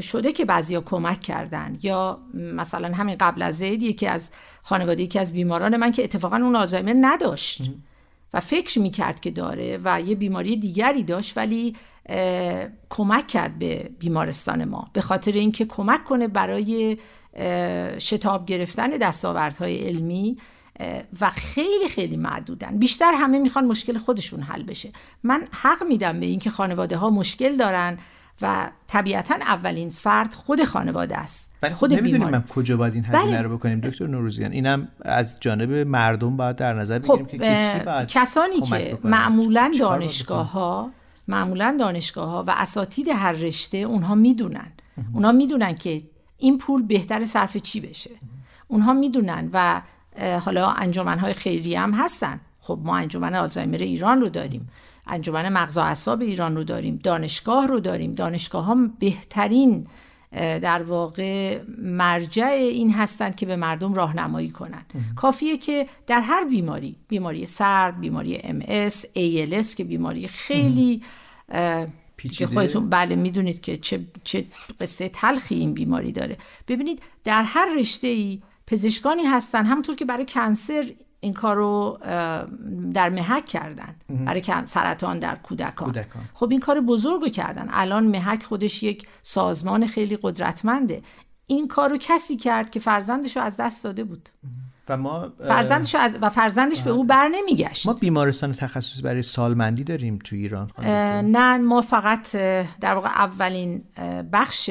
شده 0.00 0.32
که 0.32 0.44
بعضیا 0.44 0.80
کمک 0.80 1.20
کردن 1.20 1.76
یا 1.82 2.18
مثلا 2.34 2.94
همین 2.94 3.16
قبل 3.20 3.42
از 3.42 3.58
زید 3.58 3.82
یکی 3.82 4.06
از 4.06 4.32
خانواده 4.62 5.02
یکی 5.02 5.18
از 5.18 5.32
بیماران 5.32 5.76
من 5.76 5.92
که 5.92 6.04
اتفاقا 6.04 6.36
اون 6.36 6.56
آلزایمر 6.56 6.94
نداشت. 7.00 7.70
و 8.34 8.40
فکر 8.40 8.78
می‌کرد 8.78 9.20
که 9.20 9.30
داره 9.30 9.80
و 9.84 10.00
یه 10.00 10.14
بیماری 10.14 10.56
دیگری 10.56 11.02
داشت 11.02 11.36
ولی 11.36 11.76
کمک 12.90 13.26
کرد 13.26 13.58
به 13.58 13.90
بیمارستان 13.98 14.64
ما. 14.64 14.90
به 14.92 15.00
خاطر 15.00 15.32
اینکه 15.32 15.64
کمک 15.64 16.04
کنه 16.04 16.28
برای 16.28 16.98
شتاب 17.98 18.46
گرفتن 18.46 18.90
دستاوردهای 18.90 19.78
علمی 19.78 20.36
و 21.20 21.30
خیلی 21.30 21.88
خیلی 21.88 22.16
معدودن. 22.16 22.78
بیشتر 22.78 23.12
همه 23.14 23.38
می‌خوان 23.38 23.66
مشکل 23.66 23.98
خودشون 23.98 24.42
حل 24.42 24.62
بشه. 24.62 24.90
من 25.22 25.48
حق 25.50 25.82
میدم 25.82 26.20
به 26.20 26.26
اینکه 26.26 26.50
خانواده 26.50 26.96
ها 26.96 27.10
مشکل 27.10 27.56
دارن 27.56 27.98
و 28.42 28.70
طبیعتا 28.86 29.34
اولین 29.34 29.90
فرد 29.90 30.34
خود 30.34 30.64
خانواده 30.64 31.16
است. 31.16 31.56
ولی 31.62 31.74
خب 31.74 31.78
خود 31.78 31.92
نمی‌دونیم 31.92 32.28
من 32.28 32.44
کجا 32.54 32.76
باید 32.76 32.94
این 32.94 33.04
هزینه 33.04 33.24
بله. 33.24 33.42
رو 33.42 33.56
بکنیم. 33.56 33.80
دکتر 33.80 34.06
نوروزیان 34.06 34.52
اینم 34.52 34.88
از 35.02 35.40
جانب 35.40 35.72
مردم 35.72 36.36
باید 36.36 36.56
در 36.56 36.72
نظر 36.72 37.00
خب 37.00 37.22
بگیریم 37.22 37.40
که 37.40 37.76
اه، 37.76 37.84
باید 37.84 38.08
کسانی 38.08 38.60
که؟ 38.60 38.98
معمولا 39.04 39.72
دانشگاه 39.80 40.52
ها 40.52 40.90
معمولا 41.28 41.76
دانشگاه 41.80 42.30
ها 42.30 42.44
و 42.46 42.50
اساتید 42.56 43.08
هر 43.08 43.32
رشته 43.32 43.78
اونها 43.78 44.14
می‌دونن. 44.14 44.72
اونها 45.12 45.32
می‌دونن 45.32 45.74
که 45.74 46.02
این 46.38 46.58
پول 46.58 46.82
بهتر 46.82 47.24
صرف 47.24 47.56
چی 47.56 47.80
بشه. 47.80 48.10
اونها 48.68 48.92
می‌دونن 48.92 49.50
و 49.52 49.82
حالا 50.40 50.68
انجمنهای 50.70 51.32
خیریه 51.32 51.80
هم 51.80 51.92
هستن. 51.94 52.40
خب 52.60 52.78
ما 52.84 52.96
انجمن 52.96 53.34
آلزایمر 53.34 53.78
ایران 53.78 54.20
رو 54.20 54.28
داریم. 54.28 54.68
انجمن 55.06 55.48
مغز 55.48 55.78
و 55.78 55.80
اعصاب 55.80 56.20
ایران 56.20 56.56
رو 56.56 56.64
داریم 56.64 57.00
دانشگاه 57.02 57.66
رو 57.66 57.80
داریم. 57.80 58.14
دانشگاه 58.14 58.64
ها 58.64 58.76
بهترین 58.98 59.86
در 60.62 60.82
واقع 60.82 61.60
مرجع 61.78 62.46
این 62.46 62.90
هستند 62.90 63.36
که 63.36 63.46
به 63.46 63.56
مردم 63.56 63.94
راهنمایی 63.94 64.50
کنند. 64.50 64.92
کافیه 65.16 65.56
که 65.56 65.86
در 66.06 66.20
هر 66.20 66.44
بیماری 66.44 66.96
بیماری 67.08 67.46
سر 67.46 67.90
بیماری 67.90 68.36
ام 68.36 68.62
اس 68.68 69.06
ALS 69.06 69.74
که 69.74 69.84
بیماری 69.84 70.28
خیلی 70.28 71.02
که. 72.38 72.46
خودتون 72.46 72.90
بله 72.90 73.16
می‌دونید 73.16 73.60
که 73.60 73.76
چه, 73.76 74.00
چه 74.24 74.44
قصه 74.80 75.08
تلخی 75.08 75.54
این 75.54 75.74
بیماری 75.74 76.12
داره. 76.12 76.36
ببینید 76.68 77.02
در 77.24 77.42
هر 77.42 77.68
رشته 77.78 78.06
ای 78.06 78.42
پزشکانی 78.66 79.22
هستن 79.22 79.64
همونطور 79.64 79.96
که 79.96 80.04
برای 80.04 80.26
کنسر 80.28 80.92
این 81.22 81.32
کار 81.32 81.56
رو 81.56 81.98
در 82.92 83.08
محک 83.10 83.44
کردن. 83.44 83.96
برای 84.24 84.40
کن- 84.40 84.64
سرطان 84.64 85.18
در 85.18 85.34
کودکان. 85.36 85.86
کودکان. 85.92 86.22
خب 86.34 86.50
این 86.50 86.60
کار 86.60 86.80
بزرگ 86.80 87.20
رو 87.22 87.28
کردن. 87.28 87.68
الان 87.70 88.06
محک 88.06 88.42
خودش 88.42 88.82
یک 88.82 89.08
سازمان 89.22 89.86
خیلی 89.86 90.18
قدرتمنده. 90.22 91.02
این 91.46 91.68
کار 91.68 91.90
رو 91.90 91.96
کسی 92.00 92.36
کرد 92.36 92.70
که 92.70 92.80
فرزندش 92.80 93.36
رو 93.36 93.42
از 93.42 93.56
دست 93.56 93.84
داده 93.84 94.04
بود. 94.04 94.28
و 94.88 94.96
ما 94.96 95.32
فرزندش 95.48 95.94
از 95.94 96.18
و 96.22 96.30
فرزندش 96.30 96.82
به 96.82 96.90
او 96.90 97.04
بر 97.04 97.28
نمیگشت 97.28 97.86
ما 97.86 97.92
بیمارستان 97.92 98.52
تخصصی 98.52 99.02
برای 99.02 99.22
سالمندی 99.22 99.84
داریم 99.84 100.18
تو 100.24 100.36
ایران؟ 100.36 100.70
نه 101.24 101.58
ما 101.58 101.80
فقط 101.80 102.36
در 102.80 102.94
واقع 102.94 103.08
اولین 103.08 103.82
بخش 104.32 104.70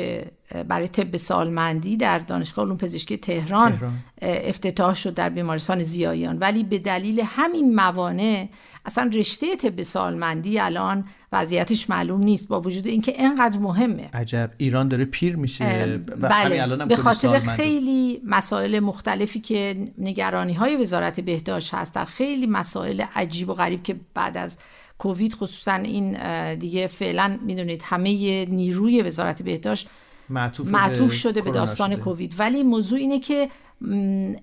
برای 0.68 0.88
طب 0.88 1.18
سالمندی 1.18 1.98
در 1.98 2.20
دانشگاه 2.20 2.66
علوم 2.66 2.78
پزشکی 2.78 3.18
تهران, 3.18 3.72
تهران. 3.72 3.94
افتتاح 4.22 4.96
شد 4.96 5.14
در 5.14 5.30
بیمارستان 5.30 5.84
زیایان 5.84 6.38
ولی 6.38 6.64
به 6.64 6.80
دلیل 6.80 7.22
همین 7.26 7.76
موانع 7.76 8.48
اصلا 8.86 9.12
رشته 9.14 9.56
طب 9.56 9.82
سالمندی 9.82 10.60
الان 10.60 11.06
وضعیتش 11.32 11.90
معلوم 11.90 12.24
نیست 12.24 12.48
با 12.48 12.62
وجود 12.62 12.88
اینکه 12.88 13.12
اینقدر 13.12 13.60
مهمه. 13.60 14.10
عجب. 14.14 14.52
ایران 14.58 14.88
داره 14.88 15.06
پیر 15.06 15.36
میشه. 15.36 15.64
و 15.64 15.68
همین 15.68 16.06
بله 16.06 16.62
الان 16.62 16.82
هم 16.82 16.88
به 16.88 16.96
خاطر 16.96 17.40
خیلی 17.40 18.22
مسائل 18.26 18.80
مختلفی 18.80 19.40
که 19.40 19.86
نگرانی 19.98 20.54
های 20.54 20.76
وزارت 20.76 21.20
بهداشت 21.20 21.74
هست 21.74 21.96
در 21.96 22.06
خیلی 22.06 22.48
مسائل 22.48 23.04
عجیب 23.16 23.50
و 23.50 23.54
غریب 23.54 23.84
که 23.84 23.96
بعد 24.14 24.38
از 24.38 24.60
کووید 24.98 25.34
خصوصا 25.34 25.74
این 25.74 26.18
دیگه 26.56 26.88
فعلا 26.88 27.40
می‌دونید 27.46 27.84
همه 27.86 28.46
نیروی 28.46 29.02
وزارت 29.02 29.42
بهداشت 29.42 29.90
معطوف, 30.30 30.68
معطوف 30.68 31.14
شده 31.14 31.42
به 31.42 31.52
داستان 31.52 31.92
شده. 31.92 32.02
کووید. 32.02 32.36
ولی 32.38 32.64
موضوع 32.64 33.00
اینه 33.00 33.20
که 33.20 33.50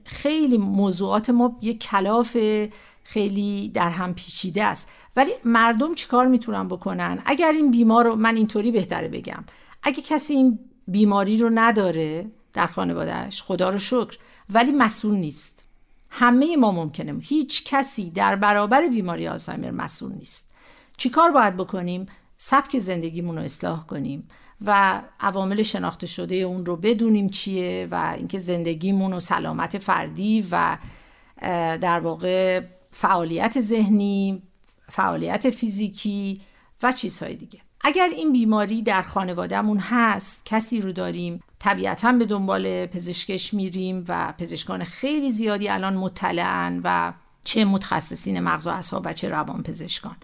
خیلی 0.05 0.59
موضوعات 0.59 1.31
ما 1.31 1.59
یک 1.63 1.81
کلاف 1.81 2.37
خیلی 3.11 3.69
در 3.69 3.91
هم 3.91 4.15
پیچیده 4.15 4.65
است. 4.65 4.91
ولی 5.17 5.31
مردم 5.45 5.95
چیکار 5.95 6.27
می‌تونن 6.27 6.69
بکنن؟ 6.69 7.23
اگر 7.25 7.53
این 7.53 7.71
بیمار 7.71 8.05
رو 8.05 8.17
من 8.17 8.37
اینطوری 8.37 8.71
بهتره 8.71 9.09
بگم. 9.09 9.45
اگه 9.83 10.03
کسی 10.03 10.35
این 10.35 10.59
بیماری 10.89 11.39
رو 11.39 11.51
نداره 11.55 12.27
در 12.53 12.67
خانوادهش 12.67 13.43
خدا 13.43 13.71
رو 13.71 13.79
شکر 13.79 14.19
ولی 14.51 14.73
مسئول 14.73 15.15
نیست. 15.15 15.65
همه 16.11 16.57
ما 16.57 16.73
ممکنه. 16.73 17.21
هیچ 17.21 17.65
کسی 17.65 18.11
در 18.11 18.37
برابر 18.37 18.89
بیماری 18.89 19.29
آلزایمر 19.29 19.71
مسئول 19.71 20.13
نیست. 20.13 20.55
چیکار 20.97 21.31
باید 21.31 21.57
بکنیم؟ 21.57 22.07
سبک 22.37 22.79
زندگیمون 22.79 23.37
رو 23.37 23.43
اصلاح 23.43 23.87
کنیم 23.87 24.29
و 24.65 25.03
عوامل 25.21 25.63
شناخته 25.63 26.07
شده 26.07 26.35
اون 26.35 26.67
رو 26.67 26.77
بدونیم 26.77 27.29
چیه 27.29 27.89
و 27.91 28.15
اینکه 28.17 28.39
زندگیمون 28.39 29.13
و 29.13 29.21
سلامت 29.21 29.79
فردی 29.79 30.47
و 30.51 30.79
در 31.81 32.01
واقع 32.01 32.63
فعالیت 32.91 33.61
ذهنی 33.61 34.43
فعالیت 34.91 35.51
فیزیکی 35.51 36.41
و 36.83 36.93
چیزهای 36.93 37.35
دیگه. 37.35 37.61
اگر 37.81 38.09
این 38.17 38.33
بیماری 38.33 38.83
در 38.83 39.03
خانوادهمون 39.03 39.79
هست 39.79 40.47
کسی 40.47 40.81
رو 40.81 40.93
داریم 40.93 41.41
طبیعتا 41.59 42.13
به 42.13 42.27
دنبال 42.27 42.87
پزشکش 42.87 43.55
میریم 43.55 44.05
و 44.09 44.35
پزشکان 44.39 44.85
خیلی 44.85 45.31
زیادی 45.31 45.69
الان 45.69 45.97
مطلعن 45.97 46.81
و 46.85 47.13
چه 47.45 47.65
متخصصین 47.65 48.41
مغز 48.41 48.67
و 48.67 48.71
اعصاب 48.71 49.03
و 49.07 49.13
چه 49.13 49.29
روان 49.29 49.63
پزشکان 49.63 50.17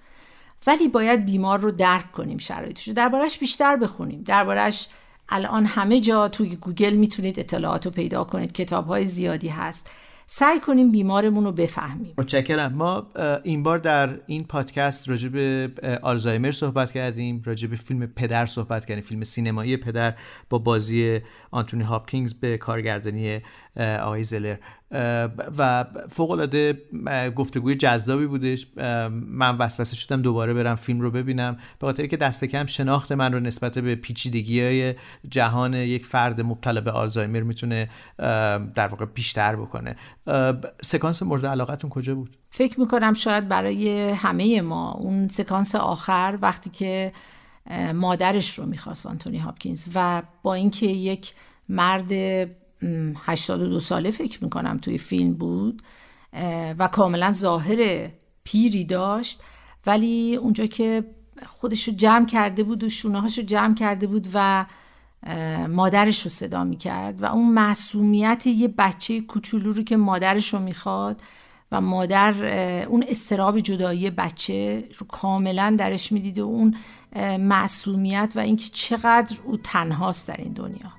ولی 0.66 0.88
باید 0.88 1.24
بیمار 1.24 1.60
رو 1.60 1.70
درک 1.70 2.12
کنیم 2.12 2.38
شرایطش 2.38 2.88
رو. 2.88 2.94
دربارش 2.94 3.38
بیشتر 3.38 3.76
بخونیم. 3.76 4.22
دربارش 4.22 4.88
الان 5.28 5.66
همه 5.66 6.00
جا 6.00 6.28
توی 6.28 6.56
گوگل 6.56 6.94
می‌تونید 6.94 7.40
اطلاعات 7.40 7.86
رو 7.86 7.92
پیدا 7.92 8.24
کنید. 8.24 8.52
کتاب 8.52 8.86
های 8.86 9.06
زیادی 9.06 9.48
هست. 9.48 9.90
سعی 10.26 10.60
کنیم 10.60 10.92
بیمارمون 10.92 11.44
رو 11.44 11.52
بفهمیم. 11.52 12.14
متشکرم. 12.18 12.72
ما 12.72 13.06
این 13.42 13.62
بار 13.62 13.78
در 13.78 14.20
این 14.26 14.44
پادکست 14.44 15.08
راجع 15.08 15.28
به 15.28 15.70
آلزایمر 16.02 16.50
صحبت 16.50 16.92
کردیم 16.92 17.42
راجع 17.44 17.68
به 17.68 17.76
فیلم 17.76 18.06
پدر 18.06 18.46
صحبت 18.46 18.84
کردیم 18.84 19.04
فیلم 19.04 19.24
سینمایی 19.24 19.76
پدر 19.76 20.14
با 20.50 20.58
بازی 20.58 21.20
آنتونی 21.50 21.82
هاپکینگز 21.82 22.34
به 22.34 22.58
کارگردانی 22.58 23.40
آقای 23.76 24.24
زلر. 24.24 24.56
و 25.58 25.84
فوق 26.08 26.30
العاده 26.30 26.78
گفتگوی 27.36 27.74
جذابی 27.74 28.26
بودش. 28.26 28.66
من 29.10 29.56
وسوسه 29.56 29.96
شدم 29.96 30.22
دوباره 30.22 30.54
برم 30.54 30.74
فیلم 30.74 31.00
رو 31.00 31.10
ببینم. 31.10 31.54
به 31.54 31.86
خاطر 31.86 32.06
که 32.06 32.16
دست 32.16 32.44
کم 32.44 32.66
شناخت 32.66 33.12
من 33.12 33.32
رو 33.32 33.40
نسبت 33.40 33.78
به 33.78 33.94
پیچیدگی 33.94 34.62
های 34.62 34.94
جهان 35.28 35.74
یک 35.74 36.06
فرد 36.06 36.40
مبتلا 36.40 36.80
به 36.80 36.90
آلزایمر 36.90 37.40
می‌تونه 37.40 37.90
در 38.74 38.86
واقع 38.90 39.04
بیشتر 39.04 39.56
بکنه. 39.56 39.96
سکانس 40.82 41.22
مورد 41.22 41.46
علاقتون 41.46 41.90
کجا 41.90 42.14
بود؟ 42.14 42.36
فکر 42.50 42.80
می‌کنم 42.80 43.12
شاید 43.12 43.48
برای 43.48 44.10
همه 44.10 44.60
ما. 44.60 44.92
اون 44.92 45.28
سکانس 45.28 45.74
آخر 45.74 46.38
وقتی 46.42 46.70
که 46.70 47.12
مادرش 47.94 48.58
رو 48.58 48.66
می‌خواست 48.66 49.06
آنتونی 49.06 49.38
هاپکینز 49.38 49.84
و 49.94 50.22
با 50.42 50.54
اینکه 50.54 50.86
یک 50.86 51.32
مرد 51.68 52.12
82 53.16 53.80
ساله 53.80 54.10
فکر 54.10 54.44
می‌کنم 54.44 54.78
توی 54.78 54.98
فیلم 54.98 55.34
بود 55.34 55.82
و 56.78 56.88
کاملا 56.88 57.30
ظاهر 57.30 58.08
پیری 58.44 58.84
داشت. 58.84 59.42
ولی 59.86 60.36
اونجا 60.36 60.66
که 60.66 61.04
خودش 61.46 61.88
رو 61.88 61.94
جمع 61.94 62.26
کرده 62.26 62.62
بود 62.62 62.84
و 62.84 62.88
شونه 62.88 63.20
رو 63.20 63.28
جمع 63.28 63.74
کرده 63.74 64.06
بود 64.06 64.28
و 64.34 64.66
مادرش 65.68 66.22
رو 66.22 66.30
صدا 66.30 66.64
می‌کرد 66.64 67.22
و 67.22 67.26
اون 67.26 67.52
معصومیت 67.52 68.46
یه 68.46 68.68
بچه 68.68 69.20
کوچولو 69.20 69.72
رو 69.72 69.82
که 69.82 69.96
مادرش 69.96 70.54
رو 70.54 70.60
می‌خواد 70.60 71.22
و 71.72 71.80
مادر 71.80 72.34
اون 72.86 73.04
استراب 73.08 73.60
جدایی 73.60 74.10
بچه 74.10 74.88
رو 74.98 75.06
کاملا 75.06 75.76
درش 75.78 76.12
می‌دید 76.12 76.38
و 76.38 76.46
اون 76.46 76.76
معصومیت 77.40 78.32
و 78.36 78.40
اینکه 78.40 78.68
چقدر 78.72 79.36
او 79.44 79.56
تنهاست 79.56 80.28
در 80.28 80.36
این 80.38 80.52
دنیا. 80.52 80.92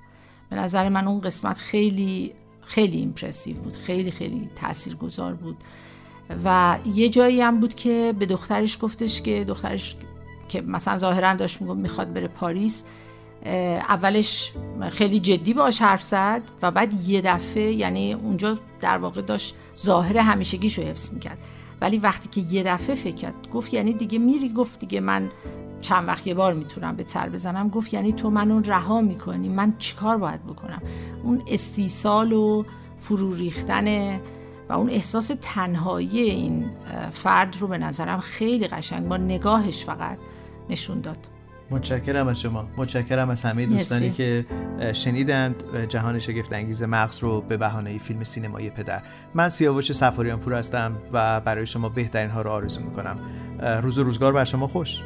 به 0.56 0.62
نظر 0.62 0.90
من 0.90 1.08
اون 1.08 1.22
قسمت 1.22 1.58
خیلی 1.58 2.34
خیلی 2.62 2.98
ایمپرسیو 2.98 3.58
بود 3.58 3.74
خیلی 3.74 4.12
خیلی 4.12 4.50
تاثیرگذار 4.56 5.34
بود. 5.34 5.58
و 6.46 6.78
یه 6.94 7.10
جایی 7.10 7.42
هم 7.42 7.60
بود 7.60 7.74
که 7.74 8.14
به 8.20 8.26
دخترش 8.26 8.78
گفتش 8.82 9.22
که 9.22 9.44
دخترش 9.44 9.96
که 10.48 10.62
مثلا 10.62 10.98
ظاهرا 10.98 11.34
داشت 11.34 11.62
می‌گفت 11.62 11.80
می‌خواد 11.80 12.14
بره 12.14 12.28
پاریس 12.28 12.86
اولش 13.90 14.54
خیلی 14.92 15.20
جدی 15.20 15.54
باش 15.54 15.82
حرف 15.82 16.04
زد 16.04 16.42
و 16.62 16.72
بعد 16.72 16.94
یه 16.94 17.22
دفعه 17.22 17.72
یعنی 17.72 18.14
اونجا 18.14 18.60
در 18.80 18.98
واقع 18.98 19.22
داشت 19.22 19.56
ظاهر 19.78 20.18
همیشگیشو 20.18 20.82
حفظ 20.82 21.14
می‌کرد. 21.14 21.38
ولی 21.82 21.98
وقتی 21.98 22.42
که 22.42 22.54
یه 22.54 22.64
دفعه 22.64 22.96
فکر 22.96 23.16
کرد 23.16 23.50
گفت 23.54 23.74
یعنی 23.74 23.94
دیگه 23.94 24.20
میری 24.20 24.50
گفت 24.50 24.80
دیگه 24.80 25.00
من 25.00 25.32
چند 25.82 26.08
وقت 26.08 26.28
یه 26.28 26.34
بار 26.34 26.54
می‌تونم 26.54 26.96
به 26.96 27.04
سر 27.08 27.30
بزنم 27.30 27.70
گفت 27.70 27.94
یعنی 27.94 28.14
تو 28.14 28.30
منو 28.30 28.62
رها 28.62 29.02
می‌کنی؟ 29.02 29.50
من 29.50 29.74
چیکار 29.78 30.18
باید 30.18 30.44
بکنم؟ 30.44 30.82
اون 31.24 31.42
استیصال 31.48 32.34
و 32.34 32.64
فرو 33.00 33.34
ریختن 33.34 34.16
و 34.70 34.74
اون 34.74 34.90
احساس 34.90 35.32
تنهایی 35.42 36.20
این 36.20 36.66
فرد 37.12 37.58
رو 37.60 37.68
به 37.68 37.78
نظرم 37.78 38.20
خیلی 38.20 38.68
قشنگ 38.68 39.08
با 39.08 39.18
نگاهش 39.18 39.84
فقط 39.84 40.18
نشون 40.70 41.02
داد. 41.02 41.18
متشکرم 41.72 42.28
از 42.28 42.42
شما. 42.42 42.68
متشکرم 42.78 43.30
از 43.30 43.46
همه 43.46 43.66
دوستانی 43.66 44.12
که 44.12 44.46
شنیدند 44.94 45.64
جهان 45.88 46.20
شگفت 46.20 46.54
انگیز 46.54 46.84
مغز 46.84 47.20
رو 47.20 47.42
به 47.42 47.58
بهانه 47.58 47.98
فیلم 47.98 48.24
سینمایی 48.24 48.70
پدر. 48.70 49.02
من 49.34 49.50
سیاوش 49.50 49.92
سفاریان 49.92 50.40
پور 50.40 50.54
هستم 50.54 50.98
و 51.14 51.42
برای 51.42 51.66
شما 51.66 51.90
بهترین 51.90 52.30
ها 52.30 52.42
رو 52.42 52.52
آرزو 52.52 52.82
می‌کنم. 52.82 53.20
روز 53.82 54.00
و 54.00 54.04
روزگار 54.04 54.34
بر 54.34 54.44
شما 54.46 54.68
خوش. 54.68 55.02